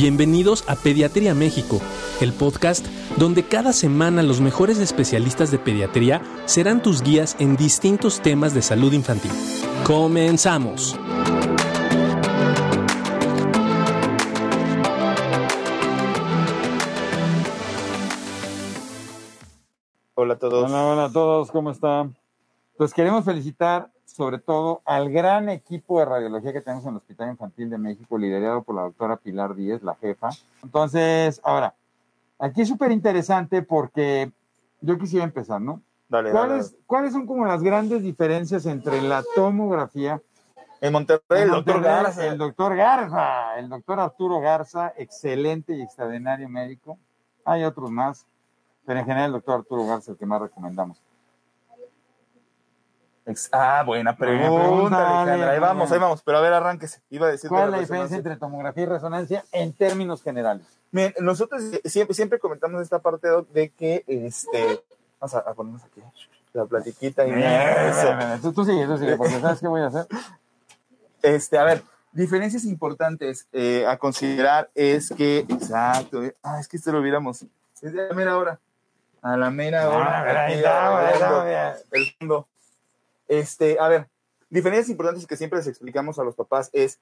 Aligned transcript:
Bienvenidos 0.00 0.64
a 0.66 0.76
Pediatría 0.76 1.34
México, 1.34 1.78
el 2.22 2.32
podcast 2.32 2.86
donde 3.18 3.46
cada 3.46 3.74
semana 3.74 4.22
los 4.22 4.40
mejores 4.40 4.78
especialistas 4.78 5.50
de 5.50 5.58
pediatría 5.58 6.22
serán 6.46 6.80
tus 6.80 7.02
guías 7.02 7.36
en 7.38 7.54
distintos 7.54 8.22
temas 8.22 8.54
de 8.54 8.62
salud 8.62 8.94
infantil. 8.94 9.30
Comenzamos. 9.86 10.98
Hola 20.14 20.32
a 20.32 20.38
todos. 20.38 20.64
Hola, 20.64 20.86
hola 20.86 21.04
a 21.04 21.12
todos, 21.12 21.50
¿cómo 21.50 21.72
están? 21.72 22.16
Pues 22.78 22.94
queremos 22.94 23.26
felicitar 23.26 23.90
sobre 24.20 24.38
todo 24.38 24.82
al 24.84 25.10
gran 25.10 25.48
equipo 25.48 25.98
de 25.98 26.04
radiología 26.04 26.52
que 26.52 26.60
tenemos 26.60 26.84
en 26.84 26.90
el 26.90 26.96
Hospital 26.98 27.30
Infantil 27.30 27.70
de 27.70 27.78
México, 27.78 28.18
liderado 28.18 28.62
por 28.62 28.74
la 28.74 28.82
doctora 28.82 29.16
Pilar 29.16 29.54
Díez, 29.54 29.82
la 29.82 29.94
jefa. 29.94 30.28
Entonces, 30.62 31.40
ahora, 31.42 31.74
aquí 32.38 32.60
es 32.60 32.68
súper 32.68 32.92
interesante 32.92 33.62
porque 33.62 34.30
yo 34.82 34.98
quisiera 34.98 35.24
empezar, 35.24 35.62
¿no? 35.62 35.80
Dale, 36.10 36.32
¿Cuáles, 36.32 36.72
dale. 36.72 36.84
¿Cuáles 36.84 37.12
son 37.14 37.26
como 37.26 37.46
las 37.46 37.62
grandes 37.62 38.02
diferencias 38.02 38.66
entre 38.66 39.00
la 39.00 39.24
tomografía 39.34 40.20
En 40.82 40.92
Monterrey, 40.92 41.44
el 41.44 41.48
doctor 41.48 41.76
Monterrey, 41.76 42.02
Garza. 42.02 42.26
el 42.26 42.36
doctor 42.36 42.76
Garza, 42.76 43.58
el 43.58 43.68
doctor 43.70 44.00
Arturo 44.00 44.40
Garza, 44.40 44.92
excelente 44.98 45.74
y 45.74 45.80
extraordinario 45.80 46.46
médico. 46.46 46.98
Hay 47.46 47.64
otros 47.64 47.90
más, 47.90 48.26
pero 48.84 49.00
en 49.00 49.06
general 49.06 49.28
el 49.28 49.32
doctor 49.32 49.60
Arturo 49.60 49.86
Garza 49.86 50.02
es 50.02 50.08
el 50.08 50.16
que 50.18 50.26
más 50.26 50.42
recomendamos. 50.42 51.00
Ah, 53.52 53.82
buena 53.86 54.16
pregunta, 54.16 54.62
pregunta, 54.62 55.20
Alejandra. 55.22 55.50
Ahí 55.52 55.58
vamos, 55.60 55.92
ahí 55.92 55.98
vamos. 55.98 56.22
Pero 56.22 56.38
a 56.38 56.40
ver, 56.40 56.52
arránquese. 56.52 57.00
Iba 57.10 57.28
a 57.28 57.30
decir 57.30 57.48
¿Cuál 57.48 57.66
es 57.66 57.70
la 57.70 57.80
diferencia 57.80 58.16
entre 58.16 58.36
tomografía 58.36 58.82
y 58.82 58.86
resonancia 58.86 59.44
en 59.52 59.72
términos 59.72 60.22
generales? 60.22 60.66
Miren, 60.90 61.14
nosotros 61.20 61.62
siempre, 61.84 62.14
siempre 62.14 62.38
comentamos 62.38 62.82
esta 62.82 62.98
parte 62.98 63.28
de 63.52 63.70
que, 63.70 64.04
este, 64.06 64.82
vamos 65.20 65.34
a, 65.34 65.38
a 65.38 65.54
ponernos 65.54 65.84
aquí 65.84 66.02
la 66.52 66.64
platiquita 66.66 67.26
y 67.26 67.32
eso. 67.32 68.42
Tú, 68.42 68.52
tú 68.52 68.64
sigue, 68.64 68.86
tú 68.86 68.98
sigue, 68.98 69.16
porque 69.16 69.40
¿sabes 69.40 69.60
qué 69.60 69.68
voy 69.68 69.82
a 69.82 69.86
hacer? 69.86 70.06
Este, 71.22 71.58
a 71.58 71.64
ver, 71.64 71.82
diferencias 72.12 72.64
importantes 72.64 73.46
eh, 73.52 73.84
a 73.86 73.98
considerar 73.98 74.70
es 74.74 75.10
que, 75.10 75.40
exacto, 75.40 76.24
eh, 76.24 76.34
ah, 76.42 76.58
es 76.58 76.66
que 76.66 76.78
esto 76.78 76.92
lo 76.92 77.00
hubiéramos, 77.00 77.42
es 77.42 77.92
de 77.92 78.08
la 78.08 78.14
mera 78.14 78.38
hora, 78.38 78.58
a 79.20 79.36
la 79.36 79.50
mera 79.50 79.90
hora, 79.90 80.20
Ah, 80.20 81.74
aquí, 81.74 81.92
el 81.92 82.14
fondo. 82.18 82.48
Este, 83.30 83.78
a 83.78 83.86
ver, 83.86 84.08
diferencias 84.48 84.88
importantes 84.88 85.24
que 85.24 85.36
siempre 85.36 85.60
les 85.60 85.68
explicamos 85.68 86.18
a 86.18 86.24
los 86.24 86.34
papás 86.34 86.68
es, 86.72 86.98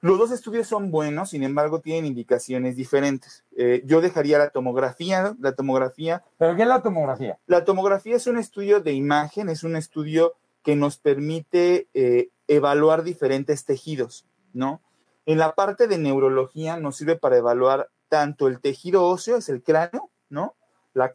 los 0.00 0.16
dos 0.16 0.30
estudios 0.30 0.68
son 0.68 0.92
buenos, 0.92 1.30
sin 1.30 1.42
embargo, 1.42 1.80
tienen 1.80 2.06
indicaciones 2.06 2.76
diferentes. 2.76 3.42
Eh, 3.56 3.82
yo 3.84 4.00
dejaría 4.00 4.38
la 4.38 4.50
tomografía, 4.50 5.34
la 5.40 5.56
tomografía 5.56 6.22
¿Pero 6.38 6.54
qué 6.54 6.62
es 6.62 6.68
la 6.68 6.82
tomografía? 6.82 7.36
la 7.48 7.64
tomografía 7.64 8.14
es 8.14 8.28
un 8.28 8.38
estudio 8.38 8.78
de 8.78 8.92
imagen, 8.92 9.48
es 9.48 9.64
un 9.64 9.74
estudio 9.74 10.34
que 10.62 10.76
nos 10.76 10.98
permite 10.98 11.88
eh, 11.94 12.28
evaluar 12.46 13.02
diferentes 13.02 13.64
tejidos, 13.64 14.26
¿no? 14.52 14.80
En 15.26 15.38
la 15.38 15.56
parte 15.56 15.88
de 15.88 15.98
neurología 15.98 16.76
nos 16.76 16.98
sirve 16.98 17.16
para 17.16 17.38
evaluar 17.38 17.88
tanto 18.08 18.46
el 18.46 18.60
tejido 18.60 19.04
óseo, 19.04 19.36
es 19.38 19.48
el 19.48 19.64
cráneo, 19.64 20.10
¿no? 20.28 20.54
La, 20.92 21.12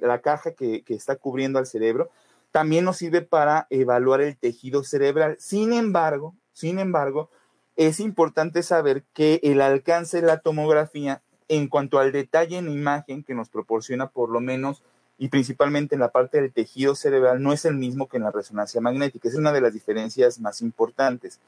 la 0.00 0.20
caja 0.22 0.52
que, 0.52 0.84
que 0.84 0.94
está 0.94 1.16
cubriendo 1.16 1.58
al 1.58 1.66
cerebro. 1.66 2.08
También 2.50 2.84
nos 2.84 2.96
sirve 2.96 3.22
para 3.22 3.66
evaluar 3.70 4.20
el 4.20 4.36
tejido 4.36 4.82
cerebral. 4.84 5.36
Sin 5.38 5.72
embargo, 5.72 6.34
sin 6.52 6.78
embargo, 6.78 7.30
es 7.76 8.00
importante 8.00 8.62
saber 8.62 9.04
que 9.14 9.40
el 9.42 9.60
alcance 9.60 10.20
de 10.20 10.26
la 10.26 10.38
tomografía 10.40 11.22
en 11.48 11.68
cuanto 11.68 11.98
al 11.98 12.12
detalle 12.12 12.58
en 12.58 12.68
imagen 12.68 13.22
que 13.22 13.34
nos 13.34 13.48
proporciona 13.48 14.08
por 14.08 14.30
lo 14.30 14.40
menos 14.40 14.82
y 15.18 15.28
principalmente 15.28 15.94
en 15.94 16.00
la 16.00 16.10
parte 16.10 16.40
del 16.40 16.52
tejido 16.52 16.94
cerebral 16.94 17.42
no 17.42 17.52
es 17.52 17.64
el 17.64 17.74
mismo 17.74 18.08
que 18.08 18.18
en 18.18 18.24
la 18.24 18.30
resonancia 18.30 18.80
magnética. 18.80 19.28
Es 19.28 19.34
una 19.34 19.52
de 19.52 19.60
las 19.60 19.72
diferencias 19.72 20.40
más 20.40 20.60
importantes. 20.60 21.40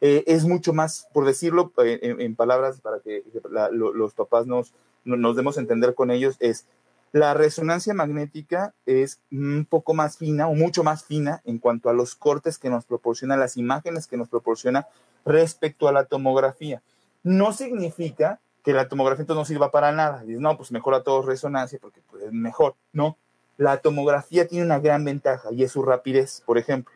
Eh, 0.00 0.24
es 0.26 0.44
mucho 0.44 0.72
más, 0.72 1.08
por 1.12 1.24
decirlo 1.26 1.72
eh, 1.84 1.98
en, 2.18 2.36
palabras 2.36 2.80
para 2.80 3.00
que 3.00 3.24
los 3.72 4.14
papás 4.14 4.46
nos, 4.46 4.72
no- 5.04 5.16
nos 5.16 5.34
demos 5.36 5.56
a 5.56 5.60
entender 5.60 5.94
con 5.94 6.10
ellos, 6.10 6.36
es 6.38 6.66
la 7.12 7.34
resonancia 7.34 7.94
magnética 7.94 8.74
es 8.86 9.20
un 9.32 9.66
poco 9.68 9.94
más 9.94 10.16
fina 10.18 10.46
o 10.48 10.54
mucho 10.54 10.84
más 10.84 11.04
fina 11.04 11.40
en 11.44 11.58
cuanto 11.58 11.88
a 11.88 11.92
los 11.94 12.14
cortes 12.14 12.58
que 12.58 12.70
nos 12.70 12.84
proporciona, 12.84 13.36
las 13.36 13.56
imágenes 13.56 14.06
que 14.06 14.16
nos 14.16 14.28
proporciona 14.28 14.86
respecto 15.24 15.88
a 15.88 15.92
la 15.92 16.04
tomografía. 16.04 16.82
No 17.22 17.52
significa 17.52 18.40
que 18.62 18.72
la 18.72 18.88
tomografía 18.88 19.22
entonces 19.22 19.40
no 19.40 19.44
sirva 19.46 19.70
para 19.70 19.92
nada. 19.92 20.22
Dices, 20.22 20.40
no, 20.40 20.56
pues 20.56 20.70
mejor 20.72 20.94
a 20.94 21.02
todos 21.02 21.24
resonancia 21.26 21.78
porque 21.80 22.00
pues, 22.10 22.24
es 22.24 22.32
mejor. 22.32 22.74
No, 22.92 23.16
la 23.56 23.78
tomografía 23.78 24.46
tiene 24.46 24.64
una 24.66 24.78
gran 24.78 25.04
ventaja 25.04 25.48
y 25.52 25.62
es 25.64 25.72
su 25.72 25.82
rapidez, 25.82 26.42
por 26.44 26.58
ejemplo. 26.58 26.94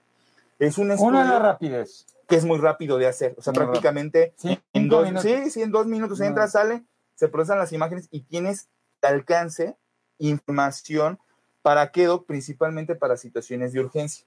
Es 0.58 0.78
un 0.78 0.90
estudio 0.92 1.08
Una 1.10 1.38
rapidez. 1.38 2.06
que 2.28 2.36
es 2.36 2.44
muy 2.44 2.58
rápido 2.58 2.98
de 2.98 3.06
hacer. 3.08 3.34
O 3.38 3.42
sea, 3.42 3.52
Muy 3.52 3.62
prácticamente 3.64 4.32
Sí, 4.36 4.60
en 4.74 4.88
dos, 4.88 5.04
minutos. 5.04 5.22
sí, 5.22 5.50
sí, 5.50 5.62
en 5.62 5.70
dos 5.72 5.86
minutos 5.86 6.20
No. 6.20 6.26
entra, 6.26 6.46
sale, 6.46 6.84
se 7.16 7.28
procesan 7.28 7.58
las 7.58 7.72
imágenes 7.72 8.08
y 8.10 8.20
tienes 8.20 8.68
alcance, 9.02 9.76
información, 10.18 11.18
¿para 11.62 11.90
qué, 11.92 12.06
Doc? 12.06 12.26
Principalmente 12.26 12.94
para 12.94 13.16
situaciones 13.16 13.72
de 13.72 13.80
urgencia, 13.80 14.26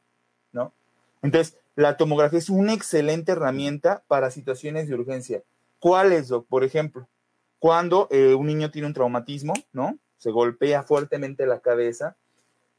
¿no? 0.52 0.74
Entonces, 1.22 1.58
la 1.76 1.98
tomografía 1.98 2.40
es 2.40 2.50
una 2.50 2.74
excelente 2.74 3.32
herramienta 3.32 4.04
para 4.08 4.32
situaciones 4.32 4.88
de 4.88 4.96
urgencia. 4.96 5.42
¿Cuáles, 5.80 6.28
Doc? 6.30 6.46
Por 6.48 6.64
ejemplo, 6.64 7.08
cuando 7.60 8.08
eh, 8.12 8.34
un 8.36 8.48
niño 8.48 8.72
tiene 8.72 8.88
un 8.88 8.94
traumatismo, 8.94 9.54
¿no? 9.74 9.98
Se 10.18 10.32
golpea 10.32 10.84
fuertemente 10.84 11.46
la 11.46 11.60
cabeza, 11.60 12.16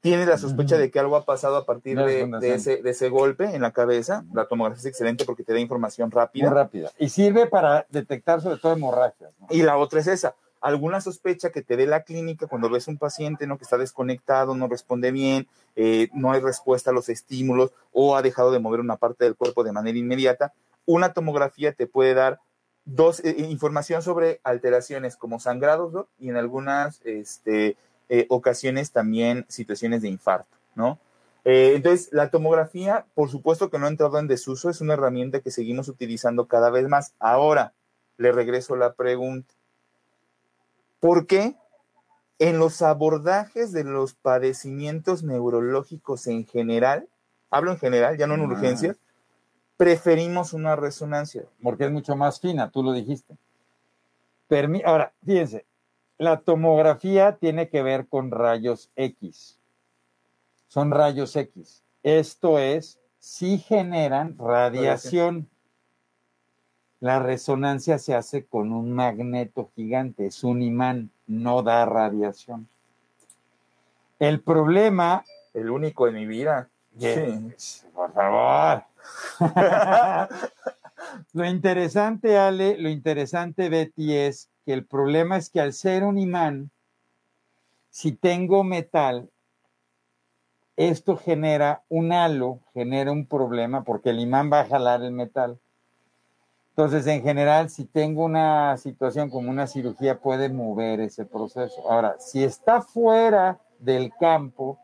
tiene 0.00 0.25
la 0.27 0.39
sospecha 0.39 0.78
de 0.78 0.91
que 0.91 0.99
algo 1.00 1.16
ha 1.16 1.25
pasado 1.25 1.56
a 1.56 1.66
partir 1.66 1.97
Ya 1.97 2.03
es 2.05 2.06
de, 2.09 2.19
cuando 2.21 2.39
de 2.41 2.49
se- 2.49 2.55
ese, 2.75 2.83
de 2.83 2.91
ese 2.91 3.09
golpe 3.09 3.45
en 3.56 3.62
la 3.62 3.72
cabeza. 3.72 4.25
La 4.33 4.47
tomografía 4.47 4.78
es 4.81 4.87
excelente 4.87 5.25
porque 5.25 5.43
te 5.43 5.53
da 5.53 5.59
información 5.59 6.11
rápida. 6.11 6.49
Muy 6.49 6.55
rápida. 6.56 6.93
Y 6.99 7.09
sirve 7.09 7.47
para 7.47 7.87
detectar 7.91 8.41
sobre 8.41 8.59
todo 8.59 8.72
hemorragias. 8.72 9.33
¿no? 9.41 9.49
Y 9.50 9.62
la 9.62 9.77
otra 9.77 10.00
es 10.00 10.06
esa, 10.06 10.37
alguna 10.66 11.00
sospecha 11.00 11.50
que 11.50 11.62
te 11.62 11.77
dé 11.77 11.87
la 11.87 12.03
clínica 12.03 12.47
cuando 12.47 12.69
ves 12.69 12.88
un 12.88 12.99
paciente 12.99 13.47
¿no? 13.47 13.56
que 13.59 13.65
está 13.65 13.78
desconectado, 13.78 14.54
no 14.54 14.69
responde 14.69 15.12
bien, 15.12 15.47
eh, 15.77 16.09
no 16.12 16.32
hay 16.32 16.41
respuesta 16.41 16.91
a 16.91 16.94
los 16.94 17.09
estímulos 17.09 17.72
o 17.93 18.16
ha 18.16 18.22
dejado 18.22 18.50
de 18.50 18.59
mover 18.59 18.81
una 18.81 18.97
parte 18.97 19.25
del 19.25 19.37
cuerpo 19.37 19.65
de 19.65 19.72
manera 19.72 19.99
inmediata, 19.99 20.53
una 20.84 21.12
tomografía 21.12 21.72
te 21.72 21.87
puede 21.87 22.15
dar 22.15 22.41
dos 22.84 23.21
eh, 23.25 23.34
información 23.49 24.03
sobre 24.03 24.41
alteraciones 24.44 25.16
como 25.16 25.41
sangrados 25.41 26.06
y 26.19 26.31
en 26.31 26.37
algunas 26.37 27.00
este, 27.04 27.77
eh, 28.09 28.27
ocasiones 28.28 28.93
también 28.93 29.44
situaciones 29.48 30.03
de 30.03 30.09
infarto, 30.09 30.56
¿no? 30.75 30.98
Eh, 31.44 31.75
entonces, 31.77 32.09
la 32.10 32.31
tomografía, 32.31 33.06
por 33.15 33.31
supuesto 33.31 33.71
que 33.71 33.78
no 33.78 33.87
ha 33.87 33.88
entrado 33.88 34.19
en 34.19 34.27
desuso, 34.27 34.69
es 34.69 34.81
una 34.81 34.94
herramienta 34.94 35.38
que 35.38 35.53
seguimos 35.53 35.87
utilizando 35.88 36.47
cada 36.48 36.71
vez 36.71 36.88
más. 36.88 37.15
Ahora, 37.21 37.72
le 38.16 38.33
regreso 38.33 38.75
la 38.75 38.94
pregunta. 38.94 39.54
¿Por 41.06 41.28
qué 41.28 41.55
en 42.41 42.59
los 42.59 42.83
abordajes 42.83 43.71
de 43.71 43.84
los 43.84 44.15
padecimientos 44.15 45.22
neurológicos 45.22 46.27
en 46.27 46.44
general, 46.47 47.09
hablo 47.49 47.71
en 47.71 47.78
general, 47.78 48.19
ya 48.19 48.27
no 48.27 48.34
en 48.34 48.41
Ah. 48.41 48.47
urgencias, 48.47 48.97
preferimos 49.77 50.53
una 50.53 50.75
resonancia? 50.75 51.45
Porque 51.62 51.84
es 51.84 51.93
mucho 51.93 52.16
más 52.16 52.41
fina, 52.41 52.71
tú 52.72 52.83
lo 52.83 52.93
dijiste. 52.93 53.37
Permi- 54.50 54.83
Ahora, 54.84 55.12
fíjense, 55.25 55.65
la 56.19 56.41
tomografía 56.41 57.37
tiene 57.37 57.69
que 57.69 57.84
ver 57.84 58.09
con 58.09 58.33
rayos 58.33 58.91
X. 58.97 59.60
Son 60.66 60.91
rayos 60.91 61.36
X. 61.36 61.84
Esto 62.03 62.59
es, 62.59 62.98
si 63.21 63.59
generan 63.59 64.36
radiación. 64.39 65.48
La 67.01 67.19
resonancia 67.19 67.98
se 67.98 68.15
hace 68.15 68.47
con 68.47 68.72
un 68.72 68.93
magneto 68.93 69.71
gigante, 69.75 70.27
es 70.27 70.43
un 70.45 70.63
imán, 70.63 71.10
no 71.27 71.63
da 71.63 71.84
radiación. 71.84 72.69
El 74.19 74.41
problema, 74.41 75.25
El 75.53 75.71
único 75.71 76.09
en 76.09 76.15
mi 76.15 76.27
vida. 76.27 76.69
Sí. 76.98 77.87
por 77.95 78.13
favor. 78.13 78.84
lo 81.33 81.45
interesante, 81.45 82.39
Ale, 82.39 82.77
lo 82.78 82.89
interesante, 82.89 83.69
Betty, 83.69 84.16
es 84.16 84.51
que 84.65 84.72
el 84.72 84.84
problema 84.84 85.37
es 85.37 85.51
que 85.51 85.60
al 85.60 85.72
ser 85.72 86.04
un 86.04 86.19
imán, 86.19 86.71
si 87.91 88.13
tengo 88.13 88.65
metal, 88.65 89.31
esto 90.77 91.16
genera 91.16 91.83
un 91.89 92.13
halo, 92.13 92.60
genera 92.75 93.10
un 93.10 93.27
problema 93.27 93.84
porque 93.84 94.10
el 94.10 94.21
imán 94.21 94.51
va 94.53 94.60
a 94.60 94.66
jalar 94.66 95.03
el 95.03 95.13
metal. 95.13 95.59
Entonces, 96.77 97.07
en 97.07 97.23
general, 97.23 97.71
si 97.71 97.87
tengo 97.87 98.23
una 98.23 98.77
situación 98.77 99.31
como 99.31 99.51
una 99.51 99.67
cirugía, 99.67 100.19
puede 100.19 100.51
mover 100.51 101.01
ese 101.01 101.25
proceso. 101.25 101.91
Ahora, 101.91 102.17
si 102.19 102.45
está 102.45 102.83
fuera 102.83 103.59
del 103.78 104.13
campo, 104.21 104.78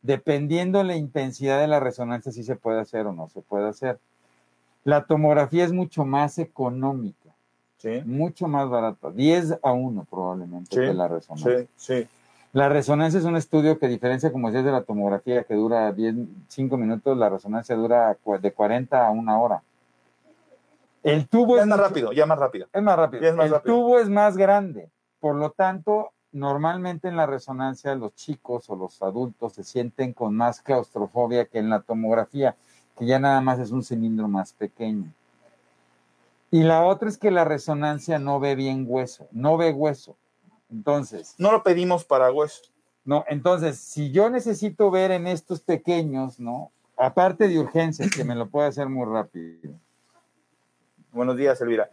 dependiendo 0.00 0.82
la 0.82 0.96
intensidad 0.96 1.60
de 1.60 1.66
la 1.66 1.78
resonancia, 1.78 2.32
si 2.32 2.42
se 2.42 2.56
puede 2.56 2.80
hacer 2.80 3.06
o 3.06 3.12
no 3.12 3.28
se 3.28 3.42
puede 3.42 3.68
hacer. 3.68 3.98
La 4.82 5.04
tomografía 5.04 5.66
es 5.66 5.72
mucho 5.72 6.06
más 6.06 6.38
económica. 6.38 7.18
Sí. 7.76 8.00
mucho 8.06 8.48
más 8.48 8.70
barata, 8.70 9.10
10 9.10 9.58
a 9.62 9.72
1 9.72 10.06
probablemente 10.08 10.74
Sí, 10.74 10.80
que 10.80 10.94
la 10.94 11.06
resonancia. 11.06 11.58
Sí, 11.76 12.00
sí. 12.00 12.08
La 12.54 12.70
resonancia 12.70 13.20
es 13.20 13.26
un 13.26 13.36
estudio 13.36 13.78
que 13.78 13.88
diferencia, 13.88 14.32
como 14.32 14.48
decías, 14.48 14.64
de 14.64 14.72
la 14.72 14.84
tomografía, 14.84 15.44
que 15.44 15.52
dura 15.52 15.92
10, 15.92 16.14
5 16.48 16.78
minutos, 16.78 17.18
la 17.18 17.28
resonancia 17.28 17.76
dura 17.76 18.16
de 18.40 18.52
40 18.52 19.06
a 19.06 19.10
una 19.10 19.38
hora. 19.38 19.62
El 21.04 21.28
tubo 21.28 21.56
es 21.58 21.66
más 21.66 21.78
mucho- 21.78 21.88
rápido, 21.88 22.12
ya 22.12 22.26
más 22.26 22.38
rápido. 22.38 22.66
Es 22.72 22.82
más 22.82 22.96
rápido. 22.96 23.22
Ya 23.22 23.28
es 23.28 23.36
más 23.36 23.46
el 23.46 23.52
rápido. 23.52 23.74
tubo 23.76 23.98
es 24.00 24.08
más 24.08 24.36
grande. 24.36 24.90
Por 25.20 25.36
lo 25.36 25.50
tanto, 25.50 26.10
normalmente 26.32 27.06
en 27.08 27.16
la 27.16 27.26
resonancia 27.26 27.94
los 27.94 28.14
chicos 28.14 28.68
o 28.70 28.74
los 28.76 29.00
adultos 29.02 29.52
se 29.52 29.62
sienten 29.64 30.12
con 30.12 30.34
más 30.34 30.60
claustrofobia 30.62 31.44
que 31.44 31.58
en 31.58 31.70
la 31.70 31.80
tomografía, 31.82 32.56
que 32.98 33.06
ya 33.06 33.18
nada 33.18 33.40
más 33.40 33.58
es 33.60 33.70
un 33.70 33.84
cilindro 33.84 34.26
más 34.28 34.52
pequeño. 34.52 35.12
Y 36.50 36.62
la 36.62 36.84
otra 36.84 37.08
es 37.08 37.18
que 37.18 37.30
la 37.30 37.44
resonancia 37.44 38.18
no 38.18 38.40
ve 38.40 38.54
bien 38.54 38.84
hueso, 38.88 39.26
no 39.32 39.56
ve 39.56 39.72
hueso. 39.72 40.16
Entonces, 40.70 41.34
No 41.38 41.52
lo 41.52 41.62
pedimos 41.62 42.04
para 42.04 42.32
hueso. 42.32 42.62
no, 43.04 43.24
entonces, 43.28 43.78
si 43.78 44.10
yo 44.10 44.30
necesito 44.30 44.90
ver 44.90 45.10
en 45.10 45.26
estos 45.26 45.60
pequeños, 45.60 46.40
¿no? 46.40 46.70
Aparte 46.96 47.48
de 47.48 47.58
urgencias, 47.58 48.10
que 48.10 48.24
me 48.24 48.34
lo 48.34 48.48
puede 48.48 48.68
hacer 48.68 48.88
muy 48.88 49.04
rápido. 49.04 49.74
Buenos 51.14 51.36
días, 51.36 51.60
Elvira. 51.60 51.90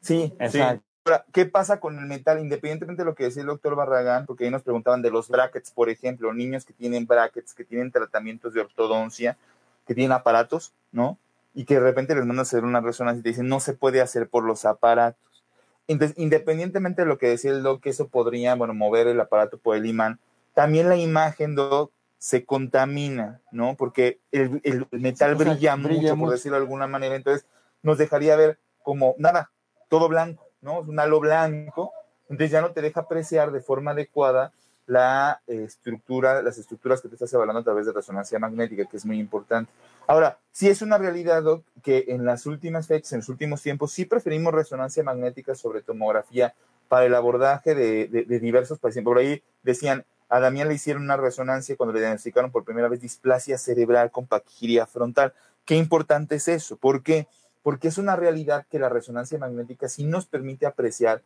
Sí, 0.00 0.34
Exacto. 0.40 0.82
sí. 0.82 0.88
Ahora, 1.04 1.24
¿qué 1.32 1.46
pasa 1.46 1.78
con 1.80 1.96
el 1.98 2.06
metal? 2.06 2.40
Independientemente 2.40 3.02
de 3.02 3.06
lo 3.06 3.14
que 3.14 3.24
decía 3.24 3.42
el 3.42 3.46
doctor 3.48 3.76
Barragán, 3.76 4.26
porque 4.26 4.44
ahí 4.44 4.50
nos 4.50 4.62
preguntaban 4.62 5.00
de 5.00 5.10
los 5.10 5.28
brackets, 5.28 5.70
por 5.70 5.88
ejemplo, 5.88 6.34
niños 6.34 6.64
que 6.64 6.72
tienen 6.74 7.06
brackets, 7.06 7.54
que 7.54 7.64
tienen 7.64 7.92
tratamientos 7.92 8.52
de 8.52 8.60
ortodoncia, 8.60 9.38
que 9.86 9.94
tienen 9.94 10.12
aparatos, 10.12 10.72
¿no? 10.92 11.16
Y 11.54 11.64
que 11.64 11.74
de 11.74 11.80
repente 11.80 12.14
les 12.14 12.26
mandan 12.26 12.40
a 12.40 12.42
hacer 12.42 12.64
una 12.64 12.80
resonancia 12.80 13.20
y 13.20 13.22
te 13.22 13.28
dicen, 13.30 13.48
no 13.48 13.60
se 13.60 13.72
puede 13.72 14.02
hacer 14.02 14.28
por 14.28 14.44
los 14.44 14.64
aparatos. 14.66 15.44
Entonces, 15.86 16.18
independientemente 16.18 17.02
de 17.02 17.08
lo 17.08 17.16
que 17.16 17.28
decía 17.28 17.52
el 17.52 17.62
doc, 17.62 17.80
que 17.80 17.90
eso 17.90 18.08
podría, 18.08 18.54
bueno, 18.56 18.74
mover 18.74 19.06
el 19.06 19.20
aparato 19.20 19.56
por 19.56 19.76
el 19.76 19.86
imán, 19.86 20.18
también 20.52 20.88
la 20.88 20.96
imagen, 20.96 21.54
doc, 21.54 21.92
se 22.18 22.44
contamina, 22.44 23.40
¿no? 23.52 23.76
Porque 23.76 24.18
el, 24.32 24.60
el 24.64 24.86
metal 24.90 25.34
O 25.34 25.38
sea, 25.38 25.52
brilla, 25.52 25.76
brilla 25.76 25.76
mucho, 25.76 26.16
mucho. 26.16 26.18
por 26.18 26.30
decirlo 26.32 26.56
de 26.58 26.62
alguna 26.64 26.86
manera, 26.88 27.14
entonces 27.14 27.46
nos 27.82 27.98
dejaría 27.98 28.36
ver 28.36 28.58
como 28.82 29.14
nada, 29.18 29.50
todo 29.88 30.08
blanco, 30.08 30.46
¿no? 30.60 30.82
Es 30.82 30.88
un 30.88 30.98
halo 30.98 31.20
blanco, 31.20 31.92
entonces 32.28 32.50
ya 32.50 32.60
no 32.60 32.72
te 32.72 32.82
deja 32.82 33.00
apreciar 33.00 33.52
de 33.52 33.60
forma 33.60 33.92
adecuada 33.92 34.52
la 34.86 35.42
eh, 35.46 35.64
estructura, 35.64 36.40
las 36.42 36.56
estructuras 36.56 37.02
que 37.02 37.08
te 37.08 37.14
estás 37.14 37.32
evaluando 37.34 37.60
a 37.60 37.64
través 37.64 37.84
de 37.84 37.92
resonancia 37.92 38.38
magnética, 38.38 38.86
que 38.86 38.96
es 38.96 39.04
muy 39.04 39.20
importante. 39.20 39.70
Ahora, 40.06 40.38
sí 40.50 40.68
es 40.68 40.80
una 40.80 40.96
realidad, 40.96 41.42
que 41.82 42.06
en 42.08 42.24
las 42.24 42.46
últimas 42.46 42.86
fechas, 42.86 43.12
en 43.12 43.18
los 43.18 43.28
últimos 43.28 43.62
tiempos, 43.62 43.92
sí 43.92 44.06
preferimos 44.06 44.54
resonancia 44.54 45.02
magnética 45.02 45.54
sobre 45.54 45.82
tomografía 45.82 46.54
para 46.88 47.04
el 47.04 47.14
abordaje 47.14 47.74
de, 47.74 48.08
de- 48.08 48.40
diversos 48.40 48.78
pacientes. 48.78 49.10
Por 49.10 49.18
ahí 49.18 49.42
decían, 49.62 50.06
a 50.30 50.40
Damián 50.40 50.68
le 50.68 50.74
hicieron 50.74 51.02
una 51.02 51.18
resonancia 51.18 51.76
cuando 51.76 51.92
le 51.92 52.00
diagnosticaron 52.00 52.50
por 52.50 52.64
primera 52.64 52.88
vez 52.88 53.02
displasia 53.02 53.58
cerebral 53.58 54.10
con 54.10 54.26
paquigiria 54.26 54.86
frontal. 54.86 55.34
Qué 55.66 55.76
importante 55.76 56.36
es 56.36 56.48
eso. 56.48 56.78
¿Por 56.78 57.02
qué? 57.02 57.28
Porque 57.62 57.88
es 57.88 57.98
una 57.98 58.16
realidad 58.16 58.66
que 58.70 58.78
la 58.78 58.88
resonancia 58.88 59.38
magnética 59.38 59.88
sí 59.88 60.04
nos 60.04 60.26
permite 60.26 60.66
apreciar 60.66 61.22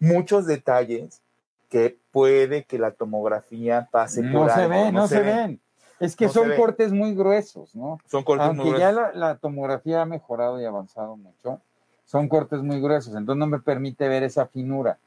muchos 0.00 0.46
detalles 0.46 1.20
que 1.70 1.96
puede 2.12 2.64
que 2.64 2.78
la 2.78 2.92
tomografía 2.92 3.88
pase 3.90 4.22
No 4.22 4.40
por 4.40 4.50
se 4.50 4.60
algo, 4.62 4.70
ven, 4.70 4.94
no, 4.94 5.08
se, 5.08 5.20
ven. 5.20 5.26
ven. 5.36 5.60
Es 6.00 6.16
que 6.16 6.26
No 6.26 6.32
son 6.32 6.50
cortes 6.56 6.92
muy 6.92 7.14
gruesos, 7.14 7.74
¿no? 7.74 7.98
Son 8.08 8.22
cortes 8.24 8.54
muy 8.54 8.64
Aunque 8.66 8.80
ya 8.80 8.90
gruesos. 8.92 9.14
la, 9.16 9.28
la 9.28 9.36
tomografía 9.36 10.02
ha 10.02 10.06
mejorado 10.06 10.60
y 10.60 10.64
avanzado 10.64 11.16
mucho, 11.16 11.60
son 12.06 12.28
cortes 12.28 12.60
muy 12.62 12.80
gruesos, 12.80 13.14
entonces 13.14 13.38
no 13.38 13.46
me 13.46 13.58
permite 13.60 14.08
ver 14.08 14.22
esa 14.24 14.46
finura. 14.46 14.98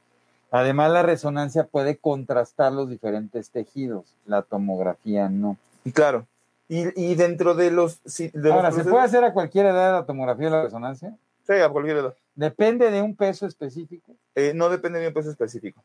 Además, 0.50 0.92
la 0.92 1.04
resonancia 1.04 1.66
puede 1.66 1.98
contrastar 1.98 2.72
los 2.72 2.90
diferentes 2.90 3.50
tejidos, 3.50 4.06
la 4.26 4.42
tomografía 4.42 5.28
no. 5.30 5.58
Claro. 5.94 6.26
Y, 6.70 7.02
y 7.02 7.16
dentro 7.16 7.54
de 7.56 7.72
los... 7.72 8.02
de 8.04 8.52
Ahora, 8.52 8.72
¿se 8.72 8.84
puede 8.84 9.04
hacer 9.04 9.24
a 9.24 9.32
cualquier 9.34 9.68
edad 9.68 9.94
la 9.94 10.06
tomografía 10.06 10.48
o 10.48 10.52
la 10.52 10.64
resonancia? 10.64 11.16
Sí, 11.46 11.54
a 11.54 11.70
cualquier 11.70 11.98
edad. 11.98 12.16
Depende 12.36 12.92
de 12.92 13.02
un 13.02 13.16
peso 13.16 13.46
específico. 13.48 14.14
Eh, 14.36 14.52
no 14.54 14.70
depende 14.70 15.00
de 15.00 15.08
un 15.08 15.14
peso 15.14 15.30
específico. 15.32 15.82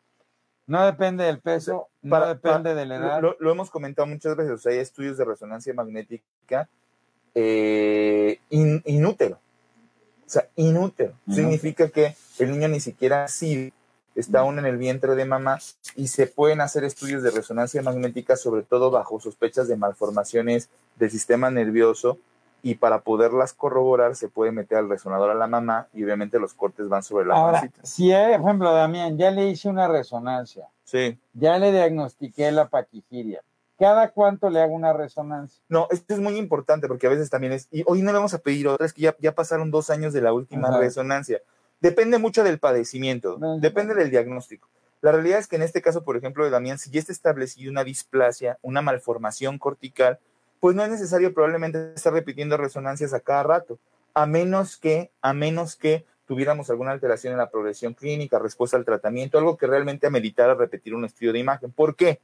No 0.67 0.85
depende 0.85 1.25
del 1.25 1.39
peso, 1.41 1.89
no 2.03 2.19
depende 2.27 2.41
para- 2.71 2.75
de 2.75 2.87
la 2.87 2.97
edad. 2.97 3.23
Lo, 3.23 3.37
lo 3.39 3.51
hemos 3.53 3.71
comentado 3.71 4.07
muchas 4.07 4.37
veces, 4.37 4.53
o 4.53 4.59
sea, 4.59 4.73
hay 4.73 4.79
estudios 4.79 5.17
de 5.19 5.25
resonancia 5.25 5.73
magnética 5.75 6.69
eh, 7.35 8.39
in- 8.51 8.83
inútero. 8.87 9.39
O 10.27 10.31
sea, 10.33 10.49
inútero. 10.57 11.13
Significa 11.31 11.89
que 11.91 12.17
el 12.39 12.51
niño 12.53 12.69
ni 12.69 12.81
siquiera 12.81 13.29
sí 13.29 13.73
está 14.15 14.41
aún 14.41 14.59
en 14.59 14.67
el 14.67 14.77
vientre 14.77 15.15
de 15.15 15.25
mamá 15.25 15.59
y 15.97 16.09
se 16.09 16.27
pueden 16.27 16.61
hacer 16.61 16.85
estudios 16.85 17.23
de 17.23 17.31
resonancia 17.31 17.83
magnética, 17.83 18.37
sobre 18.37 18.63
todo 18.63 18.91
bajo 18.91 19.19
sospechas 19.21 19.69
de 19.69 19.77
malformaciones 19.77 20.69
del 20.97 21.11
sistema 21.11 21.51
nervioso 21.51 22.19
y 22.63 22.77
para 22.77 23.01
poderlas 23.01 23.53
corroborar 23.55 24.15
se 24.15 24.29
puede 24.29 24.53
meter 24.53 24.79
al 24.79 24.89
resonador 24.89 25.31
a 25.31 25.35
la 25.35 25.47
mamá 25.47 25.89
y 25.93 26.05
obviamente 26.05 26.39
los 26.39 26.55
cortes 26.55 26.89
van 26.89 27.03
sobre 27.03 27.27
la 27.27 27.35
Ahora, 27.35 27.61
pancita. 27.61 27.81
si, 27.85 28.13
hay, 28.13 28.37
por 28.39 28.47
ejemplo, 28.49 28.73
Damián, 28.73 29.17
ya 29.19 29.31
le 29.31 29.49
hice 29.49 29.69
una 29.69 29.89
resonancia, 29.89 30.69
Sí. 30.85 31.19
ya 31.33 31.59
le 31.59 31.73
diagnostiqué 31.73 32.53
la 32.53 32.69
paquigiria, 32.69 33.41
¿cada 33.79 34.11
cuánto 34.11 34.49
le 34.49 34.61
hago 34.61 34.75
una 34.75 34.93
resonancia? 34.93 35.61
No, 35.69 35.89
esto 35.91 36.15
es 36.15 36.21
muy 36.21 36.37
importante 36.37 36.87
porque 36.87 37.09
a 37.09 37.11
veces 37.11 37.31
también 37.31 37.53
es, 37.55 37.67
y 37.73 37.83
hoy 37.87 38.03
no 38.03 38.13
le 38.13 38.19
vamos 38.19 38.35
a 38.35 38.39
pedir 38.39 38.69
otra, 38.69 38.87
es 38.87 38.93
que 38.93 39.03
ya, 39.03 39.17
ya 39.19 39.35
pasaron 39.35 39.71
dos 39.73 39.91
años 39.91 40.13
de 40.13 40.21
la 40.21 40.33
última 40.33 40.69
Ajá. 40.69 40.79
resonancia. 40.79 41.41
Depende 41.83 42.19
mucho 42.19 42.45
del 42.45 42.61
padecimiento, 42.61 43.39
depende 43.59 43.95
del 43.95 44.09
diagnóstico. 44.09 44.69
La 45.01 45.11
realidad 45.11 45.41
es 45.41 45.49
que 45.49 45.57
en 45.57 45.63
este 45.63 45.83
caso, 45.83 46.05
por 46.05 46.17
ejemplo, 46.17 46.45
de 46.45 46.51
Damián, 46.51 46.79
si 46.79 46.93
ya 46.93 47.01
está 47.01 47.11
establecido 47.11 47.73
una 47.73 47.83
displasia, 47.83 48.57
una 48.63 48.83
malformación 48.83 49.59
cortical, 49.59 50.21
pues 50.61 50.77
no 50.77 50.85
es 50.85 50.91
necesario 50.91 51.35
probablemente 51.35 51.93
estar 51.97 52.13
repitiendo 52.13 52.57
resonancias 52.57 53.13
a 53.13 53.19
cada 53.19 53.43
rato, 53.43 53.81
a 54.15 54.27
menos 54.27 54.77
que, 54.77 55.11
a 55.23 55.33
menos 55.33 55.75
que 55.75 56.07
tuviéramos 56.25 56.71
alguna 56.71 56.93
alteración 56.93 57.33
en 57.33 57.39
la 57.39 57.51
progresión 57.51 57.95
clínica, 57.95 58.39
respuesta 58.39 58.77
al 58.77 58.85
tratamiento, 58.85 59.37
algo 59.37 59.57
que 59.57 59.67
realmente 59.67 60.07
ameritara 60.07 60.55
repetir 60.55 60.95
un 60.95 61.05
estudio 61.05 61.33
de 61.33 61.41
imagen. 61.41 61.73
¿Por 61.73 61.97
qué? 61.97 62.21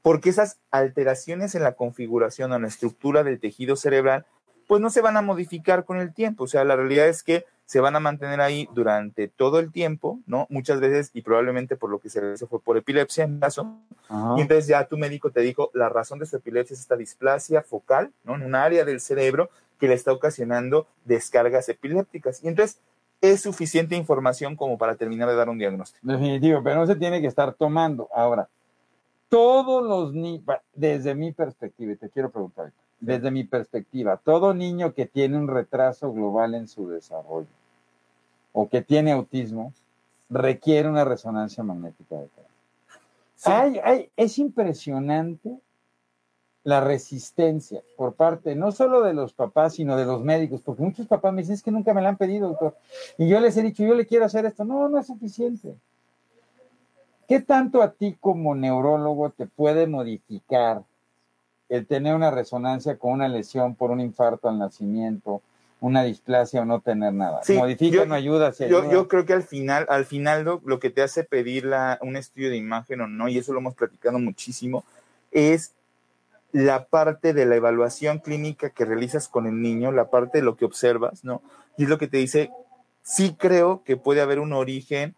Porque 0.00 0.30
esas 0.30 0.56
alteraciones 0.70 1.54
en 1.54 1.64
la 1.64 1.74
configuración 1.74 2.50
o 2.50 2.56
en 2.56 2.62
la 2.62 2.68
estructura 2.68 3.24
del 3.24 3.40
tejido 3.40 3.76
cerebral, 3.76 4.24
pues 4.66 4.80
no 4.80 4.88
se 4.88 5.02
van 5.02 5.18
a 5.18 5.22
modificar 5.22 5.84
con 5.84 5.98
el 5.98 6.14
tiempo. 6.14 6.44
O 6.44 6.46
sea, 6.46 6.64
la 6.64 6.76
realidad 6.76 7.08
es 7.08 7.22
que 7.22 7.44
se 7.72 7.80
van 7.80 7.96
a 7.96 8.00
mantener 8.00 8.42
ahí 8.42 8.68
durante 8.74 9.28
todo 9.28 9.58
el 9.58 9.72
tiempo, 9.72 10.18
¿no? 10.26 10.46
Muchas 10.50 10.78
veces, 10.78 11.10
y 11.14 11.22
probablemente 11.22 11.74
por 11.74 11.88
lo 11.88 12.00
que 12.00 12.10
se 12.10 12.20
hizo 12.34 12.46
fue 12.46 12.60
por 12.60 12.76
epilepsia 12.76 13.24
en 13.24 13.40
caso, 13.40 13.78
Ajá. 14.10 14.34
y 14.36 14.42
entonces 14.42 14.66
ya 14.66 14.86
tu 14.86 14.98
médico 14.98 15.30
te 15.30 15.40
dijo, 15.40 15.70
la 15.72 15.88
razón 15.88 16.18
de 16.18 16.26
su 16.26 16.36
epilepsia 16.36 16.74
es 16.74 16.80
esta 16.80 16.96
displasia 16.96 17.62
focal, 17.62 18.12
¿no? 18.24 18.34
En 18.34 18.42
un 18.42 18.54
área 18.54 18.84
del 18.84 19.00
cerebro 19.00 19.48
que 19.80 19.88
le 19.88 19.94
está 19.94 20.12
ocasionando 20.12 20.86
descargas 21.06 21.66
epilépticas. 21.70 22.44
Y 22.44 22.48
entonces 22.48 22.78
es 23.22 23.40
suficiente 23.40 23.96
información 23.96 24.54
como 24.54 24.76
para 24.76 24.94
terminar 24.96 25.30
de 25.30 25.34
dar 25.34 25.48
un 25.48 25.56
diagnóstico. 25.56 26.06
Definitivo, 26.06 26.62
pero 26.62 26.76
no 26.76 26.86
se 26.86 26.96
tiene 26.96 27.22
que 27.22 27.26
estar 27.26 27.54
tomando. 27.54 28.06
Ahora, 28.14 28.50
todos 29.30 29.82
los 29.82 30.12
niños, 30.12 30.42
desde 30.74 31.14
mi 31.14 31.32
perspectiva, 31.32 31.92
y 31.92 31.96
te 31.96 32.10
quiero 32.10 32.28
preguntar, 32.28 32.70
desde 33.00 33.30
mi 33.30 33.44
perspectiva, 33.44 34.18
todo 34.18 34.52
niño 34.52 34.92
que 34.92 35.06
tiene 35.06 35.38
un 35.38 35.48
retraso 35.48 36.12
global 36.12 36.54
en 36.54 36.68
su 36.68 36.90
desarrollo 36.90 37.48
o 38.52 38.68
que 38.68 38.82
tiene 38.82 39.12
autismo 39.12 39.72
requiere 40.28 40.88
una 40.88 41.04
resonancia 41.04 41.62
magnética 41.62 42.16
de 42.16 42.28
cara. 42.28 44.08
Es 44.16 44.38
impresionante 44.38 45.58
la 46.64 46.80
resistencia 46.80 47.82
por 47.96 48.14
parte 48.14 48.54
no 48.54 48.70
solo 48.70 49.02
de 49.02 49.14
los 49.14 49.32
papás, 49.32 49.74
sino 49.74 49.96
de 49.96 50.04
los 50.04 50.22
médicos, 50.22 50.60
porque 50.62 50.82
muchos 50.82 51.06
papás 51.08 51.32
me 51.32 51.42
dicen, 51.42 51.54
es 51.54 51.62
que 51.62 51.72
nunca 51.72 51.92
me 51.92 52.02
la 52.02 52.10
han 52.10 52.16
pedido, 52.16 52.48
doctor. 52.48 52.76
Y 53.18 53.28
yo 53.28 53.40
les 53.40 53.56
he 53.56 53.62
dicho, 53.62 53.82
yo 53.82 53.94
le 53.94 54.06
quiero 54.06 54.26
hacer 54.26 54.46
esto. 54.46 54.64
No, 54.64 54.88
no 54.88 54.98
es 54.98 55.06
suficiente. 55.06 55.74
¿Qué 57.26 57.40
tanto 57.40 57.82
a 57.82 57.92
ti 57.92 58.16
como 58.20 58.54
neurólogo 58.54 59.30
te 59.30 59.46
puede 59.46 59.86
modificar 59.86 60.82
el 61.68 61.86
tener 61.86 62.14
una 62.14 62.30
resonancia 62.30 62.98
con 62.98 63.12
una 63.12 63.28
lesión 63.28 63.74
por 63.74 63.90
un 63.90 64.00
infarto 64.00 64.48
al 64.48 64.58
nacimiento, 64.58 65.40
una 65.82 66.04
displasia 66.04 66.62
o 66.62 66.64
no 66.64 66.80
tener 66.80 67.12
nada? 67.12 67.42
Sí, 67.42 67.56
¿Modifica, 67.56 67.96
yo- 67.96 68.06
no 68.06 68.14
ayuda? 68.14 68.52
¿Se 68.52 68.68
Yo, 68.68 68.88
yo 68.90 69.08
creo 69.08 69.26
que 69.26 69.32
al 69.32 69.42
final, 69.42 69.84
al 69.88 70.04
final 70.04 70.44
lo, 70.44 70.62
lo 70.64 70.78
que 70.78 70.90
te 70.90 71.02
hace 71.02 71.24
pedir 71.24 71.64
la- 71.64 71.98
un 72.02 72.16
estudio 72.16 72.50
de 72.50 72.56
imagen 72.56 73.00
o 73.00 73.08
no, 73.08 73.28
y 73.28 73.36
eso 73.38 73.52
lo 73.52 73.58
hemos 73.58 73.74
platicado 73.74 74.18
muchísimo, 74.20 74.84
es 75.32 75.74
la 76.52 76.84
parte 76.84 77.32
de 77.34 77.46
la 77.46 77.56
evaluación 77.56 78.20
clínica 78.20 78.70
que 78.70 78.84
realizas 78.84 79.28
con 79.28 79.46
el 79.46 79.60
niño, 79.60 79.90
la 79.90 80.08
parte 80.08 80.38
de 80.38 80.44
lo 80.44 80.56
que 80.56 80.64
observas, 80.66 81.24
¿no? 81.24 81.42
Y 81.76 81.84
es 81.84 81.88
lo 81.88 81.98
que 81.98 82.06
te 82.06 82.18
dice, 82.18 82.50
sí 83.02 83.34
creo 83.36 83.82
que 83.84 83.96
puede 83.96 84.20
haber 84.20 84.38
un 84.38 84.52
origen 84.52 85.16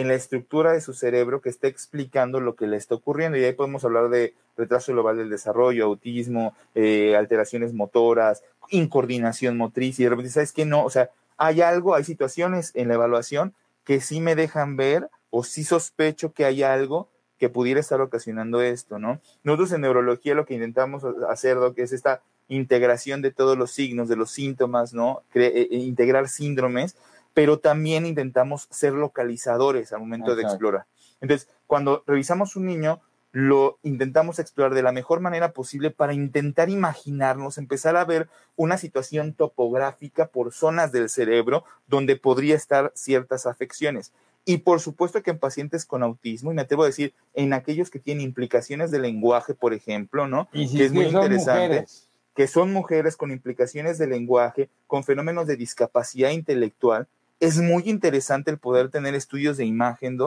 en 0.00 0.08
la 0.08 0.14
estructura 0.14 0.72
de 0.72 0.80
su 0.80 0.94
cerebro 0.94 1.40
que 1.40 1.48
esté 1.48 1.66
explicando 1.66 2.40
lo 2.40 2.54
que 2.54 2.66
le 2.66 2.76
está 2.76 2.94
ocurriendo. 2.94 3.36
Y 3.36 3.44
ahí 3.44 3.52
podemos 3.52 3.84
hablar 3.84 4.10
de 4.10 4.34
retraso 4.56 4.92
global 4.92 5.16
del 5.16 5.28
desarrollo, 5.28 5.86
autismo, 5.86 6.54
eh, 6.74 7.16
alteraciones 7.16 7.74
motoras, 7.74 8.44
incoordinación 8.70 9.56
motriz. 9.56 9.98
Y 9.98 10.04
de 10.04 10.10
repente, 10.10 10.30
¿sabes 10.30 10.52
qué? 10.52 10.64
No, 10.64 10.84
o 10.84 10.90
sea, 10.90 11.10
hay 11.36 11.62
algo, 11.62 11.94
hay 11.94 12.04
situaciones 12.04 12.70
en 12.74 12.88
la 12.88 12.94
evaluación 12.94 13.54
que 13.84 14.00
sí 14.00 14.20
me 14.20 14.36
dejan 14.36 14.76
ver 14.76 15.08
o 15.30 15.42
sí 15.42 15.64
sospecho 15.64 16.32
que 16.32 16.44
hay 16.44 16.62
algo 16.62 17.08
que 17.38 17.48
pudiera 17.48 17.80
estar 17.80 18.00
ocasionando 18.00 18.60
esto, 18.62 18.98
¿no? 18.98 19.20
Nosotros 19.42 19.72
en 19.72 19.80
neurología 19.80 20.34
lo 20.34 20.44
que 20.44 20.54
intentamos 20.54 21.04
hacer, 21.28 21.56
que 21.74 21.82
es 21.82 21.92
esta 21.92 22.20
integración 22.48 23.22
de 23.22 23.30
todos 23.30 23.56
los 23.56 23.70
signos, 23.72 24.08
de 24.08 24.16
los 24.16 24.30
síntomas, 24.30 24.92
¿no? 24.92 25.22
Eh, 25.34 25.68
eh, 25.70 25.76
integrar 25.76 26.28
síndromes, 26.28 26.96
pero 27.38 27.60
también 27.60 28.04
intentamos 28.04 28.66
ser 28.68 28.94
localizadores 28.94 29.92
al 29.92 30.00
momento 30.00 30.34
de 30.34 30.42
explorar. 30.42 30.86
Entonces, 31.20 31.48
cuando 31.68 32.02
revisamos 32.04 32.56
un 32.56 32.66
niño, 32.66 33.00
lo 33.30 33.78
intentamos 33.84 34.40
explorar 34.40 34.74
de 34.74 34.82
la 34.82 34.90
mejor 34.90 35.20
manera 35.20 35.52
posible 35.52 35.92
para 35.92 36.14
intentar 36.14 36.68
imaginarnos, 36.68 37.56
empezar 37.56 37.96
a 37.96 38.04
ver 38.04 38.28
una 38.56 38.76
situación 38.76 39.34
topográfica 39.34 40.26
por 40.26 40.52
zonas 40.52 40.90
del 40.90 41.08
cerebro 41.08 41.62
donde 41.86 42.16
podría 42.16 42.56
estar 42.56 42.90
ciertas 42.96 43.46
afecciones. 43.46 44.12
Y 44.44 44.58
por 44.58 44.80
supuesto 44.80 45.22
que 45.22 45.30
en 45.30 45.38
pacientes 45.38 45.86
con 45.86 46.02
autismo, 46.02 46.50
y 46.50 46.56
me 46.56 46.62
atrevo 46.62 46.82
a 46.82 46.86
decir, 46.86 47.14
en 47.34 47.52
aquellos 47.52 47.88
que 47.88 48.00
tienen 48.00 48.24
implicaciones 48.24 48.90
de 48.90 48.98
lenguaje, 48.98 49.54
por 49.54 49.74
ejemplo, 49.74 50.26
¿no? 50.26 50.48
Y 50.52 50.76
que 50.76 50.86
es 50.86 50.92
muy 50.92 51.04
interesante. 51.04 51.86
Que 52.34 52.48
son 52.48 52.72
mujeres 52.72 53.16
con 53.16 53.30
implicaciones 53.30 53.96
de 53.96 54.08
lenguaje, 54.08 54.70
con 54.88 55.04
fenómenos 55.04 55.46
de 55.46 55.56
discapacidad 55.56 56.30
intelectual, 56.30 57.06
es 57.40 57.58
muy 57.60 57.84
interesante 57.88 58.50
el 58.50 58.58
poder 58.58 58.90
tener 58.90 59.14
estudios 59.14 59.56
de 59.56 59.64
imagen, 59.64 60.18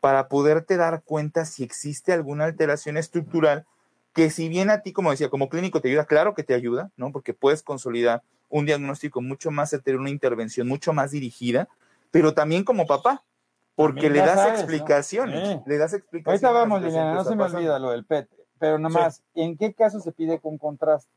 para 0.00 0.28
poderte 0.28 0.76
dar 0.76 1.02
cuenta 1.02 1.44
si 1.44 1.64
existe 1.64 2.12
alguna 2.12 2.44
alteración 2.44 2.96
estructural 2.96 3.66
que 4.12 4.30
si 4.30 4.48
bien 4.48 4.70
a 4.70 4.80
ti, 4.80 4.92
como 4.92 5.10
decía, 5.10 5.28
como 5.28 5.48
clínico 5.48 5.80
te 5.80 5.88
ayuda, 5.88 6.06
claro 6.06 6.34
que 6.34 6.42
te 6.42 6.54
ayuda, 6.54 6.90
¿no? 6.96 7.12
Porque 7.12 7.34
puedes 7.34 7.62
consolidar 7.62 8.22
un 8.48 8.64
diagnóstico 8.64 9.20
mucho 9.20 9.50
más 9.50 9.70
certero, 9.70 9.98
una 9.98 10.10
intervención 10.10 10.68
mucho 10.68 10.92
más 10.92 11.10
dirigida, 11.10 11.68
pero 12.10 12.32
también 12.32 12.64
como 12.64 12.86
papá, 12.86 13.24
porque 13.74 14.08
le 14.08 14.20
das 14.20 14.58
explicaciones, 14.58 15.60
le 15.66 15.76
das 15.76 15.92
explicaciones. 15.92 16.42
Ahorita 16.42 16.58
vamos, 16.58 16.82
Liliana, 16.82 17.12
no 17.12 17.24
se 17.24 17.36
me 17.36 17.44
olvida 17.44 17.78
lo 17.78 17.90
del 17.90 18.06
PET, 18.06 18.30
pero 18.58 18.78
nomás, 18.78 19.22
¿en 19.34 19.56
qué 19.58 19.74
caso 19.74 20.00
se 20.00 20.12
pide 20.12 20.40
con 20.40 20.56
contraste? 20.56 21.10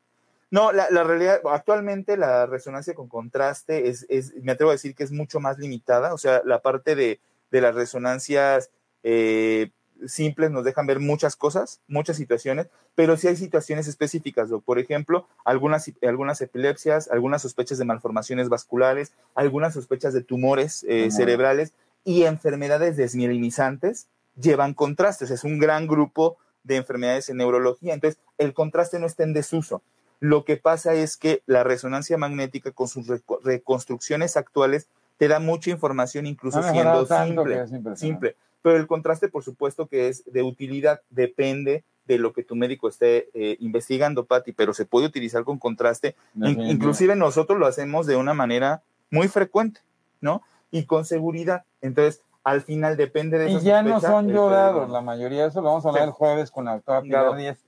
No, 0.52 0.72
la, 0.72 1.04
realidad, 1.04 1.42
actualmente 1.46 2.18
la 2.18 2.48
resonancia 2.48 2.96
con 2.96 3.08
contraste 3.08 3.88
es, 3.88 4.08
es, 4.10 4.34
me 4.42 4.54
atrevo 4.54 4.72
a 4.72 4.74
decir 4.74 4.96
que 4.96 5.04
es 5.04 5.12
mucho 5.12 5.40
más 5.40 5.60
limitada, 5.60 6.14
o 6.14 6.18
sea, 6.18 6.42
la 6.44 6.62
parte 6.62 6.96
de, 6.96 7.20
de 7.52 7.62
las 7.62 7.76
resonancias 7.76 8.72
eh, 9.04 9.70
simples 10.08 10.52
nos 10.52 10.64
dejan 10.64 10.88
ver 10.88 11.00
muchas 11.00 11.36
cosas, 11.36 11.82
muchas 11.88 12.18
situaciones, 12.18 12.68
pero 12.96 13.18
sí 13.18 13.28
hay 13.28 13.36
situaciones 13.36 13.88
específicas, 13.88 14.50
por 14.66 14.80
ejemplo, 14.80 15.28
algunas, 15.46 15.92
algunas 16.02 16.42
epilepsias, 16.42 17.10
algunas 17.10 17.42
sospechas 17.42 17.78
de 17.78 17.86
malformaciones 17.86 18.50
vasculares, 18.50 19.12
algunas 19.36 19.74
sospechas 19.74 20.14
de 20.14 20.24
tumores 20.24 20.86
eh, 20.88 21.12
cerebrales 21.12 21.74
y 22.04 22.24
enfermedades 22.24 22.98
desmielinizantes 22.98 24.08
llevan 24.40 24.74
contrastes. 24.74 25.32
Es 25.32 25.44
un 25.44 25.60
gran 25.60 25.88
grupo 25.88 26.38
de 26.64 26.78
enfermedades 26.78 27.30
en 27.30 27.38
neurología, 27.38 27.94
entonces 27.94 28.20
el 28.38 28.54
contraste 28.54 29.00
no 29.00 29.06
está 29.06 29.24
en 29.24 29.34
desuso. 29.34 29.82
Lo 30.20 30.44
que 30.44 30.58
pasa 30.58 30.94
es 30.96 31.18
que 31.18 31.42
la 31.46 31.64
resonancia 31.64 32.18
magnética 32.18 32.72
con 32.72 32.88
sus 32.88 33.08
reconstrucciones 33.44 34.36
actuales 34.38 34.88
te 35.18 35.28
da 35.28 35.40
mucha 35.40 35.70
información 35.70 36.26
incluso 36.26 36.62
siendo 36.64 37.06
simple, 37.06 37.96
simple. 37.96 38.36
Pero 38.62 38.78
el 38.78 38.88
contraste, 38.88 39.30
por 39.30 39.44
supuesto, 39.44 39.88
que 39.88 40.10
es 40.10 40.24
de 40.26 40.44
utilidad, 40.44 41.02
depende 41.10 41.84
de 42.06 42.18
lo 42.18 42.34
que 42.34 42.44
tu 42.44 42.56
médico 42.56 42.90
esté 42.90 43.30
eh, 43.34 43.56
investigando, 43.60 44.26
Patti, 44.26 44.52
pero 44.52 44.74
se 44.74 44.86
puede 44.86 45.06
utilizar 45.06 45.44
con 45.44 45.60
contraste. 45.60 46.16
inclusive 46.36 47.16
nosotros 47.16 47.60
lo 47.60 47.68
hacemos 47.68 48.08
de 48.08 48.16
una 48.16 48.34
manera 48.34 48.82
muy 49.12 49.28
frecuente, 49.28 49.82
¿no? 50.20 50.42
Y 50.72 50.86
con 50.86 51.06
seguridad. 51.06 51.64
Entonces, 51.82 52.22
al 52.44 52.62
final 52.62 52.98
depende 52.98 53.38
de 53.38 53.52
Y 53.52 53.60
ya 53.60 53.84
no 53.84 54.02
son 54.02 54.28
yodados, 54.30 54.90
la 54.90 55.02
mayoría 55.02 55.44
de 55.44 55.50
eso 55.50 55.62
lo 55.62 55.70
vamos 55.70 55.86
a 55.86 55.90
hablar 55.90 56.06
el 56.06 56.12
jueves 56.12 56.52
con 56.52 56.66
la 56.66 56.74
doctora 56.74 57.02
Pilar 57.02 57.36
Díaz. 57.38 57.60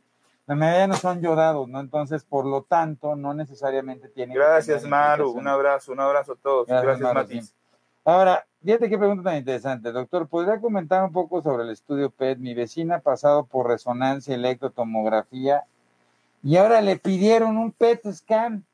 La 0.52 0.56
mayoría 0.56 0.86
no 0.86 0.98
son 0.98 1.22
yodados, 1.22 1.70
¿no? 1.70 1.80
Entonces, 1.80 2.26
por 2.26 2.46
lo 2.46 2.64
tanto, 2.64 3.16
no 3.16 3.34
necesariamente 3.34 4.10
tienen. 4.10 4.36
Gracias, 4.36 4.84
Maru. 4.84 5.32
Un 5.32 5.48
abrazo, 5.48 5.94
un 5.94 6.02
abrazo 6.02 6.34
a 6.34 6.36
todos. 6.36 6.68
Gracias, 6.68 7.00
Gracias 7.00 7.56
Ahora, 8.04 8.46
fíjate 8.62 8.90
qué 8.90 8.98
pregunta 8.98 9.30
tan 9.30 9.38
interesante. 9.38 9.94
Doctor, 9.94 10.28
¿podría 10.28 10.60
comentar 10.60 11.06
un 11.06 11.14
poco 11.14 11.42
sobre 11.42 11.64
el 11.64 11.70
estudio 11.70 12.10
PET? 12.10 12.40
Mi 12.40 12.54
vecina 12.54 12.96
ha 12.96 13.00
pasado 13.00 13.46
por 13.46 13.70
resonancia, 13.70 14.36
electrotomografía 14.36 15.64
y 16.44 16.58
ahora 16.58 16.82
le 16.82 16.98
pidieron 16.98 17.56
un 17.56 17.72
PET 17.72 18.12
scan. 18.12 18.66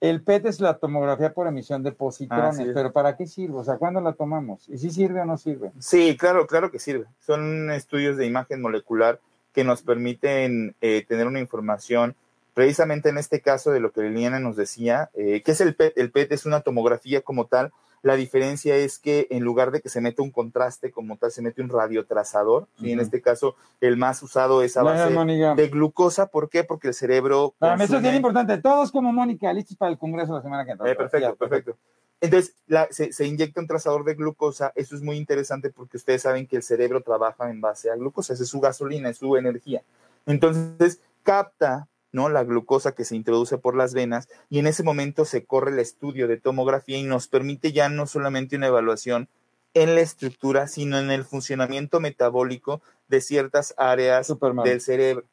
El 0.00 0.22
PET 0.22 0.46
es 0.46 0.60
la 0.60 0.78
tomografía 0.78 1.34
por 1.34 1.46
emisión 1.46 1.82
de 1.82 1.92
positrones, 1.92 2.70
pero 2.72 2.90
¿para 2.90 3.18
qué 3.18 3.26
sirve? 3.26 3.58
O 3.58 3.64
sea, 3.64 3.76
¿cuándo 3.76 4.00
la 4.00 4.14
tomamos? 4.14 4.66
¿Y 4.66 4.78
si 4.78 4.88
sirve 4.88 5.20
o 5.20 5.26
no 5.26 5.36
sirve? 5.36 5.72
Sí, 5.78 6.16
claro, 6.16 6.46
claro 6.46 6.70
que 6.70 6.78
sirve. 6.78 7.04
Son 7.18 7.70
estudios 7.70 8.16
de 8.16 8.24
imagen 8.24 8.62
molecular 8.62 9.20
que 9.52 9.64
nos 9.64 9.82
permiten 9.82 10.74
eh, 10.80 11.04
tener 11.08 11.26
una 11.26 11.40
información 11.40 12.14
precisamente 12.54 13.08
en 13.08 13.18
este 13.18 13.40
caso 13.40 13.70
de 13.70 13.80
lo 13.80 13.92
que 13.92 14.02
Liliana 14.02 14.40
nos 14.40 14.56
decía, 14.56 15.10
eh, 15.14 15.42
que 15.42 15.52
es 15.52 15.60
el 15.60 15.74
PET. 15.74 15.96
El 15.96 16.10
PET 16.10 16.32
es 16.32 16.46
una 16.46 16.60
tomografía 16.60 17.22
como 17.22 17.46
tal, 17.46 17.72
la 18.02 18.16
diferencia 18.16 18.76
es 18.76 18.98
que 18.98 19.26
en 19.30 19.44
lugar 19.44 19.70
de 19.72 19.82
que 19.82 19.90
se 19.90 20.00
mete 20.00 20.22
un 20.22 20.30
contraste 20.30 20.90
como 20.90 21.18
tal, 21.18 21.30
se 21.30 21.42
mete 21.42 21.60
un 21.60 21.68
radiotrazador. 21.68 22.66
Y 22.78 22.92
en 22.92 23.00
este 23.00 23.20
caso, 23.20 23.56
el 23.80 23.98
más 23.98 24.22
usado 24.22 24.62
es 24.62 24.76
a 24.76 24.82
base 24.82 25.12
de 25.12 25.68
glucosa. 25.68 26.26
¿Por 26.26 26.48
qué? 26.48 26.64
Porque 26.64 26.88
el 26.88 26.94
cerebro. 26.94 27.54
Eso 27.78 27.96
es 27.96 28.02
bien 28.02 28.14
importante. 28.14 28.56
Todos 28.58 28.90
como 28.90 29.12
Mónica, 29.12 29.52
listos 29.52 29.76
para 29.76 29.92
el 29.92 29.98
congreso 29.98 30.34
la 30.34 30.42
semana 30.42 30.64
que 30.64 30.74
viene. 30.74 30.90
Eh, 30.90 30.94
perfecto, 30.94 31.36
perfecto. 31.36 31.76
Entonces, 32.20 32.54
se, 32.90 33.12
se, 33.12 33.26
inyecta 33.26 33.60
un 33.60 33.66
trazador 33.66 34.04
de 34.04 34.14
glucosa. 34.14 34.72
Eso 34.74 34.94
es 34.94 35.02
muy 35.02 35.16
interesante 35.16 35.70
porque 35.70 35.96
ustedes 35.96 36.22
saben 36.22 36.46
que 36.46 36.56
el 36.56 36.62
cerebro 36.62 37.02
trabaja 37.02 37.50
en 37.50 37.60
base 37.60 37.90
a 37.90 37.96
glucosa. 37.96 38.34
Esa 38.34 38.42
es 38.42 38.48
su 38.48 38.60
gasolina, 38.60 39.08
es 39.08 39.18
su 39.18 39.36
energía. 39.36 39.82
Entonces, 40.26 41.00
capta 41.22 41.88
¿no? 42.12 42.28
La 42.28 42.44
glucosa 42.44 42.92
que 42.92 43.04
se 43.04 43.16
introduce 43.16 43.58
por 43.58 43.76
las 43.76 43.94
venas 43.94 44.28
y 44.48 44.58
en 44.58 44.66
ese 44.66 44.82
momento 44.82 45.24
se 45.24 45.44
corre 45.44 45.70
el 45.70 45.78
estudio 45.78 46.28
de 46.28 46.36
tomografía 46.36 46.98
y 46.98 47.04
nos 47.04 47.28
permite 47.28 47.72
ya 47.72 47.88
no 47.88 48.06
solamente 48.06 48.56
una 48.56 48.66
evaluación 48.66 49.28
en 49.74 49.94
la 49.94 50.00
estructura, 50.00 50.66
sino 50.66 50.98
en 50.98 51.10
el 51.10 51.24
funcionamiento 51.24 52.00
metabólico 52.00 52.82
de 53.08 53.20
ciertas 53.20 53.74
áreas 53.76 54.32
del 54.64 54.80
cerebro. 54.80 55.24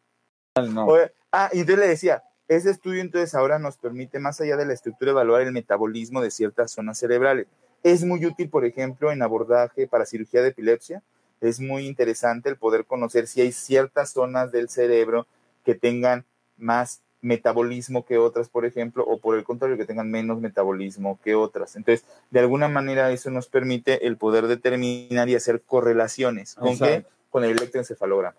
ah, 1.31 1.49
y 1.51 1.65
yo 1.65 1.75
le 1.75 1.87
decía, 1.87 2.23
ese 2.47 2.69
estudio 2.69 3.01
entonces 3.01 3.35
ahora 3.35 3.59
nos 3.59 3.77
permite, 3.77 4.19
más 4.19 4.39
allá 4.39 4.55
de 4.57 4.65
la 4.65 4.73
estructura, 4.73 5.11
evaluar 5.11 5.41
el 5.41 5.51
metabolismo 5.51 6.21
de 6.21 6.31
ciertas 6.31 6.71
zonas 6.71 6.97
cerebrales. 6.97 7.47
Es 7.83 8.03
muy 8.03 8.25
útil, 8.25 8.49
por 8.49 8.65
ejemplo, 8.65 9.11
en 9.11 9.21
abordaje 9.21 9.87
para 9.87 10.05
cirugía 10.05 10.41
de 10.41 10.49
epilepsia. 10.49 11.03
Es 11.41 11.59
muy 11.59 11.85
interesante 11.85 12.49
el 12.49 12.57
poder 12.57 12.85
conocer 12.85 13.27
si 13.27 13.41
hay 13.41 13.51
ciertas 13.51 14.11
zonas 14.11 14.51
del 14.51 14.69
cerebro 14.69 15.27
que 15.63 15.75
tengan 15.75 16.25
más 16.57 17.01
metabolismo 17.21 18.05
que 18.05 18.17
otras, 18.17 18.49
por 18.49 18.65
ejemplo, 18.65 19.03
o 19.05 19.19
por 19.19 19.37
el 19.37 19.43
contrario, 19.43 19.77
que 19.77 19.85
tengan 19.85 20.09
menos 20.09 20.39
metabolismo 20.39 21.19
que 21.23 21.35
otras. 21.35 21.75
Entonces, 21.75 22.05
de 22.31 22.39
alguna 22.39 22.67
manera 22.67 23.11
eso 23.11 23.29
nos 23.29 23.47
permite 23.47 24.07
el 24.07 24.17
poder 24.17 24.47
determinar 24.47 25.27
y 25.29 25.35
hacer 25.35 25.61
correlaciones. 25.61 26.55
¿Con 26.55 26.77
qué? 26.77 27.05
Con 27.29 27.43
el 27.43 27.51
electroencefalograma. 27.51 28.37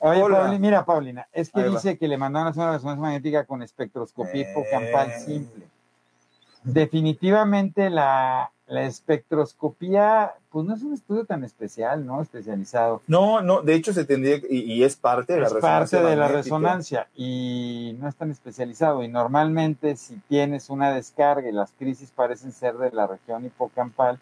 Oye, 0.00 0.58
mira, 0.58 0.84
Paulina, 0.84 1.28
es 1.32 1.50
que 1.50 1.62
dice 1.64 1.98
que 1.98 2.08
le 2.08 2.16
mandaron 2.16 2.48
a 2.48 2.50
hacer 2.50 2.62
una 2.62 2.72
resonancia 2.72 3.02
magnética 3.02 3.44
con 3.44 3.62
espectroscopía 3.62 4.50
hipocampal 4.50 5.10
eh. 5.10 5.20
simple. 5.20 5.66
Definitivamente 6.62 7.90
la, 7.90 8.50
la 8.70 8.84
espectroscopía, 8.84 10.34
pues 10.48 10.64
no 10.64 10.74
es 10.74 10.82
un 10.82 10.94
estudio 10.94 11.24
tan 11.24 11.42
especial, 11.42 12.06
¿no? 12.06 12.22
Especializado. 12.22 13.02
No, 13.08 13.42
no, 13.42 13.62
de 13.62 13.74
hecho 13.74 13.92
se 13.92 14.04
tendría, 14.04 14.40
y, 14.48 14.84
es 14.84 14.94
parte 14.96 15.34
de 15.34 15.40
la 15.40 15.48
resonancia. 15.48 15.84
Es 15.84 15.90
parte 15.90 16.10
de 16.10 16.16
la 16.16 16.28
resonancia 16.28 17.08
y 17.16 17.96
no 17.98 18.08
es 18.08 18.14
tan 18.14 18.30
especializado. 18.30 19.02
Y 19.02 19.08
normalmente 19.08 19.96
si 19.96 20.16
tienes 20.28 20.70
una 20.70 20.92
descarga 20.92 21.48
y 21.48 21.52
las 21.52 21.72
crisis 21.72 22.10
parecen 22.10 22.52
ser 22.52 22.78
de 22.78 22.92
la 22.92 23.08
región 23.08 23.44
hipocampal, 23.44 24.20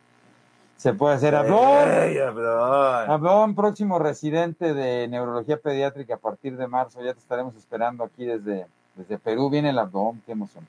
se 0.78 0.94
puede 0.94 1.16
hacer 1.16 1.35
abdón. 1.35 3.11
Abdón, 3.11 3.54
próximo 3.54 3.99
residente 3.99 4.73
de 4.73 5.06
neurología 5.08 5.58
pediátrica 5.58 6.14
a 6.14 6.18
partir 6.18 6.56
de 6.56 6.66
marzo. 6.66 7.02
Ya 7.02 7.12
te 7.12 7.20
estaremos 7.20 7.54
esperando 7.56 8.02
aquí 8.02 8.25
desde, 8.25 8.66
desde 8.97 9.18
Perú. 9.18 9.50
Viene 9.50 9.68
el 9.68 9.78
abdón, 9.78 10.23
qué 10.25 10.32
emoción. 10.32 10.66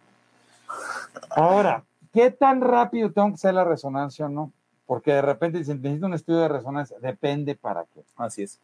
Ahora, 1.30 1.86
¿Qué 2.12 2.32
tan 2.32 2.62
rápido 2.62 3.12
tengo 3.12 3.30
que 3.30 3.36
hacer 3.36 3.54
la 3.54 3.64
resonancia 3.64 4.26
o 4.26 4.30
no? 4.30 4.52
Porque 4.86 5.14
de 5.14 5.22
repente 5.22 5.60
dicen, 5.60 5.82
necesito 5.82 6.08
un 6.08 6.14
estudio 6.16 6.40
de 6.42 6.48
resonancia. 6.48 6.98
Depende 7.00 7.56
para 7.56 7.86
qué. 7.86 8.04
Así 8.16 8.44
es. 8.44 8.60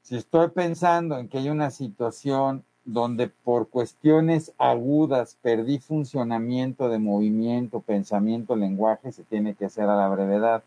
Si 0.00 0.16
estoy 0.16 0.48
pensando 0.48 1.18
en 1.18 1.28
que 1.28 1.38
hay 1.38 1.50
una 1.50 1.70
situación 1.70 2.64
donde 2.84 3.28
por 3.28 3.68
cuestiones 3.68 4.52
agudas 4.58 5.36
perdí 5.40 5.78
funcionamiento 5.78 6.88
de 6.88 6.98
movimiento, 6.98 7.80
pensamiento, 7.80 8.56
lenguaje, 8.56 9.12
se 9.12 9.22
tiene 9.22 9.54
que 9.54 9.66
hacer 9.66 9.84
a 9.84 9.96
la 9.96 10.08
brevedad. 10.08 10.62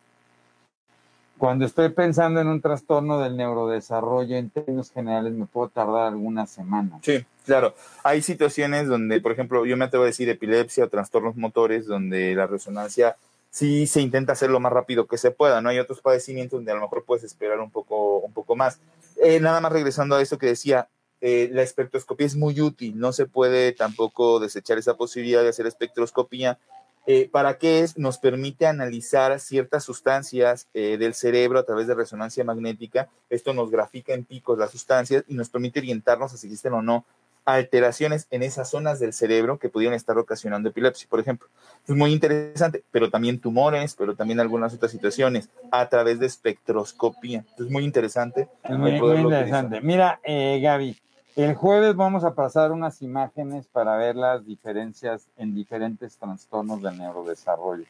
Cuando 1.37 1.65
estoy 1.65 1.89
pensando 1.89 2.39
en 2.39 2.47
un 2.47 2.61
trastorno 2.61 3.19
del 3.19 3.35
neurodesarrollo, 3.35 4.37
en 4.37 4.49
términos 4.49 4.91
generales, 4.91 5.33
me 5.33 5.45
puedo 5.45 5.67
tardar 5.67 6.07
algunas 6.07 6.49
semanas. 6.49 7.01
Sí, 7.03 7.25
claro. 7.45 7.75
Hay 8.03 8.21
situaciones 8.21 8.87
donde, 8.87 9.19
por 9.19 9.33
ejemplo, 9.33 9.65
yo 9.65 9.75
me 9.75 9.83
atrevo 9.83 10.05
a 10.05 10.07
decir 10.07 10.29
epilepsia 10.29 10.85
o 10.85 10.89
trastornos 10.89 11.35
motores, 11.35 11.87
donde 11.87 12.33
la 12.35 12.47
resonancia 12.47 13.17
sí 13.55 13.85
se 13.85 13.99
intenta 13.99 14.31
hacer 14.31 14.49
lo 14.49 14.61
más 14.61 14.71
rápido 14.71 15.07
que 15.07 15.17
se 15.17 15.31
pueda, 15.31 15.59
¿no? 15.61 15.67
Hay 15.67 15.79
otros 15.79 15.99
padecimientos 15.99 16.57
donde 16.57 16.71
a 16.71 16.75
lo 16.75 16.81
mejor 16.81 17.03
puedes 17.03 17.25
esperar 17.25 17.59
un 17.59 17.69
poco, 17.69 18.19
un 18.19 18.31
poco 18.31 18.55
más. 18.55 18.79
Eh, 19.21 19.39
nada 19.41 19.59
más 19.59 19.73
regresando 19.73 20.15
a 20.15 20.21
eso 20.21 20.37
que 20.37 20.47
decía, 20.47 20.87
eh, 21.27 21.49
la 21.51 21.63
espectroscopía 21.63 22.27
es 22.27 22.35
muy 22.35 22.61
útil, 22.61 22.99
no 22.99 23.11
se 23.11 23.25
puede 23.25 23.71
tampoco 23.71 24.39
desechar 24.39 24.77
esa 24.77 24.95
posibilidad 24.95 25.41
de 25.41 25.49
hacer 25.49 25.65
espectroscopía. 25.65 26.59
Eh, 27.07 27.29
¿Para 27.31 27.57
qué 27.57 27.79
es? 27.79 27.97
Nos 27.97 28.19
permite 28.19 28.67
analizar 28.67 29.39
ciertas 29.39 29.83
sustancias 29.83 30.67
del 30.73 31.13
cerebro 31.13 31.59
a 31.59 31.63
través 31.63 31.87
de 31.87 31.95
resonancia 31.95 32.43
magnética. 32.43 33.09
Esto 33.29 33.53
nos 33.53 33.71
grafica 33.71 34.13
en 34.13 34.25
picos 34.25 34.57
las 34.57 34.71
sustancias 34.71 35.23
y 35.27 35.35
nos 35.35 35.49
permite 35.49 35.79
orientarnos 35.79 36.33
a 36.33 36.37
si 36.37 36.47
existen 36.47 36.73
o 36.73 36.81
no 36.81 37.05
alteraciones 37.45 38.27
en 38.31 38.41
esas 38.41 38.69
zonas 38.69 38.99
del 38.99 39.13
cerebro 39.13 39.59
que 39.59 39.69
pudieran 39.69 39.95
estar 39.95 40.17
ocasionando 40.17 40.69
epilepsia, 40.69 41.07
por 41.09 41.19
ejemplo. 41.19 41.47
Es 41.87 41.95
muy 41.95 42.11
interesante, 42.11 42.83
pero 42.91 43.11
también 43.11 43.39
tumores, 43.39 43.95
pero 43.95 44.15
también 44.15 44.39
algunas 44.39 44.73
otras 44.73 44.91
situaciones 44.91 45.49
a 45.71 45.87
través 45.87 46.19
de 46.19 46.25
espectroscopía. 46.25 47.45
Es 47.57 47.69
muy 47.69 47.83
interesante. 47.83 48.49
Es 48.63 48.77
muy, 48.77 48.91
interesante. 48.95 49.79
Mira, 49.81 50.19
eh, 50.23 50.59
Gaby, 50.61 50.97
el 51.35 51.55
jueves 51.55 51.95
vamos 51.95 52.23
a 52.23 52.33
pasar 52.33 52.71
unas 52.71 53.01
imágenes 53.01 53.67
para 53.67 53.97
ver 53.97 54.15
las 54.15 54.45
diferencias 54.45 55.27
en 55.37 55.53
diferentes 55.53 56.17
trastornos 56.17 56.81
del 56.81 56.97
neurodesarrollo. 56.97 57.85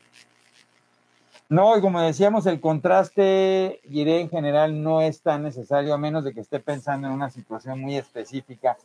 No, 1.48 1.78
y 1.78 1.82
como 1.82 2.02
decíamos, 2.02 2.48
el 2.48 2.60
contraste, 2.60 3.80
diré 3.88 4.22
en 4.22 4.30
general, 4.30 4.82
no 4.82 5.02
es 5.02 5.22
tan 5.22 5.44
necesario, 5.44 5.94
a 5.94 5.98
menos 5.98 6.24
de 6.24 6.34
que 6.34 6.42
esté 6.42 6.60
pensando 6.60 7.08
en 7.08 7.14
una 7.14 7.30
situación 7.30 7.80
muy 7.80 7.98
específica 7.98 8.78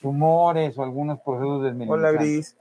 tumores 0.00 0.78
o 0.78 0.82
algunos 0.82 1.20
procesos 1.20 1.62
de 1.62 1.86
Hola, 1.86 2.12
Gris. 2.12 2.56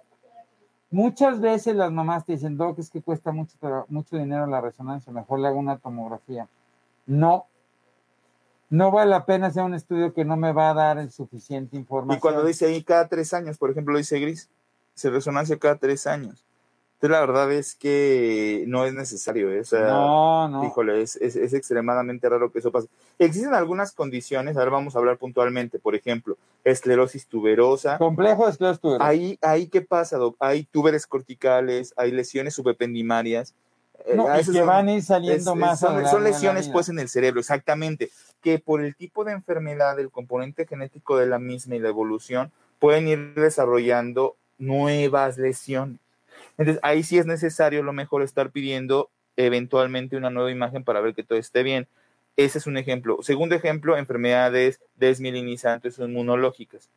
Muchas 0.90 1.40
veces 1.40 1.76
las 1.76 1.92
mamás 1.92 2.26
te 2.26 2.34
dicen, 2.34 2.58
Doc, 2.58 2.80
es 2.80 2.90
que 2.90 3.02
cuesta 3.02 3.32
mucho, 3.32 3.58
mucho 3.90 4.18
dinero 4.18 4.48
la 4.48 4.60
resonancia, 4.60 5.14
mejor 5.14 5.40
le 5.40 5.48
hago 5.48 5.60
una 5.60 5.78
tomografía. 5.78 6.48
No, 7.06 7.46
no 8.70 8.92
vale 8.92 9.12
la 9.12 9.26
pena 9.26 9.48
hacer 9.48 9.64
un 9.64 9.74
estudio 9.74 10.14
que 10.14 10.26
no 10.26 10.38
me 10.38 10.52
va 10.52 10.72
a 10.72 10.74
dar 10.74 10.98
el 10.98 11.12
suficiente 11.12 11.78
información. 11.78 12.18
Y 12.18 12.22
cuando 12.22 12.44
dice 12.44 12.66
ahí 12.66 12.84
cada 12.84 13.08
tres 13.08 13.34
años, 13.34 13.58
por 13.58 13.72
ejemplo, 13.72 13.98
dice 13.98 14.20
Gris, 14.20 14.50
se 14.94 15.10
resonancia 15.10 15.58
cada 15.58 15.76
tres 15.76 16.08
años. 16.08 16.44
Entonces, 16.98 17.12
la 17.12 17.20
verdad 17.20 17.52
es 17.52 17.76
que 17.76 18.64
no 18.68 18.84
es 18.84 18.94
necesario. 18.96 19.52
¿eh? 19.52 19.60
O 19.60 19.64
sea, 19.64 19.88
no, 19.88 20.48
no. 20.50 20.66
Híjole, 20.66 21.04
es, 21.04 21.16
es, 21.16 21.54
extremadamente 21.54 22.28
raro 22.28 22.52
que 22.52 22.58
eso 22.58 22.72
pase. 22.72 22.88
Existen 23.20 23.54
algunas 23.54 23.92
condiciones, 23.92 24.58
ahora 24.58 24.72
vamos 24.72 24.96
a 24.96 25.00
hablar 25.00 25.18
puntualmente, 25.18 25.78
por 25.78 25.94
ejemplo, 25.94 26.38
esclerosis 26.64 27.28
tuberosa. 27.28 28.00
Complejo 28.00 28.46
de 28.46 28.52
esclerosis 28.52 28.82
tuberosa. 28.82 29.08
Ahí, 29.08 29.38
ahí 29.44 29.68
¿qué 29.68 29.82
pasa, 29.82 30.18
Doc? 30.18 30.38
Hay 30.40 30.64
túberes 30.64 31.06
corticales, 31.06 31.94
hay 31.98 32.12
lesiones 32.12 32.56
subependimarias. 32.56 33.54
Eh, 34.06 34.16
no, 34.16 34.28
y 34.40 34.52
que 34.52 34.62
van 34.62 34.88
a 34.88 34.94
ir 34.94 35.04
saliendo 35.04 35.56
más. 35.56 35.80
Son, 35.80 36.04
son 36.08 36.24
lesiones, 36.24 36.68
pues, 36.68 36.90
en 36.90 36.98
el 36.98 37.10
cerebro, 37.10 37.40
exactamente. 37.40 38.10
Que 38.48 38.60
por 38.60 38.82
el 38.82 38.96
tipo 38.96 39.26
de 39.26 39.34
enfermedad, 39.34 40.00
el 40.00 40.10
componente 40.10 40.66
genético 40.66 41.18
de 41.18 41.26
la 41.26 41.38
misma 41.38 41.76
y 41.76 41.80
la 41.80 41.90
evolución, 41.90 42.54
pueden 42.80 43.10
ir 43.10 43.34
desarrollando 43.34 44.38
nuevas 44.58 45.38
lesiones. 45.38 46.00
Entonces, 46.58 46.80
ahí 46.82 47.04
sí 47.04 47.18
es 47.18 47.26
necesario 47.26 47.84
lo 47.84 47.92
mejor 47.92 48.22
estar 48.22 48.52
pidiendo 48.52 49.10
eventualmente 49.36 50.16
una 50.16 50.30
nueva 50.30 50.50
imagen 50.50 50.86
para 50.86 51.02
ver 51.02 51.14
que 51.14 51.24
todo 51.24 51.38
esté 51.38 51.62
bien. 51.62 51.90
Ese 52.38 52.60
es 52.60 52.68
un 52.68 52.78
ejemplo. 52.78 53.18
Segundo 53.22 53.54
ejemplo, 53.54 53.98
enfermedades 53.98 54.80
desmielinizantes 54.96 56.00
o 56.00 56.06
inmunológicas. 56.06 56.90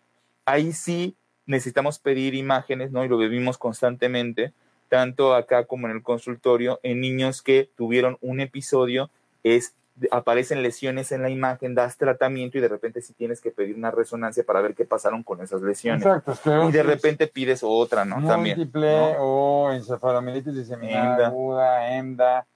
Ahí 0.45 0.73
sí 0.73 1.17
necesitamos 1.47 1.99
pedir 1.99 2.37
imágenes, 2.37 2.93
¿no? 2.93 3.05
Y 3.05 3.09
lo 3.09 3.19
vivimos 3.19 3.59
constantemente, 3.59 4.53
tanto 4.89 5.35
acá 5.35 5.65
como 5.65 5.89
en 5.89 5.97
el 5.97 6.03
consultorio, 6.05 6.79
en 6.85 7.01
niños 7.01 7.43
que 7.43 7.69
tuvieron 7.77 8.19
un 8.21 8.39
episodio, 8.39 9.11
es 9.43 9.75
aparecen 10.11 10.63
lesiones 10.63 11.13
en 11.13 11.23
la 11.23 11.31
imagen, 11.31 11.75
das 11.75 11.97
tratamiento 11.97 12.59
y 12.59 12.61
de 12.61 12.69
repente 12.69 13.03
si 13.03 13.13
tienes 13.13 13.41
que 13.41 13.51
pedir 13.51 13.77
una 13.77 13.91
resonancia 13.91 14.45
para 14.45 14.61
ver 14.61 14.75
qué 14.75 14.85
pasaron 14.85 15.23
con 15.23 15.41
esas 15.43 15.63
lesiones. 15.63 16.05
Exacto, 16.05 16.69
y 16.69 16.73
de 16.73 16.83
repente 16.83 17.27
pides 17.27 17.61
otra, 17.63 18.05
¿no? 18.05 18.19
Múltiple 18.19 19.17
o 19.19 19.71
encefalomielitis 19.73 20.55
diseminada 20.55 21.29
aguda, 21.29 21.97
EMDA, 21.97 22.47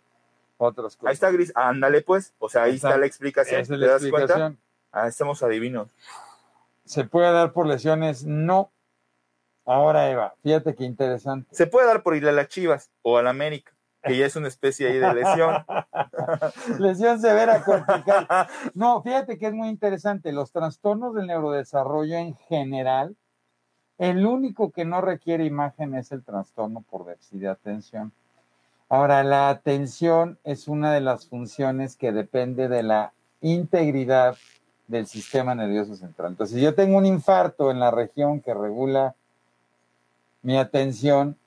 otras 0.56 0.96
cosas. 0.96 1.08
Ahí 1.08 1.14
está 1.14 1.30
Gris, 1.30 1.52
ándale 1.54 2.02
pues, 2.02 2.34
o 2.38 2.48
sea, 2.48 2.64
ahí 2.64 2.76
está 2.76 2.96
la 2.96 3.06
explicación, 3.06 3.66
¿te 3.66 3.78
das 3.78 4.06
cuenta? 4.08 4.54
Ah, 4.92 5.08
estamos 5.08 5.42
adivinos. 5.42 5.88
¿Se 6.84 7.04
puede 7.04 7.32
dar 7.32 7.52
por 7.52 7.66
lesiones? 7.66 8.24
No. 8.24 8.70
Ahora, 9.66 10.10
Eva, 10.10 10.34
fíjate 10.42 10.74
qué 10.74 10.84
interesante. 10.84 11.48
Se 11.54 11.66
puede 11.66 11.86
dar 11.86 12.02
por 12.02 12.14
ir 12.14 12.28
a 12.28 12.32
las 12.32 12.48
Chivas 12.48 12.90
o 13.02 13.16
a 13.16 13.22
la 13.22 13.30
América 13.30 13.73
que 14.06 14.16
ya 14.16 14.26
es 14.26 14.36
una 14.36 14.48
especie 14.48 14.88
ahí 14.88 14.98
de 14.98 15.14
lesión. 15.14 15.64
lesión 16.78 17.20
severa 17.20 17.62
cortical. 17.64 18.26
No, 18.74 19.02
fíjate 19.02 19.38
que 19.38 19.46
es 19.46 19.54
muy 19.54 19.68
interesante. 19.68 20.32
Los 20.32 20.52
trastornos 20.52 21.14
del 21.14 21.26
neurodesarrollo 21.26 22.16
en 22.16 22.36
general, 22.48 23.16
el 23.98 24.26
único 24.26 24.70
que 24.70 24.84
no 24.84 25.00
requiere 25.00 25.44
imagen 25.44 25.94
es 25.94 26.12
el 26.12 26.22
trastorno 26.22 26.84
por 26.88 27.06
déficit 27.06 27.40
de 27.40 27.48
atención. 27.48 28.12
Ahora, 28.88 29.24
la 29.24 29.48
atención 29.48 30.38
es 30.44 30.68
una 30.68 30.92
de 30.92 31.00
las 31.00 31.26
funciones 31.26 31.96
que 31.96 32.12
depende 32.12 32.68
de 32.68 32.82
la 32.82 33.12
integridad 33.40 34.36
del 34.86 35.06
sistema 35.06 35.54
nervioso 35.54 35.94
central. 35.94 36.32
Entonces, 36.32 36.56
si 36.56 36.62
yo 36.62 36.74
tengo 36.74 36.98
un 36.98 37.06
infarto 37.06 37.70
en 37.70 37.80
la 37.80 37.90
región 37.90 38.40
que 38.40 38.52
regula 38.52 39.14
mi 40.42 40.58
atención, 40.58 41.38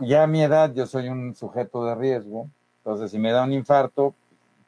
ya 0.00 0.22
a 0.22 0.26
mi 0.26 0.42
edad 0.42 0.72
yo 0.74 0.86
soy 0.86 1.08
un 1.08 1.34
sujeto 1.34 1.84
de 1.84 1.94
riesgo, 1.94 2.48
entonces 2.78 3.10
si 3.10 3.18
me 3.18 3.32
da 3.32 3.44
un 3.44 3.52
infarto, 3.52 4.14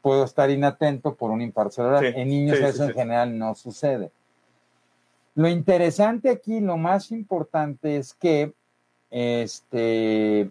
puedo 0.02 0.24
estar 0.24 0.50
inatento 0.50 1.14
por 1.14 1.30
un 1.30 1.42
infarto 1.42 1.72
cerebral. 1.72 2.04
en 2.06 2.28
niños 2.28 2.58
eso 2.58 2.84
en 2.84 2.94
general 2.94 3.38
no 3.38 3.54
sucede. 3.54 4.10
Lo 5.34 5.48
interesante 5.48 6.30
aquí, 6.30 6.60
lo 6.60 6.76
más 6.76 7.12
importante 7.12 7.96
es 7.96 8.14
que 8.14 8.52
este, 9.10 10.50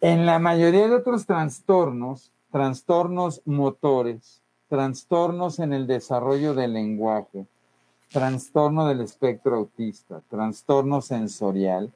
en 0.00 0.26
la 0.26 0.38
mayoría 0.38 0.88
de 0.88 0.94
otros 0.94 1.26
trastornos, 1.26 2.30
trastornos 2.50 3.42
motores, 3.44 4.42
trastornos 4.68 5.58
en 5.58 5.72
el 5.72 5.86
desarrollo 5.86 6.54
del 6.54 6.74
lenguaje, 6.74 7.46
trastorno 8.10 8.86
del 8.86 9.00
espectro 9.00 9.56
autista, 9.56 10.22
trastorno 10.28 11.00
sensorial, 11.00 11.92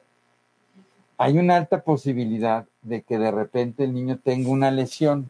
hay 1.17 1.37
una 1.37 1.55
alta 1.55 1.81
posibilidad 1.81 2.65
de 2.81 3.01
que 3.01 3.17
de 3.17 3.31
repente 3.31 3.83
el 3.83 3.93
niño 3.93 4.19
tenga 4.23 4.49
una 4.49 4.71
lesión, 4.71 5.29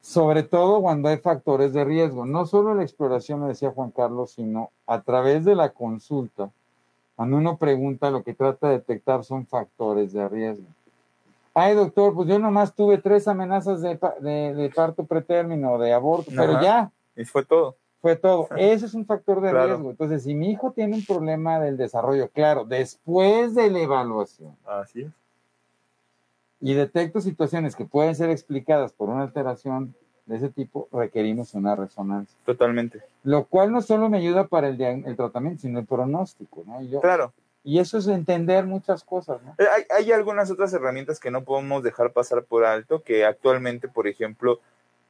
sobre 0.00 0.42
todo 0.42 0.80
cuando 0.80 1.08
hay 1.08 1.18
factores 1.18 1.72
de 1.72 1.84
riesgo. 1.84 2.26
No 2.26 2.46
solo 2.46 2.74
la 2.74 2.82
exploración, 2.82 3.40
me 3.40 3.48
decía 3.48 3.72
Juan 3.72 3.90
Carlos, 3.90 4.32
sino 4.32 4.70
a 4.86 5.00
través 5.00 5.44
de 5.44 5.54
la 5.54 5.70
consulta. 5.70 6.50
Cuando 7.16 7.36
uno 7.36 7.56
pregunta, 7.56 8.10
lo 8.10 8.22
que 8.22 8.34
trata 8.34 8.68
de 8.68 8.74
detectar 8.74 9.24
son 9.24 9.46
factores 9.46 10.12
de 10.12 10.28
riesgo. 10.28 10.66
Ay, 11.54 11.74
doctor, 11.74 12.14
pues 12.14 12.28
yo 12.28 12.38
nomás 12.38 12.74
tuve 12.74 12.98
tres 12.98 13.28
amenazas 13.28 13.80
de, 13.80 13.98
de, 14.20 14.72
parto 14.74 15.04
pretérmino, 15.04 15.78
de 15.78 15.92
aborto, 15.92 16.30
pero 16.34 16.60
ya. 16.60 16.90
Y 17.16 17.24
fue 17.24 17.44
todo 17.44 17.76
fue 18.04 18.16
todo. 18.16 18.48
Ese 18.58 18.84
es 18.84 18.92
un 18.92 19.06
factor 19.06 19.40
de 19.40 19.50
riesgo. 19.50 19.90
Entonces, 19.90 20.24
si 20.24 20.34
mi 20.34 20.50
hijo 20.50 20.72
tiene 20.72 20.94
un 20.94 21.06
problema 21.06 21.58
del 21.58 21.78
desarrollo, 21.78 22.28
claro, 22.28 22.66
después 22.66 23.54
de 23.54 23.70
la 23.70 23.78
evaluación. 23.78 24.54
Así 24.66 25.04
es. 25.04 25.12
Y 26.60 26.74
detecto 26.74 27.22
situaciones 27.22 27.74
que 27.74 27.86
pueden 27.86 28.14
ser 28.14 28.28
explicadas 28.28 28.92
por 28.92 29.08
una 29.08 29.22
alteración 29.22 29.94
de 30.26 30.36
ese 30.36 30.50
tipo, 30.50 30.86
requerimos 30.92 31.54
una 31.54 31.76
resonancia. 31.76 32.38
Totalmente. 32.44 33.00
Lo 33.22 33.46
cual 33.46 33.72
no 33.72 33.80
solo 33.80 34.10
me 34.10 34.18
ayuda 34.18 34.48
para 34.48 34.68
el, 34.68 34.78
el 34.78 35.16
tratamiento, 35.16 35.62
sino 35.62 35.78
el 35.78 35.86
pronóstico, 35.86 36.62
¿no? 36.66 36.82
yo, 36.82 37.00
claro. 37.00 37.32
Y 37.62 37.78
eso 37.78 37.96
es 37.96 38.06
entender 38.06 38.66
muchas 38.66 39.02
cosas, 39.02 39.42
¿no? 39.42 39.54
Eh, 39.56 39.66
hay, 39.74 39.84
hay 39.96 40.12
algunas 40.12 40.50
otras 40.50 40.74
herramientas 40.74 41.18
que 41.20 41.30
no 41.30 41.42
podemos 41.42 41.82
dejar 41.82 42.12
pasar 42.12 42.44
por 42.44 42.66
alto, 42.66 43.02
que 43.02 43.24
actualmente, 43.24 43.88
por 43.88 44.06
ejemplo, 44.06 44.60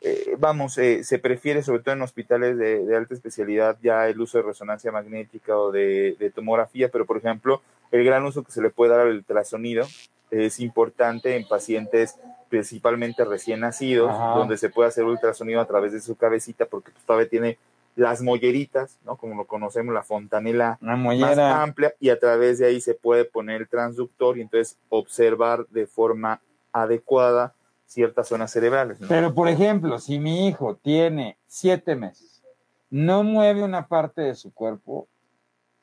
eh, 0.07 0.37
vamos, 0.39 0.77
eh, 0.77 1.03
se 1.03 1.19
prefiere 1.19 1.63
sobre 1.63 1.83
todo 1.83 1.95
en 1.95 2.03
hospitales 2.03 2.59
de, 2.59 2.95
alta 2.95 3.15
especialidad 3.15 3.79
ya 3.83 4.07
el 4.07 4.21
uso 4.21 4.37
de 4.37 4.45
resonancia 4.45 4.93
magnética 4.93 5.57
o 5.57 5.73
de, 5.73 6.31
tomografía, 6.35 6.91
pero 6.91 7.07
por 7.07 7.17
ejemplo, 7.17 7.63
el 7.91 8.05
gran 8.05 8.23
uso 8.27 8.45
que 8.45 8.53
se 8.53 8.61
le 8.61 8.69
puede 8.69 8.91
dar 8.91 9.01
al 9.01 9.15
ultrasonido 9.15 9.87
es 10.31 10.61
importante 10.61 11.37
en 11.37 11.49
pacientes 11.49 12.17
principalmente 12.51 13.25
recién 13.25 13.61
nacidos, 13.61 14.13
donde 14.37 14.59
se 14.59 14.69
puede 14.69 14.89
hacer 14.89 15.05
ultrasonido 15.05 15.63
a 15.63 15.67
través 15.67 15.93
de 15.93 16.03
su 16.03 16.17
cabecita 16.17 16.67
porque 16.67 16.91
pues, 16.91 17.05
todavía 17.07 17.31
tiene 17.31 17.59
las 17.97 18.21
molleritas, 18.21 18.99
¿no? 19.07 19.17
Como 19.17 19.37
lo 19.37 19.47
conocemos, 19.47 19.95
la 19.95 20.03
fontanela 20.03 20.77
más 20.83 21.39
amplia 21.39 21.95
y 21.99 22.11
a 22.11 22.19
través 22.19 22.59
de 22.59 22.67
ahí 22.67 22.83
se 22.83 22.93
puede 22.93 23.25
poner 23.25 23.63
el 23.63 23.69
transductor 23.69 24.37
y 24.37 24.43
entonces 24.43 24.77
observar 24.91 25.67
de 25.69 25.87
forma 25.87 26.43
adecuada 26.73 27.55
ciertas 27.95 28.29
zonas 28.29 28.51
cerebrales. 28.51 28.99
Pero, 29.09 29.33
por 29.35 29.49
ejemplo, 29.49 29.99
si 29.99 30.19
mi 30.19 30.47
hijo 30.49 30.77
tiene 30.77 31.39
siete 31.47 31.97
meses, 31.97 32.43
no 32.91 33.23
mueve 33.23 33.63
una 33.63 33.87
parte 33.87 34.23
de 34.23 34.35
su 34.35 34.53
cuerpo, 34.53 35.09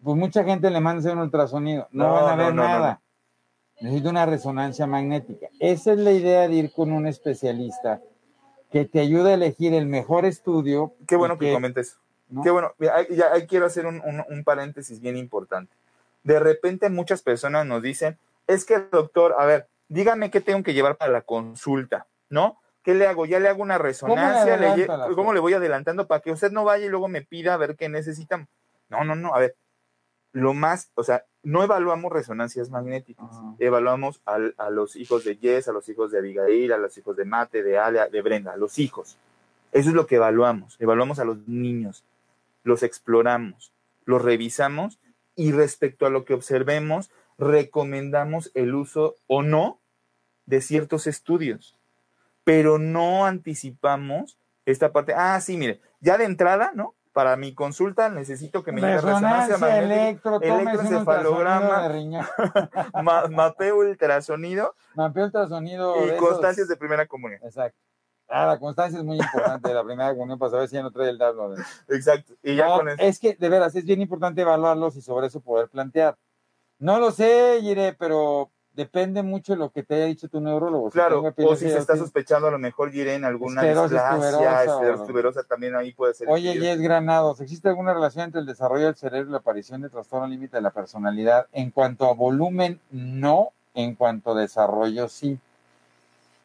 pues 0.04 0.18
mucha 0.18 0.44
gente 0.44 0.70
le 0.70 0.80
manda 0.80 1.00
hacer 1.00 1.14
un 1.14 1.20
ultrasonido, 1.24 1.88
no, 1.92 2.12
van 2.14 2.40
a 2.40 2.44
ver 2.44 2.54
nada. 2.54 3.02
necesito 3.80 4.10
una 4.10 4.26
resonancia 4.26 4.86
magnética. 4.88 5.48
Esa 5.60 5.94
es 5.94 6.00
la 6.00 6.12
idea 6.12 6.48
de 6.48 6.54
ir 6.56 6.72
con 6.74 6.92
un 6.92 7.08
especialista 7.08 8.02
que 8.72 8.86
te 8.86 9.00
ayude 9.00 9.32
a 9.32 9.34
elegir 9.34 9.74
el 9.74 9.86
mejor 9.88 10.26
estudio. 10.26 10.94
Qué 11.08 11.16
bueno 11.16 11.36
y 11.36 11.40
que, 11.40 11.54
comentes. 11.54 11.98
¿no? 12.30 12.42
Qué 12.44 12.52
bueno. 12.52 12.72
Ya, 12.80 12.94
ahí 13.34 13.46
quiero 13.48 13.66
hacer 13.66 13.86
un, 13.86 13.96
un- 14.06 14.24
un 14.30 14.44
paréntesis 14.44 15.02
bien 15.02 15.18
importante. 15.18 15.74
De 16.24 16.40
repente 16.40 16.90
muchas 16.90 17.22
personas 17.22 17.66
nos 17.66 17.82
dicen, 17.82 18.18
es 18.48 18.64
que 18.66 18.80
doctor, 18.92 19.36
a 19.38 19.46
ver, 19.46 19.68
dígame 19.92 20.32
qué 20.32 20.40
tengo 20.40 20.64
que 20.64 20.74
llevar 20.74 20.96
para 20.96 21.12
la 21.12 21.22
consulta, 21.22 22.08
¿no? 22.30 22.58
¿Qué 22.82 22.94
le 22.96 23.06
hago? 23.08 23.26
Ya 23.26 23.40
le 23.42 23.50
hago 23.50 23.62
una 23.62 23.78
resonancia, 23.78 24.56
le 24.58 24.68
lle- 24.70 24.72
adelanto 24.72 24.98
las 24.98 25.16
¿cómo 25.16 25.34
le 25.34 25.40
voy 25.42 25.54
adelantando 25.54 26.08
para 26.08 26.22
que 26.22 26.32
usted 26.32 26.52
no 26.52 26.64
vaya 26.64 26.86
y 26.86 26.90
luego 26.90 27.10
me 27.10 27.22
pida 27.22 27.54
a 27.54 27.58
ver 27.58 27.76
qué 27.76 27.90
necesitamos? 27.90 28.48
No, 28.90 29.04
no, 29.04 29.16
no, 29.16 29.36
a 29.36 29.40
ver, 29.40 29.56
lo 30.32 30.54
más, 30.54 30.92
o 30.96 31.04
sea, 31.04 31.26
no 31.44 31.62
evaluamos 31.62 32.12
resonancias 32.12 32.70
magnéticas, 32.70 33.26
Ajá. 33.30 33.56
evaluamos 33.60 34.22
al- 34.26 34.56
a 34.58 34.70
los 34.70 34.96
hijos 34.96 35.26
de 35.26 35.36
Jess, 35.36 35.68
a 35.68 35.74
los 35.74 35.88
hijos 35.90 36.10
de 36.12 36.20
Abigail, 36.20 36.72
a 36.72 36.78
los 36.78 36.98
hijos 36.98 37.18
de 37.18 37.26
Mate, 37.26 37.62
de 37.62 37.78
Ale, 37.78 38.10
de 38.10 38.22
Brenda, 38.22 38.54
a 38.54 38.58
los 38.58 38.80
hijos. 38.80 39.18
Eso 39.74 39.90
es 39.90 39.96
lo 39.96 40.08
que 40.08 40.16
evaluamos, 40.16 40.78
evaluamos 40.80 41.20
a 41.20 41.26
los 41.26 41.48
niños, 41.50 42.06
los 42.64 42.82
exploramos, 42.82 43.74
los 44.06 44.22
revisamos 44.22 45.00
y 45.36 45.52
respecto 45.52 46.06
a 46.06 46.10
lo 46.10 46.24
que 46.24 46.34
observemos, 46.34 47.12
recomendamos 47.38 48.52
el 48.54 48.74
uso 48.74 49.16
o 49.28 49.44
no 49.44 49.80
de 50.52 50.60
ciertos 50.62 51.08
estudios, 51.08 51.78
pero 52.44 52.78
no 52.78 53.26
anticipamos 53.26 54.38
esta 54.66 54.92
parte. 54.92 55.14
Ah, 55.16 55.40
sí, 55.40 55.56
mire, 55.56 55.80
ya 56.02 56.18
de 56.18 56.26
entrada, 56.26 56.72
¿no? 56.76 56.94
Para 57.14 57.36
mi 57.38 57.54
consulta 57.54 58.10
necesito 58.10 58.62
que 58.64 58.72
me 58.74 58.82
llegue 58.82 59.00
resonancia 59.02 59.58
magnética, 59.58 60.30
electroencefalograma. 60.42 61.88
de 61.90 62.22
ma- 63.04 63.28
mapeo 63.28 63.78
ultrasonido 63.78 64.76
mapeo 64.96 65.26
ultrasonido 65.26 65.94
de 65.96 66.02
y 66.02 66.10
esos. 66.10 66.20
constancias 66.20 66.68
de 66.68 66.76
primera 66.76 67.06
comunión. 67.06 67.40
Exacto. 67.44 67.78
Ah, 68.28 68.46
la 68.46 68.60
constancia 68.60 68.98
es 69.00 69.04
muy 69.06 69.18
importante, 69.20 69.74
la 69.74 69.84
primera 69.84 70.12
comunión, 70.14 70.38
para 70.40 70.52
saber 70.52 70.68
si 70.70 70.76
ya 70.76 70.84
no 70.84 70.92
trae 70.92 71.10
el 71.10 71.18
dardo. 71.18 71.54
Exacto. 71.90 72.34
Y 72.44 72.56
ya 72.56 72.68
No, 72.68 72.78
con 72.78 72.90
eso. 72.90 73.02
Es 73.02 73.20
que, 73.20 73.36
de 73.36 73.50
veras, 73.50 73.76
es 73.76 73.84
bien 73.84 74.02
importante 74.02 74.42
evaluarlos 74.42 74.96
y 74.96 75.02
sobre 75.02 75.28
eso 75.28 75.42
poder 75.42 75.68
plantear. 75.70 76.18
No 76.80 76.98
lo 77.00 77.12
sé, 77.12 77.60
Iré, 77.62 77.92
pero 78.00 78.50
depende 78.74 79.22
mucho 79.24 79.54
de 79.54 79.60
lo 79.60 79.70
que 79.72 79.84
te 79.84 79.96
haya 79.96 80.06
dicho 80.06 80.28
tu 80.30 80.40
neurólogo. 80.40 80.90
Claro, 80.90 81.24
o 81.38 81.56
si 81.56 81.70
se 81.70 81.78
está 81.78 81.98
sospechando 81.98 82.48
a 82.48 82.52
lo 82.52 82.60
mejor 82.60 82.92
Jiren 82.92 83.26
alguna 83.26 83.64
displasia, 83.64 84.98
tuberosa 85.06 85.44
también 85.44 85.76
ahí 85.76 85.92
puede 85.94 86.14
ser. 86.14 86.30
Oye, 86.30 86.52
estudio. 86.52 86.74
Yes 86.74 86.82
Granados, 86.82 87.42
¿existe 87.42 87.70
alguna 87.70 87.94
relación 87.94 88.26
entre 88.26 88.42
el 88.42 88.48
desarrollo 88.48 88.86
del 88.86 88.96
cerebro 88.96 89.30
y 89.30 89.32
la 89.32 89.40
aparición 89.40 89.82
de 89.82 89.90
trastorno 89.90 90.28
límite 90.28 90.58
de 90.58 90.62
la 90.62 90.72
personalidad? 90.72 91.48
En 91.52 91.72
cuanto 91.72 92.06
a 92.06 92.14
volumen, 92.14 92.80
no. 92.92 93.50
En 93.74 93.96
cuanto 93.96 94.32
a 94.32 94.40
desarrollo, 94.42 95.08
sí. 95.08 95.40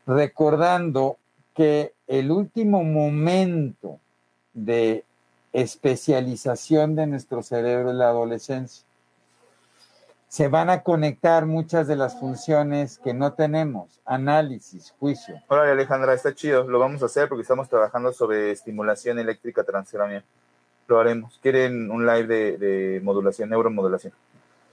Recordando 0.07 1.17
que 1.55 1.93
el 2.07 2.31
último 2.31 2.85
momento 2.85 3.99
de 4.55 5.05
especialización 5.53 6.95
de 6.95 7.07
nuestro 7.07 7.43
cerebro 7.43 7.91
es 7.91 7.97
la 7.97 8.09
adolescencia. 8.09 8.86
Se 10.29 10.49
van 10.49 10.71
a 10.71 10.83
conectar 10.83 11.47
muchas 11.47 11.87
de 11.87 11.97
las 11.97 12.19
funciones 12.19 12.99
que 12.99 13.15
no 13.15 13.33
tenemos, 13.35 14.01
análisis, 14.05 14.93
juicio. 14.99 15.41
Órale, 15.49 15.73
Alejandra, 15.73 16.15
está 16.15 16.35
chido. 16.35 16.65
Lo 16.65 16.79
vamos 16.79 17.03
a 17.03 17.07
hacer 17.07 17.29
porque 17.29 17.43
estamos 17.43 17.69
trabajando 17.69 18.13
sobre 18.13 18.51
estimulación 18.51 19.19
eléctrica 19.19 19.65
transcranial. 19.65 20.25
Lo 20.89 20.99
haremos. 20.99 21.39
Quieren 21.43 21.91
un 21.91 22.07
live 22.07 22.27
de, 22.27 22.59
de 22.59 23.01
modulación, 23.01 23.51
neuromodulación. 23.51 24.13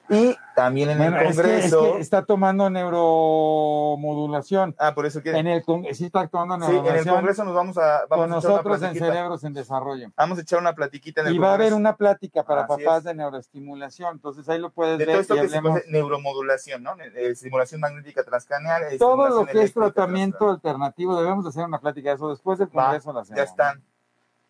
Y 0.09 0.35
también 0.55 0.89
en 0.91 0.97
Bueno, 0.97 1.19
el 1.19 1.27
es 1.27 1.35
que- 1.35 1.41
es 1.41 1.71
Congreso. 1.71 1.95
que 1.95 2.01
está 2.01 2.25
tomando 2.25 2.69
neuromodulación. 2.69 4.75
Ah, 4.77 4.93
por 4.93 5.05
eso 5.05 5.21
quieren. 5.21 5.47
En 5.47 5.53
el 5.53 5.63
sí 5.95 6.05
está 6.05 6.21
actuando 6.21 6.55
sí, 6.55 6.61
en 6.61 6.67
el 6.67 6.73
neuromodulación 6.75 7.15
Congreso 7.15 7.43
nos 7.43 7.55
vamos 7.55 7.77
a. 7.77 8.05
Vamos 8.09 8.25
con 8.25 8.31
a 8.31 8.35
nosotros 8.35 8.81
en 8.83 8.93
cerebros 8.95 9.43
en 9.43 9.53
desarrollo. 9.53 10.11
Vamos 10.15 10.37
a 10.37 10.41
echar 10.41 10.59
una 10.59 10.73
platiquita 10.73 11.21
en 11.21 11.27
el 11.27 11.35
Y 11.35 11.39
va 11.39 11.51
a 11.51 11.53
haber 11.55 11.73
una 11.73 11.95
plática 11.95 12.43
para 12.43 12.61
Así 12.61 12.67
papás 12.83 12.99
es. 12.99 13.03
de 13.05 13.15
neuroestimulación. 13.15 14.13
Entonces 14.13 14.47
ahí 14.49 14.59
lo 14.59 14.69
puedes 14.71 14.97
De 14.97 15.05
todo 15.05 15.13
ver 15.13 15.21
esto 15.21 15.35
y 15.35 15.41
que 15.41 15.49
se 15.49 15.57
hablemos. 15.57 15.79
conoce 15.81 15.91
neuromodulación, 15.91 16.83
¿no? 16.83 16.95
Eh, 17.01 17.29
Estimulación 17.31 17.81
magnética 17.81 18.23
transcranial. 18.23 18.83
Todo 18.97 19.29
lo 19.29 19.45
que 19.45 19.61
es 19.63 19.73
tratamiento 19.73 20.49
alternativo, 20.49 21.19
debemos 21.19 21.45
hacer 21.45 21.65
una 21.65 21.79
plática 21.79 22.09
de 22.09 22.15
eso. 22.15 22.29
Después 22.29 22.59
del 22.59 22.67
Va, 22.69 22.83
Congreso 22.85 23.13
la. 23.13 23.23
Ya 23.35 23.43
están. 23.43 23.83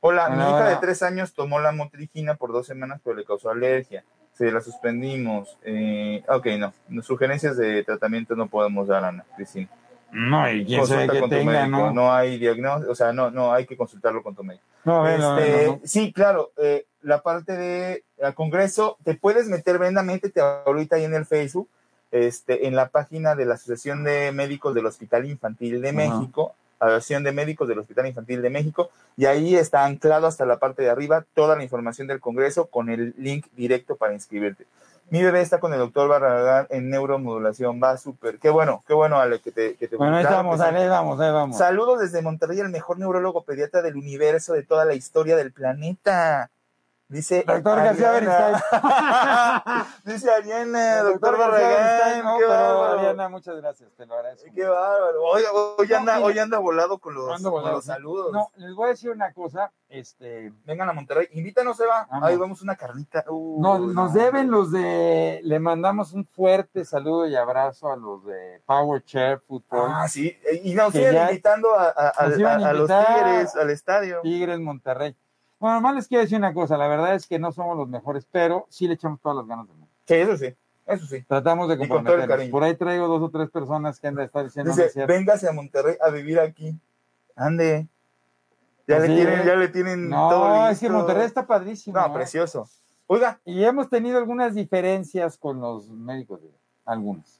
Hola, 0.05 0.27
Bueno, 0.27 0.43
mi 0.43 0.49
hija 0.51 0.65
de 0.67 0.75
tres 0.77 1.01
años 1.01 1.33
tomó 1.33 1.59
la 1.59 1.71
motrigina 1.71 2.35
por 2.35 2.51
dos 2.51 2.67
semanas, 2.67 2.99
pero 3.03 3.15
le 3.15 3.23
causó 3.23 3.49
alergia. 3.49 4.03
Se 4.33 4.51
la 4.51 4.61
suspendimos. 4.61 5.57
Eh, 5.63 6.23
ok, 6.27 6.47
no. 6.57 6.73
Sugerencias 7.03 7.57
de 7.57 7.83
tratamiento 7.83 8.35
no 8.35 8.47
podemos 8.47 8.87
dar, 8.87 9.05
Ana, 9.05 9.23
Cristina. 9.35 9.69
No, 10.11 10.51
y 10.51 10.63
quién 10.65 10.85
sabe 10.85 11.07
que 11.09 11.19
con 11.19 11.29
tu 11.29 11.35
tenga, 11.35 11.61
médico. 11.61 11.77
¿no? 11.77 11.91
No 11.91 12.13
hay 12.13 12.37
diagnóstico, 12.37 12.91
o 12.91 12.95
sea, 12.95 13.11
no, 13.13 13.31
no, 13.31 13.51
hay 13.51 13.65
que 13.65 13.75
consultarlo 13.75 14.21
con 14.21 14.35
tu 14.35 14.43
médico. 14.43 14.63
No, 14.85 15.07
Este, 15.07 15.21
no, 15.65 15.71
no. 15.73 15.79
Sí, 15.83 16.13
claro, 16.13 16.51
eh, 16.57 16.85
la 17.01 17.21
parte 17.21 17.53
de 17.57 18.03
al 18.21 18.35
Congreso, 18.35 18.97
te 19.03 19.15
puedes 19.15 19.47
meter, 19.47 19.79
Brenda, 19.79 20.03
métete 20.03 20.39
ahorita 20.39 20.97
ahí 20.97 21.05
en 21.05 21.15
el 21.15 21.25
Facebook, 21.25 21.67
este, 22.11 22.67
en 22.67 22.75
la 22.75 22.89
página 22.89 23.35
de 23.35 23.45
la 23.45 23.55
Asociación 23.55 24.03
de 24.03 24.31
Médicos 24.31 24.75
del 24.75 24.85
Hospital 24.85 25.25
Infantil 25.25 25.81
de. 25.81 25.93
México, 25.93 26.53
Asociación 26.83 27.23
de 27.23 27.31
Médicos 27.31 27.67
del 27.67 27.79
Hospital 27.79 28.07
Infantil 28.07 28.41
de 28.41 28.49
México, 28.49 28.89
y 29.15 29.25
ahí 29.25 29.55
está 29.55 29.85
anclado 29.85 30.27
hasta 30.27 30.45
la 30.45 30.57
parte 30.57 30.83
de 30.83 30.89
arriba 30.89 31.25
toda 31.33 31.55
la 31.55 31.63
información 31.63 32.07
del 32.07 32.19
Congreso 32.19 32.67
con 32.67 32.89
el 32.89 33.13
link 33.17 33.47
directo 33.55 33.95
para 33.95 34.13
inscribirte. 34.13 34.65
Mi 35.09 35.21
bebé 35.21 35.41
está 35.41 35.59
con 35.59 35.73
el 35.73 35.79
doctor 35.79 36.07
Barragán 36.07 36.65
en 36.69 36.89
neuromodulación, 36.89 37.79
va 37.81 37.97
súper. 37.97 38.39
Qué 38.39 38.49
bueno, 38.49 38.83
qué 38.87 38.93
bueno, 38.93 39.19
Ale, 39.19 39.41
que 39.41 39.51
te, 39.51 39.75
que 39.75 39.87
te 39.87 39.95
Bueno, 39.95 40.15
ahí 40.15 40.23
vamos, 40.23 40.59
ahí 40.59 40.87
vamos, 40.87 41.19
ahí 41.19 41.31
vamos. 41.31 41.57
Saludos 41.57 41.99
desde 41.99 42.21
Monterrey, 42.21 42.59
el 42.59 42.69
mejor 42.69 42.97
neurólogo 42.97 43.43
pediatra 43.43 43.81
del 43.81 43.95
universo, 43.95 44.53
de 44.53 44.63
toda 44.63 44.85
la 44.85 44.95
historia 44.95 45.35
del 45.35 45.51
planeta. 45.51 46.49
Dice 47.09 47.43
Doctor 47.45 47.77
García 47.77 48.15
Ariana. 48.15 48.63
Dice 50.03 50.31
Ariana, 50.31 51.03
doctor, 51.03 51.37
García 51.37 51.67
Beristain, 51.67 52.23
Barragán. 52.23 52.23
no, 52.23 52.37
pero, 52.39 52.82
muchas 53.29 53.55
gracias, 53.57 53.91
te 53.95 54.05
lo 54.05 54.15
agradezco. 54.15 54.49
Qué 54.53 54.63
bárbaro. 54.65 55.23
Hoy, 55.23 55.91
anda, 55.93 56.15
mira. 56.15 56.25
hoy 56.25 56.39
anda 56.39 56.59
volado 56.59 56.97
con 56.99 57.13
los, 57.13 57.41
con 57.41 57.81
saludos. 57.81 58.31
No, 58.31 58.51
les 58.57 58.73
voy 58.75 58.85
a 58.87 58.89
decir 58.89 59.09
una 59.11 59.31
cosa, 59.33 59.71
este, 59.89 60.51
Vengan 60.65 60.89
a 60.89 60.93
Monterrey, 60.93 61.27
invítanos, 61.33 61.79
Eva. 61.79 62.07
Vamos. 62.09 62.29
Ahí 62.29 62.35
vamos 62.37 62.61
una 62.61 62.75
carnita. 62.75 63.23
No, 63.27 63.79
nos 63.79 64.13
deben 64.13 64.49
los 64.51 64.71
de, 64.71 65.39
le 65.43 65.59
mandamos 65.59 66.13
un 66.13 66.25
fuerte 66.25 66.85
saludo 66.85 67.27
y 67.27 67.35
abrazo 67.35 67.91
a 67.91 67.95
los 67.95 68.25
de 68.25 68.61
Power 68.65 69.03
Chair 69.03 69.39
Football, 69.39 69.91
Ah, 69.93 70.07
sí. 70.07 70.35
Y 70.63 70.73
nos 70.73 70.91
siguen 70.93 71.13
ya- 71.13 71.29
invitando 71.29 71.73
a, 71.75 71.89
a- 71.89 72.13
a- 72.17 72.27
nos 72.27 72.39
iban 72.39 72.63
a 72.63 72.67
a- 72.67 72.69
a 72.69 72.73
los. 72.73 72.87
Tigres, 72.89 73.55
al 73.55 73.69
estadio. 73.69 74.21
Tigres 74.21 74.59
Monterrey. 74.59 75.15
Bueno, 75.59 75.79
más 75.79 75.95
les 75.95 76.07
quiero 76.07 76.23
decir 76.23 76.37
una 76.37 76.53
cosa, 76.53 76.75
la 76.77 76.87
verdad 76.89 77.15
es 77.15 77.25
que 77.25 77.39
no 77.39 77.51
somos 77.53 77.77
los 77.77 77.87
mejores, 77.87 78.27
pero 78.29 78.65
sí 78.69 78.85
le 78.87 78.95
echamos 78.95 79.21
todas 79.21 79.37
las 79.37 79.47
ganas 79.47 79.67
del 79.67 79.77
mundo. 79.77 79.93
Sí, 80.05 80.15
eso 80.15 80.35
sí. 80.35 80.53
Eso 80.85 81.05
sí. 81.05 81.23
Tratamos 81.23 81.69
de 81.69 81.77
comprometernos. 81.77 82.49
Por 82.49 82.63
ahí 82.63 82.75
traigo 82.75 83.07
dos 83.07 83.21
o 83.21 83.29
tres 83.29 83.49
personas 83.49 83.99
que 83.99 84.07
han 84.07 84.15
de 84.15 84.25
estar 84.25 84.43
diciendo, 84.43 84.73
Dice, 84.73 85.05
véngase 85.05 85.47
a 85.47 85.53
Monterrey 85.53 85.95
a 86.01 86.09
vivir 86.09 86.39
aquí. 86.39 86.77
Ande. 87.35 87.87
Ya 88.85 88.99
le 88.99 89.07
tienen, 89.07 89.45
ya 89.45 89.55
le 89.55 89.67
tienen 89.69 90.09
No, 90.09 90.29
todo 90.29 90.69
es 90.69 90.79
que. 90.79 90.89
Monterrey 90.89 91.25
está 91.25 91.47
padrísimo. 91.47 91.97
No, 91.97 92.05
¿eh? 92.07 92.11
precioso. 92.13 92.67
Oiga, 93.07 93.39
Y 93.45 93.63
hemos 93.63 93.89
tenido 93.89 94.17
algunas 94.17 94.55
diferencias 94.55 95.37
con 95.37 95.61
los 95.61 95.89
médicos, 95.89 96.41
algunas. 96.85 97.39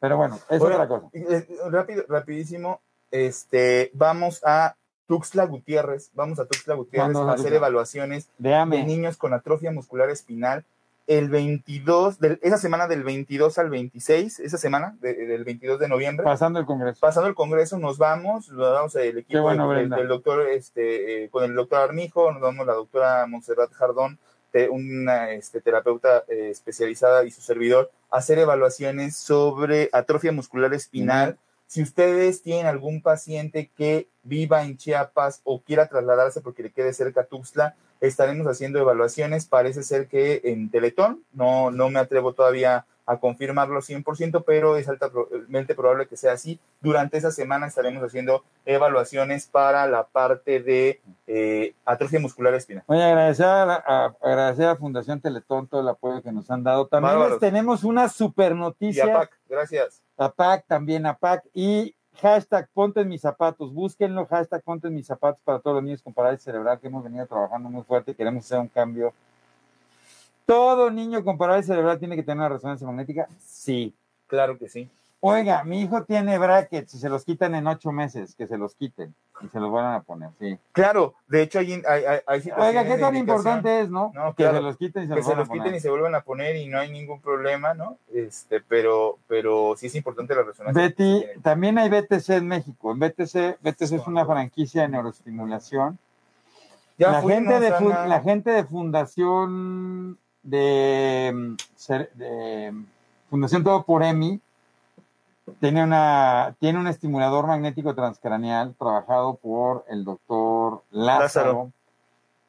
Pero 0.00 0.16
bueno, 0.16 0.38
es 0.48 0.60
oiga, 0.60 0.82
otra 0.82 0.88
cosa. 0.88 1.08
eh, 1.12 1.46
rápido, 1.70 2.04
rapidísimo. 2.08 2.80
Este, 3.10 3.90
vamos 3.94 4.40
a 4.44 4.74
Tuxtla 5.06 5.44
Gutiérrez, 5.44 6.10
vamos 6.14 6.40
a 6.40 6.46
Tuxtla 6.46 6.74
Gutiérrez 6.74 7.12
¿Cuándo 7.12 7.28
a 7.30 7.32
a 7.32 7.34
hacer 7.36 7.52
evaluaciones 7.52 8.28
de 8.38 8.64
niños 8.66 9.16
con 9.16 9.34
atrofia 9.34 9.70
muscular 9.70 10.10
espinal 10.10 10.64
el 11.06 11.28
22, 11.28 12.20
del- 12.20 12.38
esa 12.42 12.56
semana 12.58 12.86
del 12.86 13.02
22 13.02 13.58
al 13.58 13.70
26, 13.70 14.38
esa 14.40 14.56
semana 14.58 14.96
de- 15.00 15.14
del 15.26 15.44
22 15.44 15.78
de 15.80 15.88
noviembre. 15.88 16.24
Pasando 16.24 16.58
el 16.60 16.66
Congreso. 16.66 17.00
pasando 17.00 17.28
el 17.28 17.34
congreso 17.34 17.78
nos 17.78 17.98
vamos, 17.98 18.48
nos 18.50 18.72
vamos 18.72 18.94
el 18.96 19.18
equipo 19.18 19.42
bueno, 19.42 19.68
del, 19.70 20.08
doctor, 20.08 20.48
este, 20.48 21.24
eh, 21.24 21.28
con 21.28 21.44
el 21.44 21.54
doctor 21.54 21.80
Armijo, 21.80 22.30
nos 22.32 22.40
vamos 22.40 22.66
la 22.66 22.74
doctora 22.74 23.26
Montserrat 23.26 23.72
Jardón, 23.72 24.18
te- 24.52 24.68
una 24.68 25.32
este, 25.32 25.60
terapeuta 25.60 26.24
eh, 26.28 26.50
especializada 26.50 27.24
y 27.24 27.30
su 27.30 27.40
servidor, 27.40 27.90
a 28.10 28.18
hacer 28.18 28.38
evaluaciones 28.38 29.16
sobre 29.16 29.88
atrofia 29.92 30.30
muscular 30.32 30.72
espinal. 30.74 31.38
Si 31.66 31.82
ustedes 31.82 32.42
tienen 32.42 32.66
algún 32.66 33.00
paciente 33.00 33.70
que 33.76 34.06
viva 34.22 34.64
en 34.64 34.76
Chiapas 34.76 35.40
o 35.44 35.60
quiera 35.60 35.88
trasladarse 35.88 36.40
porque 36.40 36.62
le 36.62 36.70
quede 36.70 36.92
cerca 36.92 37.24
Tuxtla, 37.24 37.76
estaremos 38.00 38.46
haciendo 38.46 38.78
evaluaciones. 38.78 39.46
Parece 39.46 39.82
ser 39.82 40.08
que 40.08 40.40
en 40.44 40.70
Teletón, 40.70 41.22
no, 41.32 41.70
no 41.70 41.90
me 41.90 42.00
atrevo 42.00 42.32
todavía 42.32 42.86
a 43.04 43.18
confirmarlo 43.18 43.80
100%, 43.80 44.44
pero 44.46 44.76
es 44.76 44.88
altamente 44.88 45.74
probable 45.74 46.06
que 46.06 46.16
sea 46.16 46.32
así. 46.32 46.60
Durante 46.80 47.18
esa 47.18 47.30
semana 47.30 47.66
estaremos 47.66 48.02
haciendo 48.02 48.44
evaluaciones 48.64 49.46
para 49.46 49.86
la 49.86 50.04
parte 50.04 50.60
de 50.60 51.00
eh, 51.26 51.74
atrofia 51.84 52.20
muscular 52.20 52.54
espinal. 52.54 52.84
Voy 52.86 53.00
a 53.00 53.08
agradecer 53.08 53.46
a, 53.46 54.14
agradecer 54.20 54.66
a 54.66 54.76
Fundación 54.76 55.20
Teletón 55.20 55.66
todo 55.66 55.80
el 55.80 55.88
apoyo 55.88 56.22
que 56.22 56.32
nos 56.32 56.50
han 56.50 56.62
dado. 56.62 56.86
También 56.86 57.18
les 57.28 57.38
tenemos 57.38 57.82
una 57.84 58.08
super 58.08 58.54
noticia. 58.54 59.06
Y 59.06 59.10
a 59.10 59.14
PAC, 59.14 59.38
gracias. 59.48 60.02
A 60.16 60.30
PAC, 60.30 60.66
también 60.66 61.06
a 61.06 61.14
PAC. 61.14 61.44
Y 61.52 61.96
hashtag 62.20 62.68
ponte 62.72 63.00
en 63.00 63.08
mis 63.08 63.20
zapatos, 63.20 63.72
búsquenlo, 63.72 64.26
hashtag 64.26 64.62
ponte 64.62 64.88
en 64.88 64.94
mis 64.94 65.06
zapatos 65.06 65.40
para 65.44 65.58
todos 65.60 65.76
los 65.76 65.84
niños 65.84 66.02
con 66.02 66.12
parálisis 66.12 66.44
cerebral 66.44 66.78
que 66.78 66.86
hemos 66.86 67.02
venido 67.02 67.26
trabajando 67.26 67.68
muy 67.68 67.82
fuerte, 67.82 68.14
queremos 68.14 68.44
hacer 68.44 68.58
un 68.58 68.68
cambio 68.68 69.12
¿Todo 70.46 70.90
niño 70.90 71.22
con 71.24 71.38
parálisis 71.38 71.68
cerebral 71.68 71.98
tiene 71.98 72.16
que 72.16 72.22
tener 72.22 72.38
una 72.38 72.48
resonancia 72.48 72.86
magnética? 72.86 73.28
Sí. 73.38 73.94
Claro 74.26 74.58
que 74.58 74.68
sí. 74.68 74.88
Oiga, 75.24 75.62
mi 75.62 75.80
hijo 75.80 76.02
tiene 76.02 76.36
brackets 76.36 76.94
y 76.94 76.98
se 76.98 77.08
los 77.08 77.24
quitan 77.24 77.54
en 77.54 77.68
ocho 77.68 77.92
meses, 77.92 78.34
que 78.34 78.48
se 78.48 78.58
los 78.58 78.74
quiten 78.74 79.14
y 79.40 79.46
se 79.46 79.60
los 79.60 79.70
van 79.70 79.94
a 79.94 80.02
poner, 80.02 80.30
sí. 80.40 80.58
Claro, 80.72 81.14
de 81.28 81.42
hecho 81.42 81.60
hay, 81.60 81.80
hay, 81.86 82.04
hay 82.26 82.42
Oiga, 82.58 82.84
¿qué 82.84 82.98
tan 82.98 83.14
importante 83.14 83.82
es, 83.82 83.88
no? 83.88 84.10
que 84.36 84.42
se 84.42 84.60
los 84.60 84.76
quiten 84.76 85.04
y 85.04 85.06
se, 85.06 85.14
los, 85.14 85.24
se 85.24 85.36
los 85.36 85.48
quiten 85.48 85.76
y 85.76 85.78
se 85.78 85.90
vuelvan 85.90 86.16
a 86.16 86.22
poner 86.22 86.56
y 86.56 86.66
no 86.66 86.80
hay 86.80 86.90
ningún 86.90 87.20
problema, 87.20 87.72
¿no? 87.72 87.98
Este, 88.12 88.60
pero, 88.62 89.20
pero 89.28 89.76
sí 89.76 89.86
es 89.86 89.94
importante 89.94 90.34
la 90.34 90.42
resonancia. 90.42 90.82
Betty, 90.82 91.24
también 91.40 91.78
hay 91.78 91.88
BTC 91.88 92.28
en 92.30 92.48
México. 92.48 92.90
En 92.90 92.98
BTC, 92.98 93.60
BTC 93.60 93.92
es 93.92 94.06
una 94.08 94.26
franquicia 94.26 94.82
de 94.82 94.88
neuroestimulación. 94.88 96.00
Ya 96.98 97.12
la, 97.12 97.22
gente 97.22 97.60
de, 97.60 97.70
la 97.70 98.20
gente 98.24 98.50
de 98.50 98.64
Fundación 98.64 100.18
de, 100.42 101.54
de 102.14 102.74
Fundación 103.30 103.62
Todo 103.62 103.84
por 103.84 104.02
EMI 104.02 104.40
tiene, 105.60 105.82
una, 105.82 106.56
tiene 106.58 106.78
un 106.78 106.86
estimulador 106.86 107.46
magnético 107.46 107.94
transcraneal 107.94 108.74
trabajado 108.78 109.34
por 109.34 109.84
el 109.88 110.04
doctor 110.04 110.82
Lázaro, 110.90 111.72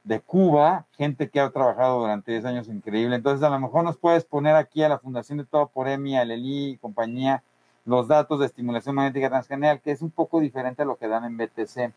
de 0.03 0.19
Cuba, 0.19 0.85
gente 0.97 1.29
que 1.29 1.39
ha 1.39 1.49
trabajado 1.49 2.01
durante 2.01 2.31
10 2.31 2.45
años 2.45 2.67
increíble. 2.67 3.15
Entonces, 3.15 3.43
a 3.43 3.49
lo 3.49 3.59
mejor 3.59 3.83
nos 3.85 3.97
puedes 3.97 4.25
poner 4.25 4.55
aquí 4.55 4.83
a 4.83 4.89
la 4.89 4.99
Fundación 4.99 5.37
de 5.37 5.45
Todo 5.45 5.67
por 5.67 5.87
EMI, 5.87 6.17
a 6.17 6.25
Leli 6.25 6.71
y 6.71 6.77
compañía, 6.77 7.41
los 7.85 8.07
datos 8.07 8.39
de 8.39 8.45
estimulación 8.45 8.95
magnética 8.95 9.29
transcraneal, 9.29 9.81
que 9.81 9.91
es 9.91 10.01
un 10.01 10.11
poco 10.11 10.39
diferente 10.39 10.81
a 10.81 10.85
lo 10.85 10.97
que 10.97 11.07
dan 11.07 11.23
en 11.23 11.37
BTC. 11.37 11.93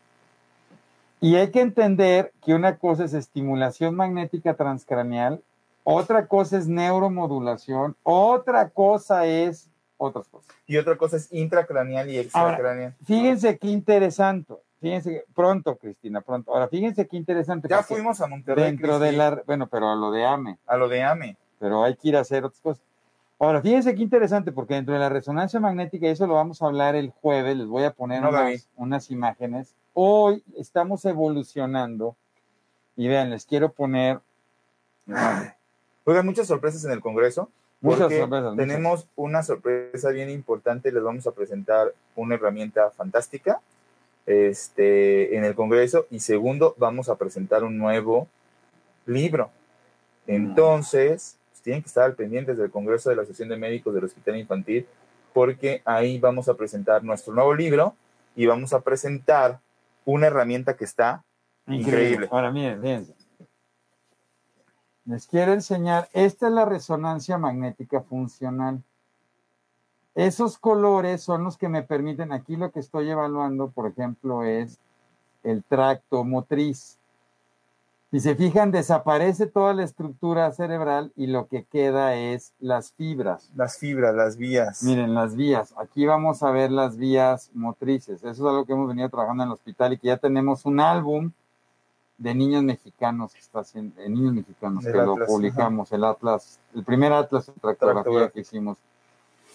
Y 1.19 1.35
hay 1.35 1.51
que 1.51 1.61
entender 1.61 2.31
que 2.41 2.53
una 2.53 2.77
cosa 2.77 3.03
es 3.03 3.13
estimulación 3.13 3.95
magnética 3.95 4.53
transcraneal 4.53 5.41
otra 5.89 6.27
cosa 6.27 6.57
es 6.57 6.67
neuromodulación, 6.67 7.95
otra 8.03 8.67
cosa 8.67 9.25
es 9.25 9.69
otras 9.97 10.27
cosas. 10.27 10.55
Y 10.65 10.77
otra 10.77 10.97
cosa 10.97 11.17
es 11.17 11.31
intracraneal 11.31 12.09
y 12.09 12.17
extracraneal. 12.19 12.93
fíjense 13.05 13.57
qué 13.57 13.67
interesante. 13.67 14.55
Fíjense, 14.79 15.25
pronto, 15.33 15.75
Cristina, 15.75 16.21
pronto. 16.21 16.53
Ahora, 16.53 16.67
fíjense 16.67 17.07
qué 17.07 17.17
interesante. 17.17 17.67
Ya 17.67 17.81
fuimos 17.81 18.21
a 18.21 18.27
Monterrey. 18.27 18.65
Dentro 18.65 18.99
de 18.99 19.11
la, 19.11 19.41
bueno, 19.47 19.67
pero 19.67 19.89
a 19.89 19.95
lo 19.95 20.11
de 20.11 20.23
AME. 20.23 20.59
A 20.67 20.77
lo 20.77 20.87
de 20.87 21.01
AME. 21.01 21.35
Pero 21.59 21.83
hay 21.83 21.95
que 21.95 22.09
ir 22.09 22.17
a 22.17 22.19
hacer 22.19 22.45
otras 22.45 22.61
cosas. 22.61 22.83
Ahora, 23.39 23.61
fíjense 23.61 23.95
qué 23.95 24.03
interesante, 24.03 24.51
porque 24.51 24.75
dentro 24.75 24.93
de 24.93 24.99
la 24.99 25.09
resonancia 25.09 25.59
magnética, 25.59 26.07
y 26.07 26.09
eso 26.09 26.27
lo 26.27 26.35
vamos 26.35 26.61
a 26.61 26.67
hablar 26.67 26.95
el 26.95 27.11
jueves, 27.11 27.57
les 27.57 27.67
voy 27.67 27.83
a 27.83 27.91
poner 27.91 28.23
unas 28.75 29.11
imágenes. 29.11 29.73
Hoy 29.93 30.43
estamos 30.57 31.05
evolucionando, 31.05 32.15
y 32.95 33.07
vean, 33.07 33.29
les 33.29 33.45
quiero 33.45 33.71
poner 33.71 34.19
Oigan, 36.03 36.25
muchas 36.25 36.47
sorpresas 36.47 36.83
en 36.85 36.91
el 36.91 37.01
Congreso. 37.01 37.49
Muchas 37.81 38.13
sorpresas. 38.13 38.55
Tenemos 38.55 39.07
una 39.15 39.43
sorpresa 39.43 40.09
bien 40.09 40.29
importante. 40.29 40.91
Les 40.91 41.03
vamos 41.03 41.27
a 41.27 41.31
presentar 41.31 41.93
una 42.15 42.35
herramienta 42.35 42.89
fantástica 42.91 43.61
este, 44.25 45.37
en 45.37 45.43
el 45.43 45.55
Congreso. 45.55 46.07
Y 46.09 46.19
segundo, 46.19 46.75
vamos 46.77 47.09
a 47.09 47.15
presentar 47.15 47.63
un 47.63 47.77
nuevo 47.77 48.27
libro. 49.05 49.49
Entonces, 50.25 51.37
pues, 51.51 51.61
tienen 51.61 51.81
que 51.81 51.87
estar 51.87 52.03
al 52.03 52.15
pendientes 52.15 52.57
del 52.57 52.69
Congreso 52.69 53.09
de 53.09 53.15
la 53.15 53.21
Asociación 53.21 53.49
de 53.49 53.57
Médicos 53.57 53.93
del 53.93 54.03
Hospital 54.03 54.37
Infantil, 54.37 54.85
porque 55.33 55.81
ahí 55.85 56.19
vamos 56.19 56.49
a 56.49 56.55
presentar 56.55 57.03
nuestro 57.03 57.33
nuevo 57.33 57.53
libro 57.53 57.95
y 58.35 58.45
vamos 58.45 58.73
a 58.73 58.81
presentar 58.81 59.59
una 60.05 60.27
herramienta 60.27 60.75
que 60.75 60.85
está 60.85 61.23
increíble. 61.65 62.03
increíble. 62.03 62.27
Ahora, 62.31 62.51
miren, 62.51 62.81
fíjense. 62.81 63.16
Les 65.07 65.25
quiero 65.25 65.53
enseñar, 65.53 66.09
esta 66.11 66.47
es 66.47 66.53
la 66.53 66.65
resonancia 66.65 67.37
magnética 67.37 68.01
funcional. 68.01 68.83
Esos 70.15 70.57
colores 70.57 71.21
son 71.21 71.45
los 71.45 71.57
que 71.57 71.69
me 71.69 71.81
permiten, 71.81 72.33
aquí 72.33 72.57
lo 72.57 72.71
que 72.71 72.81
estoy 72.81 73.09
evaluando, 73.09 73.69
por 73.69 73.87
ejemplo, 73.87 74.43
es 74.43 74.79
el 75.43 75.63
tracto 75.63 76.25
motriz. 76.25 76.97
Si 78.11 78.19
se 78.19 78.35
fijan, 78.35 78.71
desaparece 78.71 79.47
toda 79.47 79.73
la 79.73 79.83
estructura 79.83 80.51
cerebral 80.51 81.13
y 81.15 81.27
lo 81.27 81.47
que 81.47 81.63
queda 81.63 82.15
es 82.15 82.51
las 82.59 82.91
fibras. 82.91 83.49
Las 83.55 83.77
fibras, 83.77 84.13
las 84.13 84.35
vías. 84.35 84.83
Miren, 84.83 85.13
las 85.13 85.37
vías. 85.37 85.73
Aquí 85.77 86.05
vamos 86.05 86.43
a 86.43 86.51
ver 86.51 86.69
las 86.69 86.97
vías 86.97 87.49
motrices. 87.53 88.23
Eso 88.23 88.29
es 88.29 88.39
algo 88.39 88.65
que 88.65 88.73
hemos 88.73 88.89
venido 88.89 89.07
trabajando 89.09 89.43
en 89.43 89.49
el 89.49 89.53
hospital 89.53 89.93
y 89.93 89.99
que 89.99 90.07
ya 90.07 90.17
tenemos 90.17 90.65
un 90.65 90.81
álbum 90.81 91.31
de 92.17 92.33
niños 92.33 92.63
mexicanos 92.63 93.33
que 93.33 93.39
está 93.39 93.59
haciendo, 93.59 94.01
de 94.01 94.09
niños 94.09 94.33
mexicanos 94.33 94.83
que 94.83 94.91
lo 94.91 95.15
publicamos, 95.25 95.91
el 95.91 96.03
Atlas, 96.03 96.59
el 96.73 96.83
primer 96.83 97.13
Atlas 97.13 97.47
de 97.47 97.53
tractografía 97.53 98.29
que 98.29 98.41
hicimos. 98.41 98.77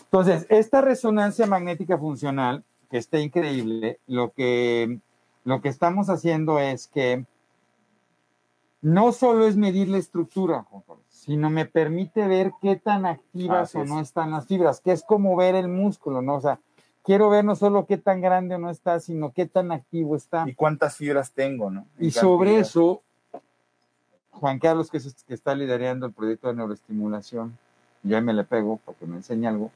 Entonces, 0.04 0.46
esta 0.48 0.80
resonancia 0.80 1.46
magnética 1.46 1.98
funcional, 1.98 2.64
que 2.90 2.98
está 2.98 3.18
increíble, 3.18 3.98
lo 4.06 4.30
que, 4.32 5.00
lo 5.44 5.60
que 5.60 5.68
estamos 5.68 6.10
haciendo 6.10 6.58
es 6.58 6.86
que 6.86 7.24
no 8.82 9.12
solo 9.12 9.46
es 9.46 9.56
medir 9.56 9.88
la 9.88 9.98
estructura, 9.98 10.66
sino 11.08 11.50
me 11.50 11.66
permite 11.66 12.26
ver 12.26 12.52
qué 12.60 12.76
tan 12.76 13.06
activas 13.06 13.74
o 13.74 13.84
no 13.84 14.00
están 14.00 14.32
las 14.32 14.46
fibras, 14.46 14.80
que 14.80 14.92
es 14.92 15.02
como 15.04 15.36
ver 15.36 15.54
el 15.54 15.68
músculo, 15.68 16.20
¿no? 16.20 16.36
O 16.36 16.40
sea, 16.40 16.60
quiero 17.02 17.30
ver 17.30 17.44
no 17.44 17.56
solo 17.56 17.86
qué 17.86 17.98
tan 17.98 18.20
grande 18.20 18.54
o 18.54 18.58
no 18.58 18.70
está, 18.70 19.00
sino 19.00 19.32
qué 19.32 19.46
tan 19.46 19.72
activo 19.72 20.16
está. 20.16 20.44
Y 20.46 20.54
cuántas 20.54 20.96
fibras 20.96 21.32
tengo, 21.32 21.70
¿no? 21.70 21.86
y 21.98 22.10
sobre 22.10 22.58
eso, 22.58 23.02
Juan 24.30 24.58
Carlos, 24.58 24.90
que, 24.90 24.98
es, 24.98 25.24
que 25.24 25.34
está 25.34 25.54
liderando 25.54 26.06
el 26.06 26.12
proyecto 26.12 26.48
de 26.48 26.54
neuroestimulación, 26.54 27.56
ya 28.02 28.20
me 28.20 28.32
le 28.32 28.44
pego 28.44 28.78
para 28.78 28.98
que 28.98 29.06
me 29.06 29.16
enseñe 29.16 29.46
algo. 29.46 29.70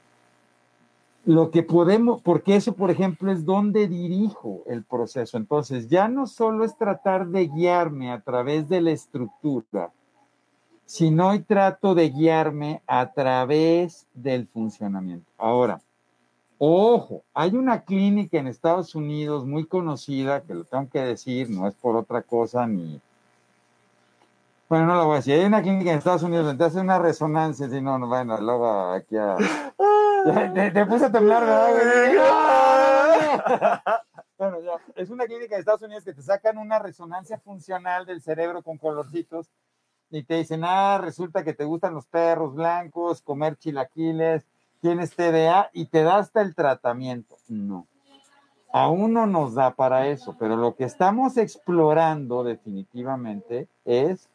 Lo 1.25 1.51
que 1.51 1.61
podemos, 1.61 2.21
porque 2.21 2.55
eso, 2.55 2.73
por 2.73 2.89
ejemplo, 2.89 3.31
es 3.31 3.45
donde 3.45 3.87
dirijo 3.87 4.63
el 4.65 4.83
proceso. 4.83 5.35
Entonces, 5.35 5.89
ya 5.89 6.07
no 6.07 6.25
solo 6.25 6.63
es 6.63 6.77
tratar 6.77 7.27
de 7.27 7.47
guiarme 7.47 8.13
a 8.13 8.21
través 8.21 8.69
de 8.69 8.79
la 8.79 8.91
estructura, 8.91 9.91
sino 10.85 11.35
y 11.35 11.39
trato 11.39 11.95
de 11.95 12.09
guiarme 12.11 12.81
a 12.87 13.11
través 13.11 14.07
del 14.13 14.47
funcionamiento. 14.47 15.29
Ahora, 15.37 15.81
Ojo, 16.59 17.23
hay 17.33 17.55
una 17.55 17.83
clínica 17.83 18.39
en 18.39 18.47
Estados 18.47 18.95
Unidos 18.95 19.45
muy 19.45 19.67
conocida, 19.67 20.41
que 20.41 20.55
lo 20.55 20.63
tengo 20.63 20.89
que 20.89 21.01
decir, 21.01 21.49
no 21.49 21.67
es 21.67 21.75
por 21.75 21.95
otra 21.95 22.23
cosa 22.23 22.65
ni... 22.65 22.99
Bueno, 24.67 24.87
no 24.87 24.95
lo 24.95 25.05
voy 25.05 25.13
a 25.13 25.17
decir. 25.17 25.35
Hay 25.35 25.45
una 25.45 25.61
clínica 25.61 25.91
en 25.91 25.99
Estados 25.99 26.23
Unidos 26.23 26.47
donde 26.47 26.65
hace 26.65 26.79
una 26.79 26.99
resonancia, 26.99 27.69
si 27.69 27.79
no, 27.79 27.97
no, 27.99 28.07
bueno, 28.07 28.37
luego 28.41 28.91
aquí 28.91 29.15
a... 29.15 29.37
Te, 30.73 30.85
puse 30.85 31.05
a 31.05 31.11
temblar, 31.11 31.45
¿verdad? 31.45 32.17
bueno, 34.37 34.59
ya. 34.61 34.73
Es 34.95 35.09
una 35.09 35.25
clínica 35.25 35.55
en 35.55 35.59
Estados 35.59 35.83
Unidos 35.83 36.03
que 36.03 36.13
te 36.13 36.21
sacan 36.21 36.57
una 36.57 36.79
resonancia 36.79 37.39
funcional 37.39 38.05
del 38.05 38.21
cerebro 38.21 38.61
con 38.61 38.77
colorcitos 38.77 39.49
y 40.09 40.23
te 40.23 40.35
dicen, 40.35 40.63
ah, 40.63 40.99
resulta 41.01 41.43
que 41.43 41.53
te 41.53 41.65
gustan 41.65 41.93
los 41.93 42.07
perros 42.07 42.55
blancos, 42.55 43.21
comer 43.21 43.57
chilaquiles, 43.57 44.45
tienes 44.81 45.15
TDA 45.15 45.69
y 45.73 45.85
te 45.85 46.03
da 46.03 46.17
hasta 46.17 46.41
el 46.41 46.55
tratamiento. 46.55 47.35
No. 47.47 47.87
Aún 48.71 49.13
no 49.13 49.25
nos 49.25 49.55
da 49.55 49.75
para 49.75 50.07
eso, 50.07 50.35
pero 50.37 50.57
lo 50.57 50.75
que 50.75 50.83
estamos 50.83 51.37
explorando 51.37 52.43
definitivamente 52.43 53.67
es 53.85 54.29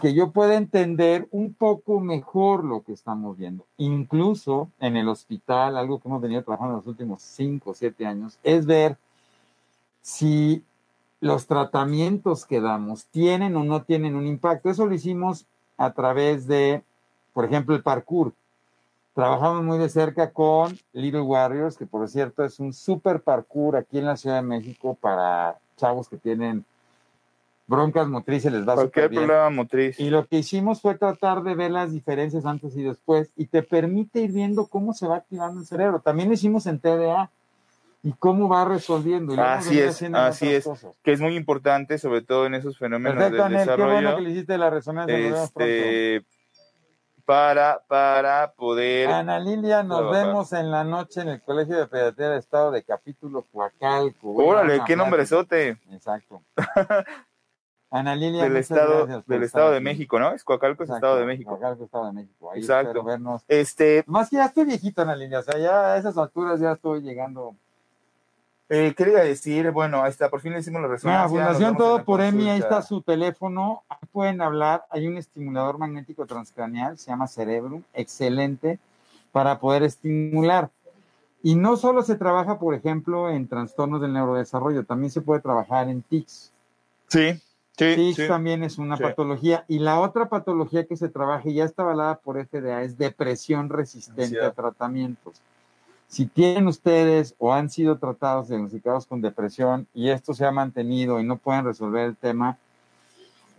que 0.00 0.14
yo 0.14 0.30
pueda 0.30 0.56
entender 0.56 1.28
un 1.30 1.54
poco 1.54 2.00
mejor 2.00 2.64
lo 2.64 2.82
que 2.82 2.92
estamos 2.92 3.36
viendo. 3.36 3.66
Incluso 3.76 4.70
en 4.78 4.96
el 4.96 5.08
hospital, 5.08 5.76
algo 5.76 6.00
que 6.00 6.08
hemos 6.08 6.20
venido 6.20 6.42
trabajando 6.42 6.74
en 6.74 6.78
los 6.78 6.86
últimos 6.86 7.22
cinco 7.22 7.70
o 7.70 7.74
siete 7.74 8.06
años, 8.06 8.38
es 8.42 8.66
ver 8.66 8.96
si 10.02 10.64
los 11.20 11.46
tratamientos 11.46 12.46
que 12.46 12.60
damos 12.60 13.06
tienen 13.06 13.56
o 13.56 13.64
no 13.64 13.82
tienen 13.82 14.16
un 14.16 14.26
impacto. 14.26 14.70
Eso 14.70 14.86
lo 14.86 14.94
hicimos 14.94 15.46
a 15.76 15.92
través 15.92 16.46
de, 16.46 16.82
por 17.32 17.44
ejemplo, 17.44 17.74
el 17.74 17.82
parkour. 17.82 18.32
Trabajamos 19.14 19.64
muy 19.64 19.78
de 19.78 19.88
cerca 19.88 20.30
con 20.30 20.78
Little 20.92 21.22
Warriors, 21.22 21.76
que 21.76 21.86
por 21.86 22.08
cierto 22.08 22.44
es 22.44 22.60
un 22.60 22.72
super 22.72 23.20
parkour 23.20 23.76
aquí 23.76 23.98
en 23.98 24.06
la 24.06 24.16
Ciudad 24.16 24.36
de 24.36 24.42
México 24.42 24.96
para 25.00 25.58
chavos 25.76 26.08
que 26.08 26.16
tienen 26.16 26.64
broncas 27.66 28.08
motrices, 28.08 28.52
les 28.52 28.66
va 28.68 28.74
Cualquier 28.74 29.08
bien. 29.10 29.24
problema 29.26 29.50
motriz. 29.50 29.98
Y 30.00 30.10
lo 30.10 30.26
que 30.26 30.38
hicimos 30.38 30.80
fue 30.80 30.96
tratar 30.96 31.42
de 31.42 31.54
ver 31.54 31.70
las 31.70 31.92
diferencias 31.92 32.44
antes 32.46 32.76
y 32.76 32.82
después 32.82 33.30
y 33.36 33.46
te 33.46 33.62
permite 33.62 34.20
ir 34.20 34.32
viendo 34.32 34.66
cómo 34.66 34.92
se 34.92 35.06
va 35.06 35.16
activando 35.16 35.60
el 35.60 35.66
cerebro. 35.66 36.00
También 36.00 36.28
lo 36.28 36.34
hicimos 36.34 36.66
en 36.66 36.80
TDA 36.80 37.30
y 38.02 38.12
cómo 38.12 38.48
va 38.48 38.64
resolviendo. 38.64 39.34
Y 39.34 39.38
Así 39.38 39.78
es, 39.78 40.02
así 40.02 40.48
es. 40.52 40.64
cosas. 40.64 40.94
Que 41.02 41.12
es 41.12 41.20
muy 41.20 41.36
importante, 41.36 41.98
sobre 41.98 42.22
todo 42.22 42.46
en 42.46 42.54
esos 42.54 42.76
fenómenos 42.78 43.18
Perfecto, 43.18 43.44
del 43.44 43.54
Anel, 43.56 43.68
qué 43.68 43.74
bueno 43.76 43.88
desarrollo. 43.92 44.16
que 44.16 44.22
le 44.22 44.30
hiciste 44.30 44.58
la 44.58 44.70
resonancia. 44.70 45.16
este, 45.44 46.22
para, 47.30 47.80
para 47.86 48.52
poder. 48.54 49.08
Ana 49.08 49.38
Lilia, 49.38 49.84
nos 49.84 50.00
trabajar. 50.00 50.26
vemos 50.26 50.52
en 50.52 50.68
la 50.72 50.82
noche 50.82 51.20
en 51.20 51.28
el 51.28 51.40
Colegio 51.40 51.78
de 51.78 51.86
Pediatría 51.86 52.30
del 52.30 52.38
Estado 52.40 52.72
de 52.72 52.82
Capítulo 52.82 53.46
Coacalco. 53.52 54.34
Órale, 54.34 54.80
qué 54.84 54.96
nombrezote. 54.96 55.78
Exacto. 55.92 56.42
Ana 57.92 58.16
Lilia, 58.16 58.42
Del 58.42 58.56
estado, 58.56 59.22
del 59.26 59.42
estado 59.44 59.70
de. 59.70 59.78
México, 59.80 60.18
¿no? 60.18 60.32
Es 60.32 60.42
Coacalco, 60.42 60.82
es 60.82 60.90
Estado 60.90 61.18
de 61.18 61.26
México. 61.26 61.50
Coacalco, 61.50 61.84
Estado 61.84 62.06
de 62.06 62.12
México. 62.12 62.50
Ahí 62.50 62.60
Exacto. 62.62 63.04
vernos. 63.04 63.44
Este, 63.46 64.02
Más 64.08 64.28
que 64.28 64.36
ya 64.36 64.46
estoy 64.46 64.64
viejito, 64.64 65.02
Ana 65.02 65.14
Lilia, 65.14 65.38
o 65.38 65.42
sea, 65.42 65.56
ya 65.56 65.92
a 65.92 65.96
esas 65.98 66.18
alturas 66.18 66.58
ya 66.58 66.72
estoy 66.72 67.00
llegando. 67.00 67.54
Eh, 68.72 68.94
¿qué 68.96 69.04
le 69.04 69.10
iba 69.10 69.20
a 69.20 69.24
decir? 69.24 69.70
Bueno, 69.72 70.00
ahí 70.02 70.10
está, 70.10 70.30
por 70.30 70.40
fin 70.40 70.52
le 70.52 70.60
hicimos 70.60 70.80
la 70.80 70.88
resonancia. 70.88 71.28
Fundación 71.28 71.76
Todo 71.76 72.04
por 72.04 72.20
EMI, 72.20 72.50
ahí 72.50 72.60
está 72.60 72.80
su 72.82 73.02
teléfono, 73.02 73.82
ahí 73.88 73.98
pueden 74.12 74.40
hablar, 74.40 74.86
hay 74.90 75.08
un 75.08 75.16
estimulador 75.18 75.76
magnético 75.76 76.24
transcranial, 76.24 76.96
se 76.96 77.10
llama 77.10 77.26
Cerebrum, 77.26 77.82
excelente 77.92 78.78
para 79.32 79.58
poder 79.58 79.82
estimular. 79.82 80.70
Y 81.42 81.56
no 81.56 81.76
solo 81.76 82.02
se 82.02 82.14
trabaja, 82.16 82.58
por 82.58 82.74
ejemplo, 82.74 83.28
en 83.28 83.48
trastornos 83.48 84.00
del 84.00 84.12
neurodesarrollo, 84.12 84.84
también 84.84 85.10
se 85.10 85.20
puede 85.20 85.40
trabajar 85.40 85.88
en 85.88 86.02
tics. 86.02 86.52
Sí, 87.08 87.32
sí, 87.76 87.94
Tics 87.96 88.16
sí. 88.16 88.28
también 88.28 88.62
es 88.62 88.78
una 88.78 88.96
Sí. 88.96 89.02
patología. 89.02 89.64
Y 89.66 89.80
la 89.80 89.98
otra 90.00 90.28
patología 90.28 90.86
que 90.86 90.96
se 90.96 91.08
trabaja 91.08 91.48
y 91.48 91.54
ya 91.54 91.64
está 91.64 91.82
avalada 91.82 92.20
por 92.20 92.38
FDA 92.38 92.82
es 92.82 92.98
depresión 92.98 93.68
resistente 93.68 94.40
a 94.40 94.52
tratamientos. 94.52 95.40
Si 96.10 96.26
tienen 96.26 96.66
ustedes 96.66 97.36
o 97.38 97.54
han 97.54 97.70
sido 97.70 97.98
tratados, 97.98 98.48
diagnosticados 98.48 99.06
con 99.06 99.20
depresión 99.20 99.86
y 99.94 100.10
esto 100.10 100.34
se 100.34 100.44
ha 100.44 100.50
mantenido 100.50 101.20
y 101.20 101.24
no 101.24 101.36
pueden 101.36 101.64
resolver 101.64 102.04
el 102.04 102.16
tema, 102.16 102.58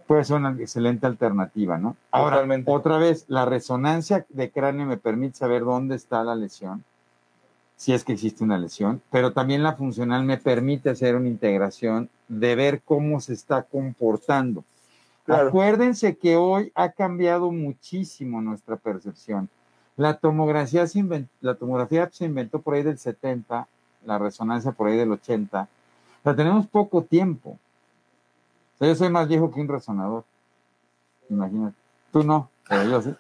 puede 0.05 0.25
ser 0.25 0.35
una 0.35 0.53
excelente 0.59 1.07
alternativa, 1.07 1.77
¿no? 1.77 1.95
Ahora, 2.11 2.35
Totalmente. 2.35 2.69
otra 2.69 2.97
vez, 2.97 3.23
la 3.29 3.45
resonancia 3.45 4.25
de 4.27 4.51
cráneo 4.51 4.85
me 4.85 4.97
permite 4.97 5.37
saber 5.37 5.63
dónde 5.63 5.95
está 5.95 6.25
la 6.25 6.35
lesión, 6.35 6.83
si 7.77 7.93
es 7.93 8.03
que 8.03 8.11
existe 8.11 8.43
una 8.43 8.57
lesión, 8.57 9.01
pero 9.09 9.31
también 9.31 9.63
la 9.63 9.77
funcional 9.77 10.25
me 10.25 10.35
permite 10.35 10.89
hacer 10.89 11.15
una 11.15 11.29
integración 11.29 12.09
de 12.27 12.55
ver 12.55 12.81
cómo 12.83 13.21
se 13.21 13.31
está 13.31 13.63
comportando. 13.63 14.65
Claro. 15.23 15.47
Acuérdense 15.47 16.17
que 16.17 16.35
hoy 16.35 16.73
ha 16.75 16.89
cambiado 16.89 17.49
muchísimo 17.49 18.41
nuestra 18.41 18.75
percepción. 18.75 19.47
La 20.01 20.15
tomografía, 20.15 20.87
se 20.87 20.97
invent- 20.99 21.27
la 21.41 21.53
tomografía 21.53 22.09
se 22.11 22.25
inventó 22.25 22.59
por 22.59 22.73
ahí 22.73 22.81
del 22.81 22.97
70, 22.97 23.67
la 24.03 24.17
resonancia 24.17 24.71
por 24.71 24.87
ahí 24.87 24.97
del 24.97 25.11
80. 25.11 25.67
La 26.23 26.35
tenemos 26.35 26.65
poco 26.65 27.03
tiempo. 27.03 27.51
O 27.51 28.77
sea, 28.79 28.87
yo 28.87 28.95
soy 28.95 29.09
más 29.09 29.27
viejo 29.27 29.51
que 29.51 29.61
un 29.61 29.67
resonador. 29.67 30.23
Imagínate. 31.29 31.75
Tú 32.11 32.23
no, 32.23 32.49
pero 32.67 32.83
yo 32.85 33.01
sí. 33.03 33.13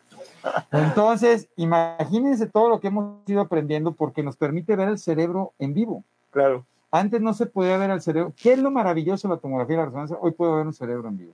Entonces, 0.71 1.47
imagínense 1.55 2.47
todo 2.47 2.67
lo 2.69 2.79
que 2.79 2.87
hemos 2.87 3.19
ido 3.27 3.41
aprendiendo 3.41 3.91
porque 3.91 4.23
nos 4.23 4.35
permite 4.35 4.75
ver 4.75 4.89
el 4.89 4.97
cerebro 4.97 5.53
en 5.59 5.75
vivo. 5.75 6.03
Claro. 6.31 6.65
Antes 6.89 7.21
no 7.21 7.35
se 7.35 7.45
podía 7.45 7.77
ver 7.77 7.91
al 7.91 8.01
cerebro. 8.01 8.33
¿Qué 8.41 8.53
es 8.53 8.59
lo 8.59 8.71
maravilloso 8.71 9.27
de 9.27 9.35
la 9.35 9.39
tomografía 9.39 9.75
y 9.75 9.77
la 9.77 9.85
resonancia? 9.85 10.17
Hoy 10.19 10.31
puedo 10.31 10.55
ver 10.55 10.65
un 10.65 10.73
cerebro 10.73 11.09
en 11.09 11.17
vivo. 11.19 11.33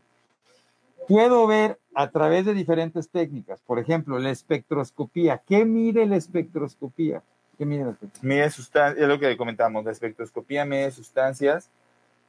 Puedo 1.07 1.47
ver 1.47 1.79
a 1.95 2.09
través 2.11 2.45
de 2.45 2.53
diferentes 2.53 3.09
técnicas. 3.09 3.61
Por 3.61 3.79
ejemplo, 3.79 4.19
la 4.19 4.29
espectroscopía. 4.29 5.41
¿Qué 5.47 5.65
mide 5.65 6.05
la 6.05 6.15
espectroscopía? 6.17 7.23
¿Qué 7.57 7.65
mide 7.65 7.85
la 7.85 7.91
espectroscopía? 7.91 8.35
Mide 8.35 8.49
sustancias, 8.51 9.01
es 9.01 9.07
lo 9.07 9.19
que 9.19 9.37
comentamos, 9.37 9.85
la 9.85 9.91
espectroscopía 9.91 10.65
mide 10.65 10.91
sustancias 10.91 11.69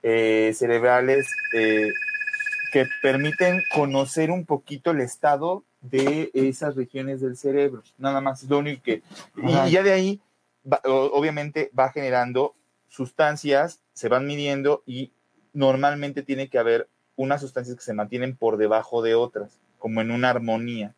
eh, 0.02 0.52
cerebrales 0.54 1.28
eh, 1.52 1.88
que 2.72 2.86
permiten 3.02 3.62
conocer 3.74 4.30
un 4.30 4.46
poquito 4.46 4.92
el 4.92 5.00
estado 5.00 5.64
de 5.80 6.30
esas 6.32 6.76
regiones 6.76 7.20
del 7.20 7.36
cerebro. 7.36 7.82
Nada 7.98 8.20
más, 8.20 8.42
es 8.42 8.48
lo 8.48 8.58
único 8.58 8.82
que... 8.82 9.02
Ajá. 9.42 9.68
Y 9.68 9.72
ya 9.72 9.82
de 9.82 9.92
ahí, 9.92 10.20
va- 10.70 10.80
obviamente, 10.84 11.70
va 11.78 11.90
generando 11.90 12.54
sustancias, 12.88 13.80
se 13.92 14.08
van 14.08 14.26
midiendo 14.26 14.82
y 14.86 15.12
normalmente 15.52 16.22
tiene 16.22 16.48
que 16.48 16.58
haber 16.58 16.88
unas 17.18 17.40
sustancias 17.40 17.76
que 17.76 17.82
se 17.82 17.92
mantienen 17.92 18.36
por 18.36 18.56
debajo 18.56 19.02
de 19.02 19.14
otras, 19.14 19.58
como 19.78 20.00
en 20.00 20.10
una 20.10 20.30
armonía. 20.30 20.94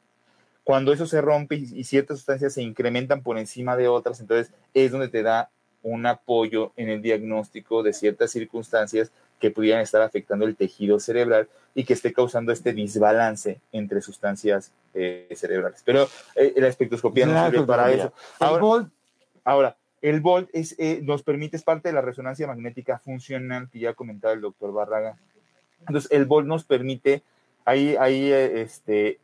Cuando 0.62 0.92
eso 0.92 1.06
se 1.06 1.20
rompe 1.20 1.56
y, 1.56 1.84
ciertas 1.84 2.18
sustancias 2.18 2.54
se 2.54 2.62
incrementan 2.62 3.22
por 3.22 3.38
encima 3.38 3.76
de 3.76 3.88
otras, 3.88 4.20
entonces 4.20 4.52
es 4.74 4.92
donde 4.92 5.08
te 5.08 5.22
da 5.22 5.50
un 5.82 6.04
apoyo 6.04 6.72
en 6.76 6.90
el 6.90 7.00
diagnóstico 7.00 7.82
de 7.82 7.94
ciertas 7.94 8.30
circunstancias 8.30 9.10
que 9.40 9.50
pudieran 9.50 9.80
estar 9.80 10.02
afectando 10.02 10.44
el 10.44 10.54
tejido 10.54 11.00
cerebral 11.00 11.48
y 11.74 11.84
que 11.84 11.94
esté 11.94 12.12
causando 12.12 12.52
este 12.52 12.74
desbalance 12.74 13.58
entre 13.72 14.02
sustancias 14.02 14.72
eh, 14.92 15.26
cerebrales. 15.34 15.80
Pero 15.82 16.06
eh, 16.36 16.52
la 16.56 16.68
espectroscopía 16.68 17.24
nos 17.24 17.50
sirve 17.50 17.66
para 17.66 17.90
eso. 17.90 18.12
El 18.40 18.60
Volt, 18.60 18.92
Ahora, 19.42 19.76
el 20.02 20.20
volt 20.20 20.48
es, 20.52 20.74
eh, 20.78 21.00
nos 21.02 21.22
permite, 21.22 21.56
es 21.56 21.62
parte 21.62 21.88
de 21.88 21.94
la 21.94 22.02
resonancia 22.02 22.46
magnética 22.46 22.98
funcional 22.98 23.68
que 23.70 23.80
ya 23.80 23.94
comentaba 23.94 24.34
el 24.34 24.40
doctor 24.40 24.72
Barraga. 24.72 25.16
Entonces, 25.80 26.10
el 26.12 26.24
volt 26.24 26.46
nos 26.46 26.64
permite, 26.64 27.22
ahí, 27.64 27.96
ahí 27.98 28.30
eh, 28.32 28.62
este, 28.62 29.18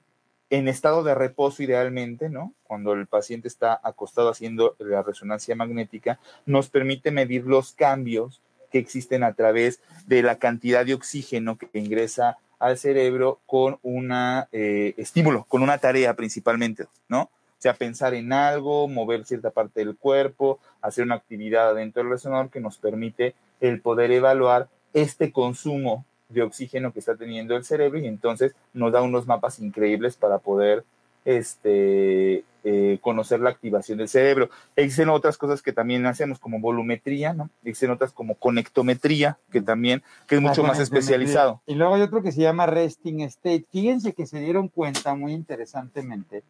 en 0.50 0.68
estado 0.68 1.02
de 1.02 1.14
reposo 1.14 1.62
idealmente, 1.62 2.28
¿no? 2.28 2.52
Cuando 2.64 2.92
el 2.92 3.06
paciente 3.06 3.48
está 3.48 3.80
acostado 3.82 4.30
haciendo 4.30 4.76
la 4.78 5.02
resonancia 5.02 5.54
magnética, 5.56 6.18
nos 6.44 6.68
permite 6.68 7.10
medir 7.10 7.44
los 7.44 7.72
cambios 7.72 8.40
que 8.70 8.78
existen 8.78 9.22
a 9.22 9.34
través 9.34 9.80
de 10.06 10.22
la 10.22 10.38
cantidad 10.38 10.84
de 10.84 10.94
oxígeno 10.94 11.56
que 11.56 11.68
ingresa 11.78 12.38
al 12.58 12.78
cerebro 12.78 13.40
con 13.46 13.78
un 13.82 14.12
estímulo, 14.50 15.44
con 15.44 15.62
una 15.62 15.78
tarea 15.78 16.14
principalmente, 16.14 16.86
¿no? 17.08 17.30
O 17.58 17.62
sea, 17.62 17.74
pensar 17.74 18.14
en 18.14 18.32
algo, 18.32 18.86
mover 18.86 19.24
cierta 19.24 19.50
parte 19.50 19.80
del 19.80 19.96
cuerpo, 19.96 20.58
hacer 20.82 21.04
una 21.04 21.14
actividad 21.14 21.74
dentro 21.74 22.02
del 22.02 22.12
resonador 22.12 22.50
que 22.50 22.60
nos 22.60 22.76
permite 22.76 23.34
el 23.60 23.80
poder 23.80 24.10
evaluar 24.10 24.68
este 24.92 25.32
consumo 25.32 26.04
de 26.28 26.42
oxígeno 26.42 26.92
que 26.92 26.98
está 26.98 27.16
teniendo 27.16 27.56
el 27.56 27.64
cerebro 27.64 27.98
y 27.98 28.06
entonces 28.06 28.54
nos 28.72 28.92
da 28.92 29.02
unos 29.02 29.26
mapas 29.26 29.58
increíbles 29.58 30.16
para 30.16 30.38
poder 30.38 30.84
este, 31.24 32.44
eh, 32.64 32.98
conocer 33.00 33.40
la 33.40 33.50
activación 33.50 33.98
del 33.98 34.08
cerebro. 34.08 34.48
Existen 34.76 35.08
otras 35.08 35.36
cosas 35.36 35.60
que 35.60 35.72
también 35.72 36.06
hacemos 36.06 36.38
como 36.38 36.60
volumetría, 36.60 37.32
¿no? 37.32 37.50
Existen 37.64 37.90
otras 37.90 38.12
como 38.12 38.36
conectometría, 38.36 39.38
que 39.50 39.60
también, 39.60 40.02
que 40.26 40.36
es 40.36 40.40
mucho 40.40 40.62
más 40.62 40.78
especializado. 40.78 41.60
Y 41.66 41.74
luego 41.74 41.96
hay 41.96 42.02
otro 42.02 42.22
que 42.22 42.32
se 42.32 42.42
llama 42.42 42.66
resting 42.66 43.20
state. 43.22 43.66
Fíjense 43.70 44.14
que 44.14 44.26
se 44.26 44.38
dieron 44.40 44.68
cuenta 44.68 45.14
muy 45.14 45.32
interesantemente 45.32 46.44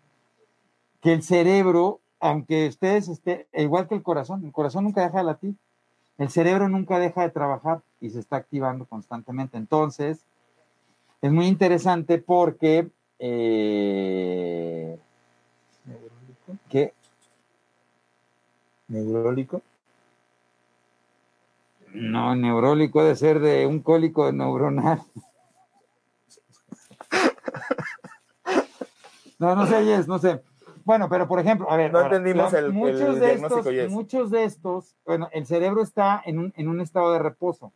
que 1.01 1.12
el 1.12 1.23
cerebro, 1.23 2.01
aunque 2.21 2.69
ustedes 2.69 3.09
estén, 3.09 3.47
igual 3.55 3.89
que 3.89 3.95
el 3.95 4.03
corazón, 4.03 4.45
el 4.45 4.53
corazón 4.53 4.85
nunca 4.85 5.03
deja 5.03 5.19
de 5.19 5.25
latir, 5.25 5.55
el 6.19 6.31
cerebro 6.31 6.69
nunca 6.69 6.99
deja 6.99 7.23
de 7.23 7.31
trabajar 7.31 7.81
y 8.01 8.11
se 8.11 8.21
está 8.21 8.37
activando 8.37 8.85
constantemente. 8.87 9.57
Entonces, 9.57 10.21
es 11.23 11.33
muy 11.33 11.47
interesante 11.47 12.19
porque 12.19 12.89
eh, 13.19 14.99
que 16.69 16.93
Neurólico. 18.89 19.63
no, 21.93 22.37
neurólico 22.37 23.03
debe 23.03 23.17
ser 23.17 23.41
de 23.41 23.67
un 23.67 23.81
cólico 23.81 24.31
neuronal. 24.33 25.03
No, 29.39 29.55
no 29.55 29.67
sé, 29.67 29.85
Yes, 29.85 30.09
no 30.09 30.19
sé. 30.19 30.41
Bueno, 30.87 31.09
pero 31.09 31.27
por 31.27 31.40
ejemplo, 31.40 31.68
a 31.68 31.77
ver, 31.77 31.92
No 31.92 31.99
ahora, 31.99 32.16
entendimos 32.16 32.53
el- 32.55 32.66
el 32.66 32.72
muchos 32.72 33.18
de 33.18 33.27
diagnóstico, 33.27 33.59
estos, 33.59 33.72
Yes. 33.75 33.90
muchos 33.90 34.30
de 34.30 34.45
estos, 34.45 34.95
bueno, 35.05 35.28
el 35.32 35.45
cerebro 35.45 35.82
está 35.82 36.22
en 36.24 36.39
un, 36.39 36.53
en 36.57 36.68
un 36.68 36.80
estado 36.80 37.12
de 37.12 37.18
reposo. 37.18 37.72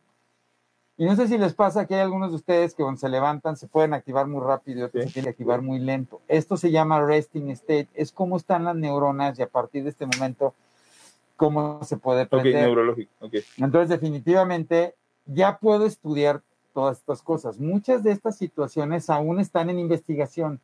Y 0.97 1.03
no 1.03 1.15
sé 1.17 1.27
si 1.27 1.37
les 1.37 1.53
pasa 1.53 1.85
que 1.85 1.95
hay 1.95 2.01
algunos 2.01 2.29
de 2.29 2.37
ustedes 2.37 2.73
que 2.73 2.83
cuando 2.83 3.01
se 3.01 3.09
levantan 3.09 3.57
se 3.57 3.67
pueden 3.67 3.93
activar 3.93 4.27
muy 4.27 4.39
rápido 4.41 4.79
y 4.79 4.83
otros 4.83 5.03
Sí. 5.03 5.09
se 5.09 5.13
tienen 5.15 5.25
que 5.25 5.31
activar 5.31 5.61
muy 5.61 5.79
lento. 5.79 6.21
Esto 6.29 6.55
se 6.55 6.71
llama 6.71 7.05
resting 7.05 7.49
state, 7.49 7.89
es 7.95 8.13
cómo 8.13 8.37
están 8.37 8.63
las 8.63 8.77
neuronas 8.77 9.37
y 9.37 9.41
a 9.41 9.47
partir 9.47 9.83
de 9.83 9.89
este 9.89 10.05
momento 10.05 10.53
cómo 11.35 11.83
se 11.83 11.97
puede 11.97 12.23
Ok, 12.23 12.29
prender. 12.29 12.63
neurológico. 12.67 13.11
Ok. 13.19 13.33
Entonces, 13.57 13.89
definitivamente, 13.89 14.95
ya 15.25 15.57
puedo 15.57 15.85
estudiar 15.85 16.41
todas 16.73 16.99
estas 16.99 17.21
cosas. 17.21 17.59
Muchas 17.59 18.03
de 18.03 18.11
estas 18.13 18.37
situaciones 18.37 19.09
aún 19.09 19.41
están 19.41 19.69
en 19.69 19.79
investigación. 19.79 20.61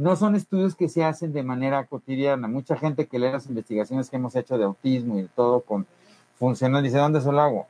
No 0.00 0.16
son 0.16 0.34
estudios 0.34 0.74
que 0.74 0.88
se 0.88 1.04
hacen 1.04 1.34
de 1.34 1.42
manera 1.42 1.84
cotidiana. 1.84 2.48
Mucha 2.48 2.74
gente 2.74 3.06
que 3.06 3.18
lee 3.18 3.30
las 3.30 3.46
investigaciones 3.46 4.08
que 4.08 4.16
hemos 4.16 4.34
hecho 4.34 4.56
de 4.56 4.64
autismo 4.64 5.18
y 5.18 5.24
todo 5.24 5.60
con 5.60 5.86
funcional 6.38 6.82
dice, 6.82 6.96
¿dónde 6.96 7.18
es 7.18 7.26
el 7.26 7.38
agua? 7.38 7.66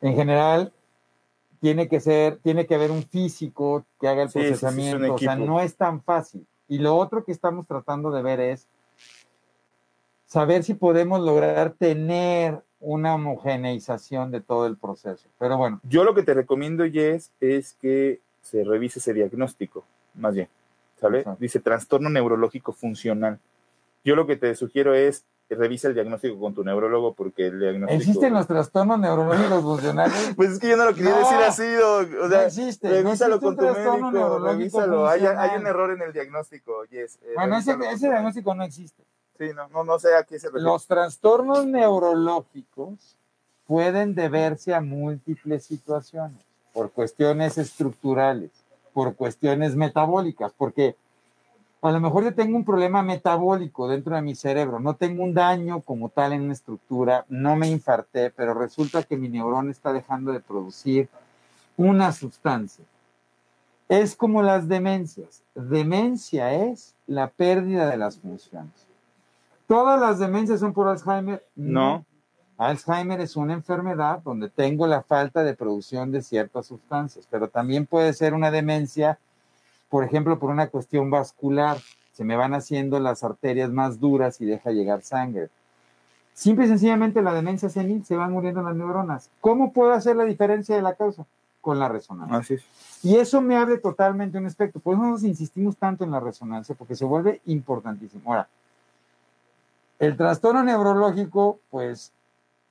En 0.00 0.14
general, 0.14 0.72
tiene 1.60 1.88
que 1.88 1.98
ser, 1.98 2.36
tiene 2.36 2.66
que 2.66 2.76
haber 2.76 2.92
un 2.92 3.02
físico 3.02 3.84
que 4.00 4.06
haga 4.06 4.22
el 4.22 4.30
Sí, 4.30 4.38
sí, 4.38 4.44
sí, 4.44 4.52
es 4.52 4.62
un 4.62 4.68
procesamiento, 4.68 5.14
o 5.14 5.18
sea, 5.18 5.34
no 5.34 5.60
es 5.60 5.74
tan 5.74 6.00
fácil. 6.02 6.46
Y 6.68 6.78
lo 6.78 6.94
otro 6.94 7.24
que 7.24 7.32
estamos 7.32 7.66
tratando 7.66 8.12
de 8.12 8.22
ver 8.22 8.38
es 8.38 8.68
saber 10.26 10.62
si 10.62 10.74
podemos 10.74 11.20
lograr 11.20 11.72
tener 11.72 12.62
una 12.78 13.16
homogeneización 13.16 14.30
de 14.30 14.40
todo 14.40 14.68
el 14.68 14.76
proceso. 14.76 15.28
Pero 15.36 15.58
bueno, 15.58 15.80
Yo 15.82 16.04
lo 16.04 16.14
que 16.14 16.22
te 16.22 16.32
recomiendo, 16.32 16.84
Jess, 16.84 17.32
es 17.40 17.72
que 17.80 18.20
se 18.40 18.62
revise 18.62 19.00
ese 19.00 19.12
diagnóstico, 19.12 19.84
más 20.14 20.34
bien, 20.34 20.48
¿sale? 21.02 21.18
Exacto. 21.18 21.38
Dice 21.40 21.60
trastorno 21.60 22.08
neurológico 22.08 22.72
funcional. 22.72 23.38
Yo 24.04 24.16
lo 24.16 24.26
que 24.26 24.36
te 24.36 24.54
sugiero 24.54 24.94
es 24.94 25.24
revisa 25.54 25.88
el 25.88 25.94
diagnóstico 25.94 26.38
con 26.40 26.54
tu 26.54 26.64
neurólogo 26.64 27.12
porque 27.12 27.48
el 27.48 27.60
diagnóstico... 27.60 28.00
¿existen 28.00 28.32
los 28.32 28.46
trastornos 28.46 28.98
neurológicos 28.98 29.62
funcionales? 29.62 30.32
Pues 30.36 30.52
es 30.52 30.58
que 30.58 30.68
yo 30.68 30.78
no 30.78 30.86
lo 30.86 30.94
quería 30.94 31.10
No. 31.10 31.18
decir 31.18 31.38
así, 31.46 31.62
o 31.76 32.28
sea, 32.28 32.38
no 32.38 32.46
existe. 32.46 32.88
no 32.88 32.94
revísalo 32.94 33.34
existe 33.36 33.56
con 33.56 33.56
tu 33.56 33.62
médico, 34.10 34.38
revísalo. 34.38 35.06
Hay, 35.06 35.26
hay 35.26 35.58
un 35.60 35.66
error 35.66 35.90
en 35.90 36.02
el 36.02 36.12
diagnóstico, 36.12 36.84
Jess. 36.90 37.16
eh, 37.22 37.32
Bueno, 37.34 37.58
ese, 37.58 37.76
diagnóstico 37.76 38.54
no 38.54 38.64
existe. 38.64 39.02
Sí, 39.38 39.50
no, 39.54 39.68
no, 39.68 39.84
no 39.84 39.98
sé 39.98 40.14
a 40.14 40.22
qué 40.22 40.38
se 40.38 40.46
refiere. 40.46 40.64
Los 40.64 40.86
trastornos 40.86 41.66
neurológicos 41.66 43.16
pueden 43.66 44.14
deberse 44.14 44.74
a 44.74 44.80
múltiples 44.80 45.64
situaciones, 45.64 46.40
por 46.72 46.90
cuestiones 46.90 47.58
estructurales, 47.58 48.50
por 48.92 49.16
cuestiones 49.16 49.76
metabólicas, 49.76 50.52
porque 50.56 50.96
a 51.82 51.90
lo 51.90 52.00
mejor 52.00 52.24
yo 52.24 52.34
tengo 52.34 52.56
un 52.56 52.64
problema 52.64 53.02
metabólico 53.02 53.88
dentro 53.88 54.14
de 54.14 54.22
mi 54.22 54.34
cerebro, 54.34 54.78
no 54.78 54.94
tengo 54.94 55.24
un 55.24 55.34
daño 55.34 55.80
como 55.80 56.08
tal 56.08 56.32
en 56.32 56.42
una 56.42 56.52
estructura, 56.52 57.24
no 57.28 57.56
me 57.56 57.68
infarté, 57.68 58.30
pero 58.30 58.54
resulta 58.54 59.02
que 59.02 59.16
mi 59.16 59.28
neurona 59.28 59.70
está 59.70 59.92
dejando 59.92 60.32
de 60.32 60.40
producir 60.40 61.08
una 61.76 62.12
sustancia. 62.12 62.84
Es 63.88 64.14
como 64.14 64.42
las 64.42 64.68
demencias. 64.68 65.42
Demencia 65.54 66.54
es 66.54 66.94
la 67.06 67.28
pérdida 67.28 67.90
de 67.90 67.96
las 67.96 68.18
funciones. 68.18 68.86
¿Todas 69.66 70.00
las 70.00 70.18
demencias 70.18 70.60
son 70.60 70.72
por 70.72 70.88
Alzheimer? 70.88 71.44
No. 71.56 72.04
Alzheimer 72.58 73.20
es 73.20 73.36
una 73.36 73.54
enfermedad 73.54 74.20
donde 74.22 74.48
tengo 74.48 74.86
la 74.86 75.02
falta 75.02 75.42
de 75.42 75.54
producción 75.54 76.12
de 76.12 76.22
ciertas 76.22 76.66
sustancias, 76.66 77.26
pero 77.30 77.48
también 77.48 77.86
puede 77.86 78.12
ser 78.12 78.34
una 78.34 78.50
demencia, 78.50 79.18
por 79.88 80.04
ejemplo, 80.04 80.38
por 80.38 80.50
una 80.50 80.68
cuestión 80.68 81.10
vascular. 81.10 81.78
Se 82.12 82.24
me 82.24 82.36
van 82.36 82.54
haciendo 82.54 83.00
las 83.00 83.24
arterias 83.24 83.70
más 83.70 83.98
duras 83.98 84.40
y 84.40 84.44
deja 84.44 84.70
llegar 84.70 85.02
sangre. 85.02 85.48
Simple 86.34 86.66
y 86.66 86.68
sencillamente 86.68 87.22
la 87.22 87.34
demencia 87.34 87.68
senil 87.68 88.04
se 88.04 88.16
van 88.16 88.32
muriendo 88.32 88.62
las 88.62 88.74
neuronas. 88.74 89.30
¿Cómo 89.40 89.72
puedo 89.72 89.92
hacer 89.92 90.16
la 90.16 90.24
diferencia 90.24 90.76
de 90.76 90.82
la 90.82 90.94
causa? 90.94 91.26
Con 91.60 91.78
la 91.78 91.88
resonancia. 91.88 92.36
Así 92.36 92.54
es. 92.54 92.64
Y 93.02 93.16
eso 93.16 93.40
me 93.40 93.56
abre 93.56 93.78
totalmente 93.78 94.38
un 94.38 94.46
espectro. 94.46 94.80
Por 94.80 94.94
eso 94.94 95.04
nos 95.04 95.24
insistimos 95.24 95.76
tanto 95.76 96.04
en 96.04 96.10
la 96.10 96.20
resonancia, 96.20 96.74
porque 96.74 96.96
se 96.96 97.04
vuelve 97.04 97.40
importantísimo. 97.46 98.22
Ahora, 98.30 98.48
el 99.98 100.16
trastorno 100.16 100.64
neurológico, 100.64 101.60
pues 101.70 102.12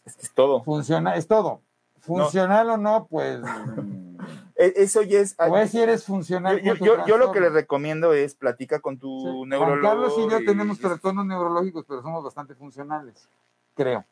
Es 0.05 0.15
que 0.15 0.23
es 0.23 0.31
todo. 0.33 0.63
funciona, 0.63 1.15
es 1.15 1.27
todo. 1.27 1.61
Funcional 1.99 2.69
o 2.71 2.77
no, 2.77 3.05
pues. 3.07 3.39
mm, 3.77 4.17
E- 4.55 4.73
Eso, 4.77 5.01
Jess... 5.03 5.35
O 5.39 5.57
es 5.57 5.71
si 5.71 5.79
eres 5.79 6.03
funcional. 6.05 6.59
yo, 6.61 6.73
yo, 6.75 6.95
lo 6.95 7.31
que 7.31 7.39
le 7.39 7.47
trastorno. 7.47 7.49
recomiendo 7.49 8.13
es 8.13 8.35
platica 8.35 8.79
con 8.79 8.97
tu 8.97 9.43
Sí. 9.45 9.57
Juan. 9.57 9.81
Carlos 9.81 10.13
y 10.17 10.29
yo 10.29 10.39
y- 10.39 10.45
tenemos 10.45 10.79
trastornos 10.79 11.25
neurológicos, 11.25 11.85
pero 11.87 12.01
somos 12.01 12.23
bastante 12.23 12.55
funcionales, 12.55 13.27
creo. 13.75 14.03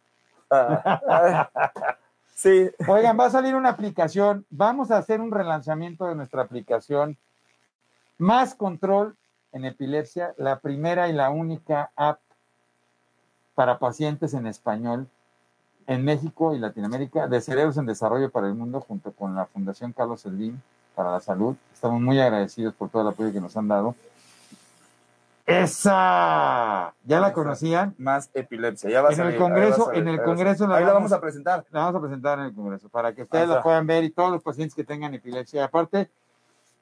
Ah, 0.52 1.00
ah, 1.08 1.50
sí, 2.36 2.70
Oigan, 2.88 3.20
va 3.20 3.26
a 3.26 3.30
salir 3.32 3.56
una 3.56 3.70
aplicación. 3.70 4.46
Vamos 4.50 4.90
a 4.92 4.98
hacer 4.98 5.22
un 5.22 5.32
relanzamiento 5.32 6.06
de 6.06 6.16
nuestra 6.16 6.42
aplicación. 6.44 7.18
Más 8.18 8.54
control 8.56 9.16
en 9.52 9.66
epilepsia, 9.66 10.34
la 10.38 10.60
primera 10.60 11.08
y 11.10 11.14
la 11.14 11.30
única 11.30 11.92
app 11.96 12.20
para 13.56 13.78
pacientes 13.80 14.34
en 14.34 14.48
español 14.48 15.08
en 15.90 16.06
México 16.06 16.54
y 16.54 16.60
Latinoamérica 16.60 17.28
de 17.28 17.42
cerebros 17.42 17.76
en 17.78 17.88
desarrollo 17.88 18.30
para 18.30 18.46
el 18.48 18.54
mundo 18.54 18.80
junto 18.80 19.12
con 19.12 19.34
la 19.36 19.48
Fundación 19.48 19.92
Carlos 19.92 20.22
Slim 20.22 20.60
para 20.96 21.12
la 21.14 21.20
salud. 21.20 21.56
Estamos 21.74 22.00
muy 22.00 22.20
agradecidos 22.20 22.76
por 22.76 22.90
todo 22.90 23.02
el 23.02 23.08
apoyo 23.08 23.34
que 23.34 23.42
nos 23.42 23.58
han 23.58 23.68
dado. 23.68 23.96
Esa, 25.48 26.94
¿ya 27.06 27.20
la 27.20 27.34
conocían? 27.34 27.96
más 27.98 28.30
epilepsia. 28.36 28.88
Ya 28.92 29.02
va 29.02 29.10
a 29.10 29.14
En 29.14 29.20
el 29.22 29.36
Congreso- 29.38 29.86
salir, 29.86 30.02
en 30.04 30.08
el 30.10 30.22
Congreso 30.22 30.68
la 30.68 30.76
Ahí 30.76 30.82
la 30.86 30.94
vamos- 30.94 31.10
vamos 31.10 31.12
a 31.18 31.22
presentar. 31.22 31.66
La 31.72 31.80
vamos 31.86 31.96
a 31.96 32.02
presentar 32.02 32.38
en 32.38 32.46
el 32.46 32.54
Congreso 32.54 32.88
para 32.90 33.14
que 33.16 33.24
ustedes 33.24 33.50
la 33.50 33.64
puedan 33.64 33.88
ver 33.88 34.04
y 34.04 34.12
todos 34.12 34.32
los 34.32 34.44
pacientes 34.44 34.76
que 34.76 34.84
tengan 34.84 35.12
epilepsia. 35.16 35.66
Aparte, 35.66 36.08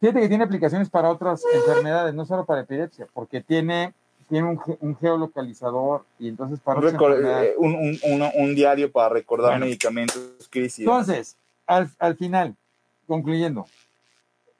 fíjate 0.01 0.19
que 0.19 0.27
tiene 0.27 0.43
aplicaciones 0.43 0.89
para 0.89 1.09
otras 1.09 1.43
enfermedades, 1.53 2.13
no 2.13 2.25
solo 2.25 2.43
para 2.43 2.59
epilepsia, 2.61 3.07
porque 3.13 3.39
tiene, 3.39 3.93
tiene 4.29 4.47
un, 4.47 4.59
un 4.81 4.97
geolocalizador 4.97 6.03
y 6.19 6.27
entonces 6.29 6.59
para 6.59 6.79
Un, 6.79 6.87
eh, 7.25 7.53
un, 7.57 7.75
un- 7.75 8.31
un- 8.35 8.55
diario 8.55 8.91
para 8.91 9.09
recordar 9.09 9.51
Bueno. 9.51 9.65
medicamentos, 9.65 10.21
Cris. 10.49 10.79
y 10.79 10.83
demás. 10.83 11.07
Entonces, 11.07 11.37
al, 11.65 11.89
al 11.99 12.15
final, 12.17 12.55
concluyendo, 13.07 13.65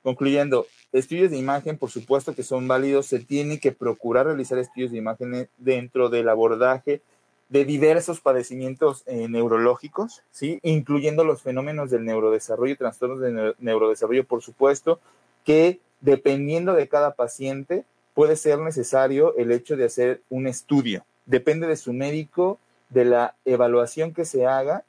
Concluyendo, 0.03 0.67
estudios 0.93 1.31
de 1.31 1.37
imagen, 1.37 1.77
por 1.77 1.89
supuesto 1.89 2.33
que 2.33 2.43
son 2.43 2.67
válidos, 2.67 3.07
se 3.07 3.19
tiene 3.19 3.59
que 3.59 3.73
procurar 3.73 4.25
realizar 4.27 4.57
estudios 4.57 4.91
de 4.91 4.97
imagen 4.97 5.49
dentro 5.57 6.09
del 6.09 6.29
abordaje 6.29 7.01
de 7.49 7.65
diversos 7.65 8.21
padecimientos 8.21 9.03
eh, 9.05 9.27
neurológicos, 9.27 10.21
¿sí? 10.31 10.59
incluyendo 10.63 11.25
los 11.25 11.41
fenómenos 11.41 11.89
del 11.89 12.05
neurodesarrollo 12.05 12.77
trastornos 12.77 13.19
de 13.19 13.31
neu- 13.31 13.55
neurodesarrollo, 13.59 14.25
por 14.25 14.41
supuesto, 14.41 14.99
que 15.43 15.79
dependiendo 15.99 16.73
de 16.73 16.87
cada 16.87 17.13
paciente 17.15 17.83
puede 18.17 18.35
ser 18.35 18.57
necesario 18.57 19.37
el 19.37 19.51
hecho 19.51 19.77
de 19.77 19.85
hacer 19.85 20.21
un 20.31 20.47
estudio. 20.47 21.05
Depende 21.27 21.67
de 21.67 21.77
su 21.77 21.93
médico, 21.93 22.57
de 22.89 23.05
la 23.05 23.35
evaluación 23.45 24.11
que 24.11 24.25
se 24.25 24.47
haga, 24.47 24.85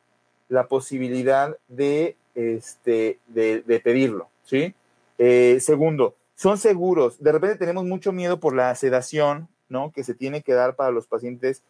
la 0.49 0.67
posibilidad 0.67 1.55
de, 1.69 2.17
este, 2.35 3.19
de, 3.27 3.61
de 3.61 3.81
pedirlo, 3.81 4.31
¿sí? 4.45 4.73
Eh, 5.19 5.59
segundo, 5.61 6.15
son 6.37 6.57
seguros. 6.57 7.23
De 7.23 7.31
repente 7.31 7.57
tenemos 7.57 7.85
mucho 7.85 8.13
miedo 8.13 8.41
por 8.41 8.57
la 8.57 8.75
sedación, 8.75 9.47
¿no? 9.69 9.93
Que 9.93 10.05
se 10.05 10.15
tiene 10.15 10.41
que 10.41 10.55
dar 10.55 10.75
para 10.75 10.91
los 10.91 11.07
pacientes 11.07 11.61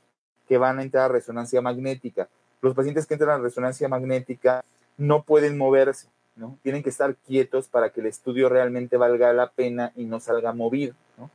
que 0.47 0.59
van 0.59 0.79
a 0.79 0.83
entrar 0.83 1.07
a 1.07 1.13
resonancia 1.13 1.61
magnética. 1.61 2.29
Los 2.63 2.77
pacientes 2.77 3.05
que 3.05 3.15
entran 3.15 3.41
a 3.41 3.43
resonancia 3.43 3.89
magnética 3.89 4.65
no 4.97 5.25
pueden 5.25 5.59
moverse, 5.59 6.07
¿no? 6.37 6.57
Tienen 6.63 6.85
que 6.85 6.91
estar 6.91 7.17
quietos 7.17 7.67
para 7.67 7.91
que 7.91 8.01
el 8.01 8.07
estudio 8.07 8.49
realmente 8.49 8.97
valga 8.97 9.33
la 9.33 9.51
pena 9.51 9.91
y 9.97 10.05
no 10.05 10.21
salga 10.21 10.53
movido, 10.53 10.95
¿no? 11.17 11.29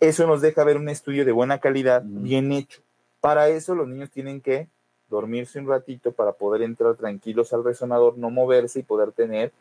Eso 0.00 0.26
nos 0.26 0.40
deja 0.40 0.62
ver 0.64 0.76
un 0.76 0.88
estudio 0.88 1.24
de 1.24 1.32
buena 1.32 1.58
calidad, 1.58 2.02
bien 2.04 2.52
hecho. 2.52 2.80
Para 3.20 3.48
eso 3.48 3.74
los 3.74 3.88
niños 3.88 4.10
tienen 4.10 4.40
que 4.40 4.68
dormirse 5.08 5.58
un 5.58 5.66
ratito 5.66 6.12
para 6.12 6.32
poder 6.32 6.62
entrar 6.62 6.94
tranquilos 6.94 7.52
al 7.52 7.64
resonador, 7.64 8.16
no 8.16 8.30
moverse 8.30 8.80
y 8.80 8.84
poder 8.84 9.12
tener 9.12 9.52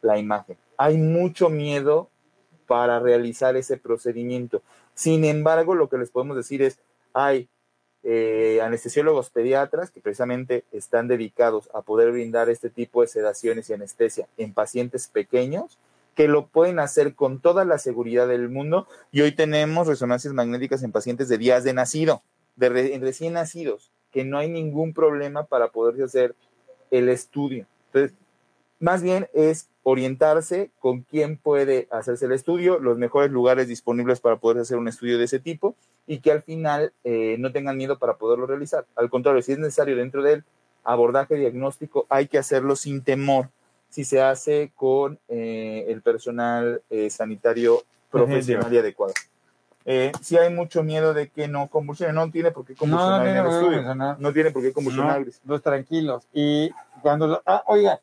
la 0.00 0.18
imagen. 0.18 0.56
Hay 0.76 0.98
mucho 0.98 1.48
miedo 1.48 2.08
para 2.66 3.00
realizar 3.00 3.56
ese 3.56 3.76
procedimiento. 3.76 4.62
Sin 4.94 5.24
embargo, 5.24 5.74
lo 5.74 5.88
que 5.88 5.98
les 5.98 6.10
podemos 6.10 6.36
decir 6.36 6.62
es, 6.62 6.78
hay 7.12 7.48
eh, 8.04 8.60
anestesiólogos 8.62 9.30
pediatras 9.30 9.90
que 9.90 10.00
precisamente 10.00 10.64
están 10.72 11.08
dedicados 11.08 11.68
a 11.74 11.82
poder 11.82 12.12
brindar 12.12 12.50
este 12.50 12.70
tipo 12.70 13.00
de 13.02 13.08
sedaciones 13.08 13.68
y 13.68 13.72
anestesia 13.72 14.28
en 14.36 14.52
pacientes 14.52 15.08
pequeños 15.08 15.78
que 16.14 16.28
lo 16.28 16.46
pueden 16.46 16.78
hacer 16.78 17.14
con 17.14 17.40
toda 17.40 17.64
la 17.64 17.78
seguridad 17.78 18.28
del 18.28 18.48
mundo 18.48 18.86
y 19.10 19.22
hoy 19.22 19.32
tenemos 19.32 19.86
resonancias 19.86 20.34
magnéticas 20.34 20.82
en 20.82 20.92
pacientes 20.92 21.28
de 21.28 21.38
días 21.38 21.64
de 21.64 21.72
nacido, 21.72 22.22
de 22.56 22.68
recién 22.68 23.34
nacidos, 23.34 23.90
que 24.10 24.24
no 24.24 24.38
hay 24.38 24.48
ningún 24.48 24.92
problema 24.92 25.44
para 25.44 25.68
poderse 25.68 26.04
hacer 26.04 26.34
el 26.90 27.08
estudio. 27.08 27.66
Entonces, 27.86 28.16
más 28.78 29.02
bien 29.02 29.28
es 29.32 29.68
orientarse 29.84 30.70
con 30.78 31.02
quién 31.02 31.38
puede 31.38 31.88
hacerse 31.90 32.26
el 32.26 32.32
estudio, 32.32 32.78
los 32.78 32.98
mejores 32.98 33.30
lugares 33.30 33.68
disponibles 33.68 34.20
para 34.20 34.36
poder 34.36 34.58
hacer 34.58 34.76
un 34.76 34.88
estudio 34.88 35.18
de 35.18 35.24
ese 35.24 35.38
tipo 35.38 35.76
y 36.06 36.18
que 36.18 36.32
al 36.32 36.42
final 36.42 36.92
eh, 37.04 37.36
no 37.38 37.52
tengan 37.52 37.76
miedo 37.76 37.98
para 37.98 38.16
poderlo 38.16 38.46
realizar. 38.46 38.86
Al 38.96 39.08
contrario, 39.08 39.40
si 39.42 39.52
es 39.52 39.58
necesario 39.58 39.96
dentro 39.96 40.22
del 40.22 40.44
abordaje 40.84 41.36
diagnóstico, 41.36 42.06
hay 42.08 42.26
que 42.26 42.38
hacerlo 42.38 42.76
sin 42.76 43.02
temor 43.02 43.50
si 43.92 44.04
se 44.06 44.22
hace 44.22 44.72
con 44.74 45.18
eh, 45.28 45.84
el 45.88 46.00
personal 46.00 46.80
eh, 46.88 47.10
sanitario 47.10 47.82
profesional 48.10 48.72
y 48.72 48.78
adecuado. 48.78 49.12
Eh, 49.84 50.12
si 50.22 50.38
hay 50.38 50.50
mucho 50.52 50.82
miedo 50.82 51.12
de 51.12 51.28
que 51.28 51.46
no 51.46 51.68
convulsione, 51.68 52.14
no 52.14 52.30
tiene 52.30 52.52
por 52.52 52.64
qué 52.64 52.72
no, 52.72 52.78
convulsionar 52.78 53.20
no 53.20 53.26
en 53.26 53.32
tiene 53.34 53.38
el 53.40 53.46
estudio. 53.54 53.66
convulsionar. 53.78 54.20
No 54.20 54.32
tiene 54.32 54.50
por 54.50 54.62
qué 54.62 54.72
convulsionar. 54.72 55.20
No, 55.26 55.32
los 55.44 55.62
tranquilos. 55.62 56.26
Y 56.32 56.70
cuando, 57.02 57.26
lo- 57.26 57.42
ah, 57.44 57.62
oiga, 57.66 58.00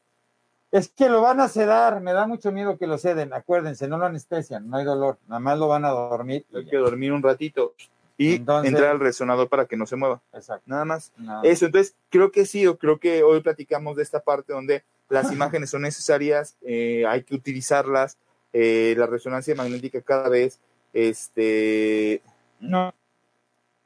Es 0.71 0.89
que 0.89 1.09
lo 1.09 1.21
van 1.21 1.39
a 1.39 1.47
sedar, 1.47 1.99
me 2.01 2.13
da 2.13 2.27
mucho 2.27 2.51
miedo 2.51 2.77
que 2.77 2.85
lo 2.85 2.99
ceden. 2.99 3.33
Acuérdense, 3.33 3.87
no 3.87 3.97
lo 3.97 4.05
anestesian, 4.05 4.69
no 4.69 4.77
hay 4.77 4.85
dolor, 4.85 5.17
nada 5.27 5.39
más 5.39 5.57
lo 5.57 5.67
van 5.67 5.83
a 5.85 5.89
dormir. 5.89 6.45
Hay 6.53 6.65
que 6.67 6.77
dormir 6.77 7.11
un 7.11 7.23
ratito 7.23 7.73
y 8.19 8.35
Entonces- 8.35 8.71
entrar 8.73 8.91
al 8.91 8.99
resonador 8.99 9.49
para 9.49 9.65
que 9.65 9.75
no 9.75 9.87
se 9.87 9.95
mueva. 9.95 10.21
Exacto. 10.31 10.61
Nada 10.67 10.85
más. 10.85 11.11
Nada. 11.17 11.41
Eso, 11.43 11.65
entonces 11.65 11.95
creo 12.11 12.31
que 12.31 12.45
sí, 12.45 12.67
o 12.67 12.77
creo 12.77 12.99
que 12.99 13.23
hoy 13.23 13.41
platicamos 13.41 13.95
de 13.95 14.03
esta 14.03 14.19
parte 14.19 14.53
donde 14.53 14.83
las 15.09 15.31
imágenes 15.31 15.69
son 15.71 15.81
necesarias, 15.81 16.55
eh, 16.61 17.05
hay 17.07 17.23
que 17.23 17.35
utilizarlas, 17.35 18.17
eh, 18.53 18.95
la 18.97 19.07
resonancia 19.07 19.55
magnética 19.55 20.01
cada 20.01 20.29
vez, 20.29 20.59
este, 20.93 22.21
No. 22.59 22.93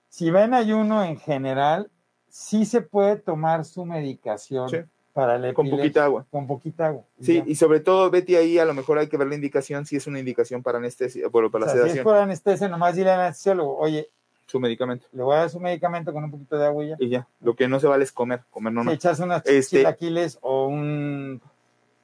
Si 0.09 0.30
ven 0.30 0.53
ayuno 0.53 1.03
en 1.03 1.17
general, 1.17 1.89
sí 2.30 2.65
se 2.65 2.82
puede 2.82 3.15
tomar 3.17 3.65
su 3.65 3.84
medicación 3.86 4.69
Sí. 4.69 4.78
para 5.13 5.38
la 5.38 5.53
con 5.53 5.69
poquita 5.69 6.05
agua. 6.05 6.26
Con 6.30 6.45
poquita 6.47 6.88
agua. 6.88 7.03
y 7.19 7.26
Sí, 7.26 7.34
ya. 7.38 7.43
y 7.47 7.55
sobre 7.55 7.80
todo, 7.80 8.09
Betty, 8.11 8.36
ahí 8.36 8.57
a 8.59 8.65
lo 8.65 8.74
mejor 8.74 8.97
hay 8.99 9.07
que 9.07 9.17
ver 9.17 9.28
la 9.28 9.36
indicación, 9.36 9.86
si 9.86 9.95
es 9.95 10.05
una 10.07 10.19
indicación 10.19 10.61
para 10.63 10.78
anestesia, 10.78 11.28
bueno, 11.30 11.49
para 11.51 11.65
O 11.65 11.67
la 11.67 11.74
sea, 11.74 11.82
si 11.84 11.88
es 11.88 11.93
sedación, 11.93 12.03
por 12.03 12.17
anestesia, 12.21 12.67
nomás 12.67 12.95
dile 12.95 13.11
al 13.11 13.21
anestesiólogo, 13.21 13.78
oye, 13.78 14.09
su 14.53 14.59
medicamento. 14.59 15.07
le 15.11 15.23
voy 15.23 15.35
a 15.35 15.39
dar 15.39 15.49
su 15.49 15.59
medicamento 15.59 16.13
con 16.13 16.23
un 16.23 16.29
poquito 16.31 16.57
de 16.57 16.65
agua 16.67 16.85
y 16.85 16.89
ya. 16.89 16.95
Y 16.99 17.09
ya, 17.09 17.27
lo 17.41 17.55
que 17.55 17.67
no 17.67 17.79
se 17.79 17.87
vale 17.87 18.03
es 18.03 18.11
comer, 18.11 18.41
comer 18.51 18.71
Si 18.71 18.75
normal. 18.75 18.93
echas 18.93 19.19
unas 19.19 19.43
Este- 19.47 19.77
chilaquiles 19.77 20.37
o 20.41 20.67
un 20.67 21.41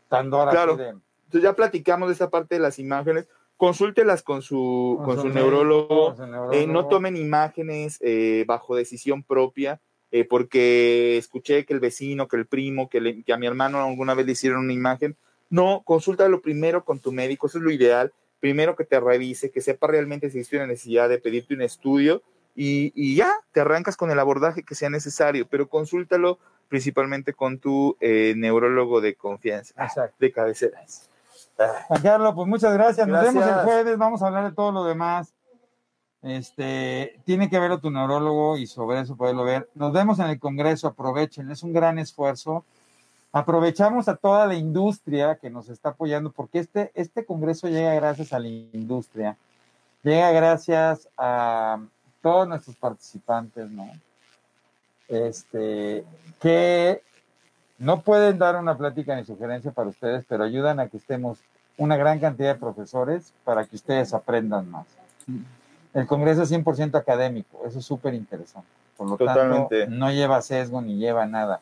tandora 0.07 0.51
Claro. 0.51 0.75
de- 0.75 0.89
Entonces 0.89 1.43
ya 1.43 1.53
platicamos 1.55 2.09
de 2.09 2.13
esta 2.13 2.31
parte 2.31 2.55
de 2.55 2.61
las 2.61 2.79
imágenes, 2.79 3.27
consúltelas 3.55 4.23
con 4.23 4.41
su, 4.41 4.99
con 5.05 5.21
su 5.21 5.29
neurólogo, 5.29 6.07
con 6.07 6.15
su 6.17 6.25
neurólogo. 6.25 6.53
Eh, 6.53 6.65
no 6.65 6.87
tomen 6.87 7.15
imágenes 7.15 7.99
eh, 8.01 8.45
bajo 8.47 8.75
decisión 8.75 9.21
propia, 9.21 9.79
eh, 10.11 10.23
porque 10.25 11.17
escuché 11.17 11.65
que 11.65 11.73
el 11.73 11.79
vecino, 11.79 12.27
que 12.27 12.37
el 12.37 12.47
primo, 12.47 12.89
que, 12.89 12.99
le- 12.99 13.21
que 13.23 13.31
a 13.31 13.37
mi 13.37 13.45
hermano 13.45 13.79
alguna 13.79 14.15
vez 14.15 14.25
le 14.25 14.31
hicieron 14.31 14.61
una 14.63 14.73
imagen. 14.73 15.15
No, 15.51 15.83
consúltalo 15.85 16.41
primero 16.41 16.83
con 16.83 16.97
tu 16.99 17.11
médico, 17.11 17.45
eso 17.45 17.59
es 17.59 17.63
lo 17.63 17.69
ideal. 17.69 18.11
Primero 18.39 18.75
que 18.75 18.85
te 18.85 18.99
revise, 18.99 19.51
que 19.51 19.61
sepa 19.61 19.85
realmente 19.85 20.29
si 20.31 20.37
existe 20.39 20.55
una 20.57 20.65
necesidad 20.67 21.09
de 21.09 21.19
pedirte 21.19 21.53
un 21.53 21.61
estudio 21.61 22.23
y, 22.61 22.91
y 22.93 23.15
ya, 23.15 23.31
te 23.53 23.61
arrancas 23.61 23.95
con 23.95 24.11
el 24.11 24.19
abordaje 24.19 24.63
que 24.63 24.75
sea 24.75 24.89
necesario, 24.89 25.47
pero 25.49 25.69
consúltalo 25.69 26.39
principalmente 26.67 27.31
con 27.33 27.57
tu 27.57 27.95
eh, 28.01 28.33
neurólogo 28.35 28.99
de 28.99 29.15
confianza, 29.15 29.81
Exacto. 29.81 30.17
de 30.19 30.29
cabecera. 30.33 30.81
Juan 31.87 32.01
Carlos, 32.01 32.33
pues 32.35 32.47
muchas 32.49 32.73
gracias. 32.73 33.07
Nos 33.07 33.23
vemos 33.23 33.47
el 33.47 33.53
jueves. 33.63 33.97
Vamos 33.97 34.21
a 34.21 34.27
hablar 34.27 34.43
de 34.43 34.51
todo 34.51 34.73
lo 34.73 34.83
demás. 34.83 35.33
Este, 36.21 37.21
tiene 37.23 37.49
que 37.49 37.59
verlo 37.59 37.79
tu 37.79 37.91
neurólogo 37.91 38.57
y 38.57 38.67
sobre 38.67 38.99
eso 38.99 39.15
poderlo 39.15 39.45
ver. 39.45 39.69
Nos 39.73 39.93
vemos 39.93 40.19
en 40.19 40.25
el 40.25 40.37
Congreso. 40.37 40.89
Aprovechen, 40.89 41.49
es 41.51 41.63
un 41.63 41.71
gran 41.71 41.97
esfuerzo. 41.97 42.65
Aprovechamos 43.31 44.09
a 44.09 44.17
toda 44.17 44.45
la 44.45 44.55
industria 44.55 45.37
que 45.37 45.49
nos 45.49 45.69
está 45.69 45.89
apoyando, 45.89 46.33
porque 46.33 46.59
este, 46.59 46.91
este 46.93 47.23
Congreso 47.23 47.69
llega 47.69 47.93
gracias 47.93 48.33
a 48.33 48.39
la 48.39 48.49
industria, 48.49 49.37
llega 50.03 50.31
gracias 50.31 51.07
a 51.17 51.79
todos 52.21 52.47
nuestros 52.47 52.75
participantes, 52.75 53.69
¿no? 53.69 53.89
Este, 55.07 56.03
que 56.39 57.01
no 57.77 58.01
pueden 58.01 58.37
dar 58.37 58.55
una 58.55 58.77
plática 58.77 59.15
ni 59.15 59.25
sugerencia 59.25 59.71
para 59.71 59.89
ustedes, 59.89 60.25
pero 60.27 60.43
ayudan 60.43 60.79
a 60.79 60.87
que 60.87 60.97
estemos 60.97 61.39
una 61.77 61.97
gran 61.97 62.19
cantidad 62.19 62.53
de 62.53 62.59
profesores 62.59 63.33
para 63.43 63.65
que 63.65 63.75
ustedes 63.75 64.13
aprendan 64.13 64.69
más. 64.69 64.85
El 65.93 66.05
Congreso 66.05 66.43
es 66.43 66.51
100% 66.51 66.95
académico, 66.95 67.61
eso 67.65 67.79
es 67.79 67.85
súper 67.85 68.13
interesante. 68.13 68.69
Por 68.97 69.09
lo 69.09 69.17
Totalmente. 69.17 69.85
tanto, 69.85 69.95
no 69.95 70.11
lleva 70.11 70.41
sesgo 70.41 70.81
ni 70.81 70.97
lleva 70.97 71.25
nada. 71.25 71.61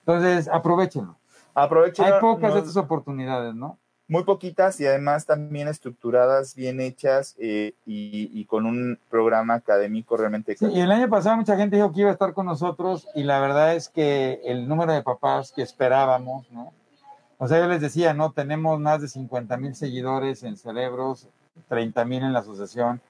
Entonces, 0.00 0.48
aprovechenlo. 0.48 1.16
Aprovechen. 1.54 2.04
Hay 2.04 2.20
pocas 2.20 2.54
de 2.54 2.60
estas 2.60 2.76
oportunidades, 2.76 3.54
¿no? 3.54 3.76
Muy 4.10 4.24
poquitas 4.24 4.80
y 4.80 4.86
además 4.86 5.24
también 5.24 5.68
estructuradas, 5.68 6.56
bien 6.56 6.80
hechas 6.80 7.36
eh, 7.38 7.74
y, 7.86 8.44
con 8.46 8.66
un 8.66 8.98
programa 9.08 9.54
académico 9.54 10.16
realmente. 10.16 10.56
Sí, 10.56 10.66
y 10.66 10.80
el 10.80 10.90
año 10.90 11.08
pasado 11.08 11.36
mucha 11.36 11.56
gente 11.56 11.76
dijo 11.76 11.92
que 11.92 12.00
iba 12.00 12.10
a 12.10 12.14
estar 12.14 12.34
con 12.34 12.46
nosotros 12.46 13.06
y 13.14 13.22
la 13.22 13.38
verdad 13.38 13.76
es 13.76 13.88
que 13.88 14.40
el 14.44 14.68
número 14.68 14.92
de 14.92 15.02
papás 15.02 15.52
que 15.52 15.62
esperábamos, 15.62 16.50
¿no? 16.50 16.72
O 17.38 17.46
sea, 17.46 17.60
yo 17.60 17.68
les 17.68 17.80
decía, 17.80 18.12
¿no? 18.12 18.32
Tenemos 18.32 18.80
más 18.80 19.00
de 19.00 19.06
50 19.06 19.56
mil 19.58 19.76
seguidores 19.76 20.42
en 20.42 20.56
Cerebros, 20.56 21.28
30 21.68 22.04
mil 22.04 22.24
en 22.24 22.32
la 22.32 22.40
asociación. 22.40 23.00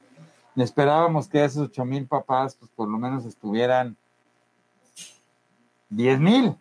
Esperábamos 0.54 1.28
que 1.28 1.42
esos 1.42 1.68
8 1.68 1.82
mil 1.86 2.06
papás, 2.06 2.56
pues 2.56 2.70
por 2.76 2.86
lo 2.88 2.98
menos 2.98 3.24
estuvieran 3.24 3.96
10 5.88 6.20
mil. 6.20 6.56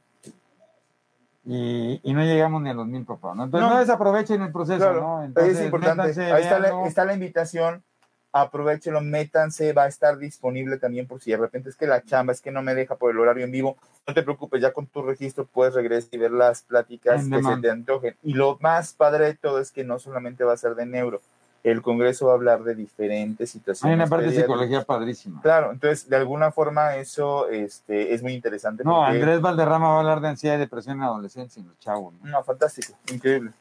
Y, 1.45 1.99
y 2.03 2.13
no 2.13 2.21
llegamos 2.21 2.61
ni 2.61 2.69
a 2.69 2.73
los 2.73 2.85
mil 2.85 3.05
papás, 3.05 3.35
¿no? 3.35 3.45
Entonces 3.45 3.67
No. 3.67 3.73
no, 3.73 3.79
desaprovechen 3.79 4.41
el 4.41 4.51
proceso, 4.51 4.79
Claro, 4.79 5.01
¿no? 5.01 5.21
es 5.21 5.27
Entonces, 5.27 5.65
importante. 5.65 6.01
métanse, 6.03 6.31
Ahí 6.31 6.43
está 6.43 6.59
la, 6.59 6.85
está 6.85 7.05
la 7.05 7.13
invitación. 7.13 7.83
Aprovechenlo, 8.31 9.01
métanse, 9.01 9.73
va 9.73 9.83
a 9.83 9.87
estar 9.87 10.19
disponible 10.19 10.77
también 10.77 11.07
por 11.07 11.19
si 11.19 11.31
de 11.31 11.37
repente 11.37 11.69
es 11.69 11.75
que 11.75 11.87
la 11.87 12.03
chamba 12.03 12.31
es 12.31 12.41
que 12.41 12.51
no 12.51 12.61
me 12.61 12.75
deja 12.75 12.95
por 12.95 13.09
el 13.09 13.17
horario 13.17 13.43
en 13.43 13.51
vivo. 13.51 13.77
No 14.07 14.13
te 14.13 14.21
preocupes, 14.21 14.61
ya 14.61 14.71
con 14.71 14.85
tu 14.85 15.01
registro 15.01 15.47
puedes 15.47 15.73
regresar 15.73 16.09
y 16.11 16.17
ver 16.19 16.31
las 16.31 16.61
pláticas 16.61 17.23
En 17.23 17.31
que 17.31 17.41
se 17.41 17.57
te 17.57 17.71
antojen. 17.71 18.15
Y 18.21 18.33
lo 18.33 18.57
más 18.61 18.93
padre 18.93 19.25
de 19.25 19.33
todo 19.33 19.59
es 19.59 19.71
que 19.71 19.83
no 19.83 19.97
solamente 19.97 20.43
va 20.43 20.53
a 20.53 20.57
ser 20.57 20.75
de 20.75 20.85
neuro, 20.85 21.21
el 21.63 21.81
Congreso 21.81 22.27
va 22.27 22.31
a 22.33 22.35
hablar 22.35 22.63
de 22.63 22.73
diferentes 22.75 23.49
situaciones. 23.51 23.91
Hay 23.91 23.95
una 24.01 24.07
parte 24.09 24.27
de 24.31 24.35
psicología 24.41 24.83
padrísima. 24.83 25.41
Claro, 25.41 25.71
entonces 25.71 26.09
de 26.09 26.15
alguna 26.15 26.51
forma 26.51 26.95
eso 26.95 27.49
este, 27.49 28.13
es 28.13 28.23
muy 28.23 28.33
interesante. 28.33 28.83
No, 28.83 28.95
porque- 29.01 29.17
Andrés 29.17 29.41
Valderrama 29.41 29.89
va 29.89 29.95
a 29.95 29.99
hablar 29.99 30.21
de 30.21 30.29
ansiedad 30.29 30.55
y 30.55 30.59
depresión 30.59 30.95
en 30.95 31.01
la 31.01 31.07
adolescencia, 31.07 31.59
en 31.61 31.67
los 31.67 31.79
chavos. 31.79 32.13
¿no? 32.21 32.29
No, 32.29 32.43
fantástico, 32.43 32.93
increíble. 33.11 33.51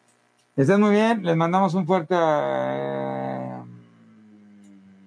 Estén 0.57 0.81
muy 0.81 0.91
bien, 0.91 1.23
les 1.25 1.37
mandamos 1.37 1.75
un 1.75 1.87
fuerte 1.87 2.15
eh, 2.19 3.63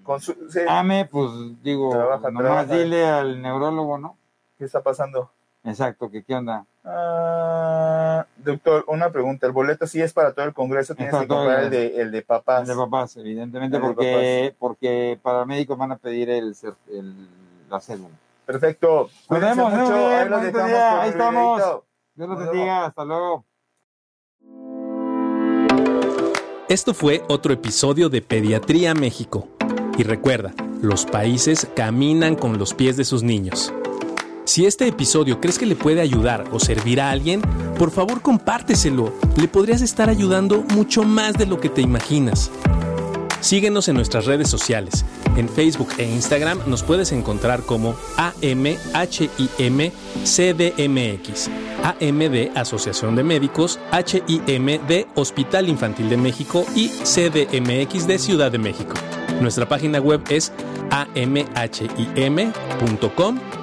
Con 0.03 0.19
su- 0.21 0.35
sí, 0.49 0.59
ame, 0.67 1.05
pues 1.05 1.29
digo, 1.61 1.91
Trabaja, 1.91 2.31
nomás 2.31 2.43
trabaja. 2.67 2.75
dile 2.75 3.05
al 3.07 3.41
neurólogo, 3.41 3.97
¿no? 3.97 4.17
¿Qué 4.57 4.65
está 4.65 4.81
pasando? 4.81 5.31
Exacto, 5.63 6.09
que 6.09 6.23
qué 6.23 6.33
onda. 6.35 6.65
Ah, 6.83 8.25
doctor, 8.37 8.83
una 8.87 9.11
pregunta. 9.11 9.45
¿El 9.45 9.53
boleto 9.53 9.85
sí 9.85 10.01
es 10.01 10.11
para 10.11 10.33
todo 10.33 10.45
el 10.45 10.53
Congreso? 10.53 10.95
Tienes 10.95 11.11
para 11.11 11.23
que 11.23 11.27
todo 11.27 11.37
comprar 11.39 11.63
el- 11.65 11.69
de, 11.69 12.01
el 12.01 12.11
de 12.11 12.21
papás. 12.23 12.61
El 12.61 12.75
de 12.75 12.81
papás, 12.83 13.15
evidentemente, 13.17 13.77
El 13.77 13.83
porque, 13.83 14.55
porque 14.57 15.19
paramédicos 15.21 15.77
van 15.77 15.91
a 15.91 15.97
pedir 15.97 16.29
el, 16.31 16.55
el 16.91 17.27
la 17.69 17.79
cédula. 17.79 18.09
Perfecto. 18.45 19.09
Nos 19.29 19.39
vemos, 19.39 19.71
mucho. 19.71 19.93
vemos, 19.93 20.11
Ahí 20.13 20.29
los 20.29 20.41
dejamos 20.41 20.67
día, 20.67 21.01
ahí 21.01 21.09
estamos. 21.09 21.61
Dios 22.15 22.29
los 22.29 22.39
Nos 22.39 22.47
bendiga, 22.49 22.85
hasta 22.87 23.05
luego. 23.05 23.45
Esto 26.69 26.93
fue 26.93 27.21
otro 27.27 27.53
episodio 27.53 28.09
de 28.09 28.21
Pediatría 28.21 28.93
México. 28.93 29.47
Y 29.97 30.03
recuerda, 30.03 30.53
los 30.81 31.05
países 31.05 31.67
caminan 31.75 32.35
con 32.35 32.57
los 32.57 32.73
pies 32.73 32.97
de 32.97 33.03
sus 33.03 33.23
niños. 33.23 33.73
Si 34.51 34.65
este 34.65 34.85
episodio 34.85 35.39
crees 35.39 35.57
que 35.57 35.65
le 35.65 35.77
puede 35.77 36.01
ayudar 36.01 36.43
o 36.51 36.59
servir 36.59 36.99
a 36.99 37.09
alguien, 37.09 37.39
por 37.79 37.89
favor 37.89 38.21
compárteselo. 38.21 39.13
Le 39.37 39.47
podrías 39.47 39.81
estar 39.81 40.09
ayudando 40.09 40.65
mucho 40.73 41.03
más 41.03 41.35
de 41.35 41.45
lo 41.45 41.61
que 41.61 41.69
te 41.69 41.79
imaginas. 41.79 42.51
Síguenos 43.39 43.87
en 43.87 43.95
nuestras 43.95 44.25
redes 44.25 44.49
sociales. 44.49 45.05
En 45.37 45.47
Facebook 45.47 45.87
e 45.97 46.03
Instagram 46.03 46.59
nos 46.67 46.83
puedes 46.83 47.13
encontrar 47.13 47.61
como 47.61 47.95
AMHIMCDMX, 48.17 49.09
AM 51.81 52.19
de 52.19 52.51
Asociación 52.53 53.15
de 53.15 53.23
Médicos, 53.23 53.79
HIM 53.93 54.85
de 54.85 55.07
Hospital 55.15 55.69
Infantil 55.69 56.09
de 56.09 56.17
México 56.17 56.65
y 56.75 56.89
CDMX 56.89 58.05
de 58.05 58.19
Ciudad 58.19 58.51
de 58.51 58.57
México. 58.57 58.95
Nuestra 59.39 59.69
página 59.69 60.01
web 60.01 60.21
es 60.27 60.51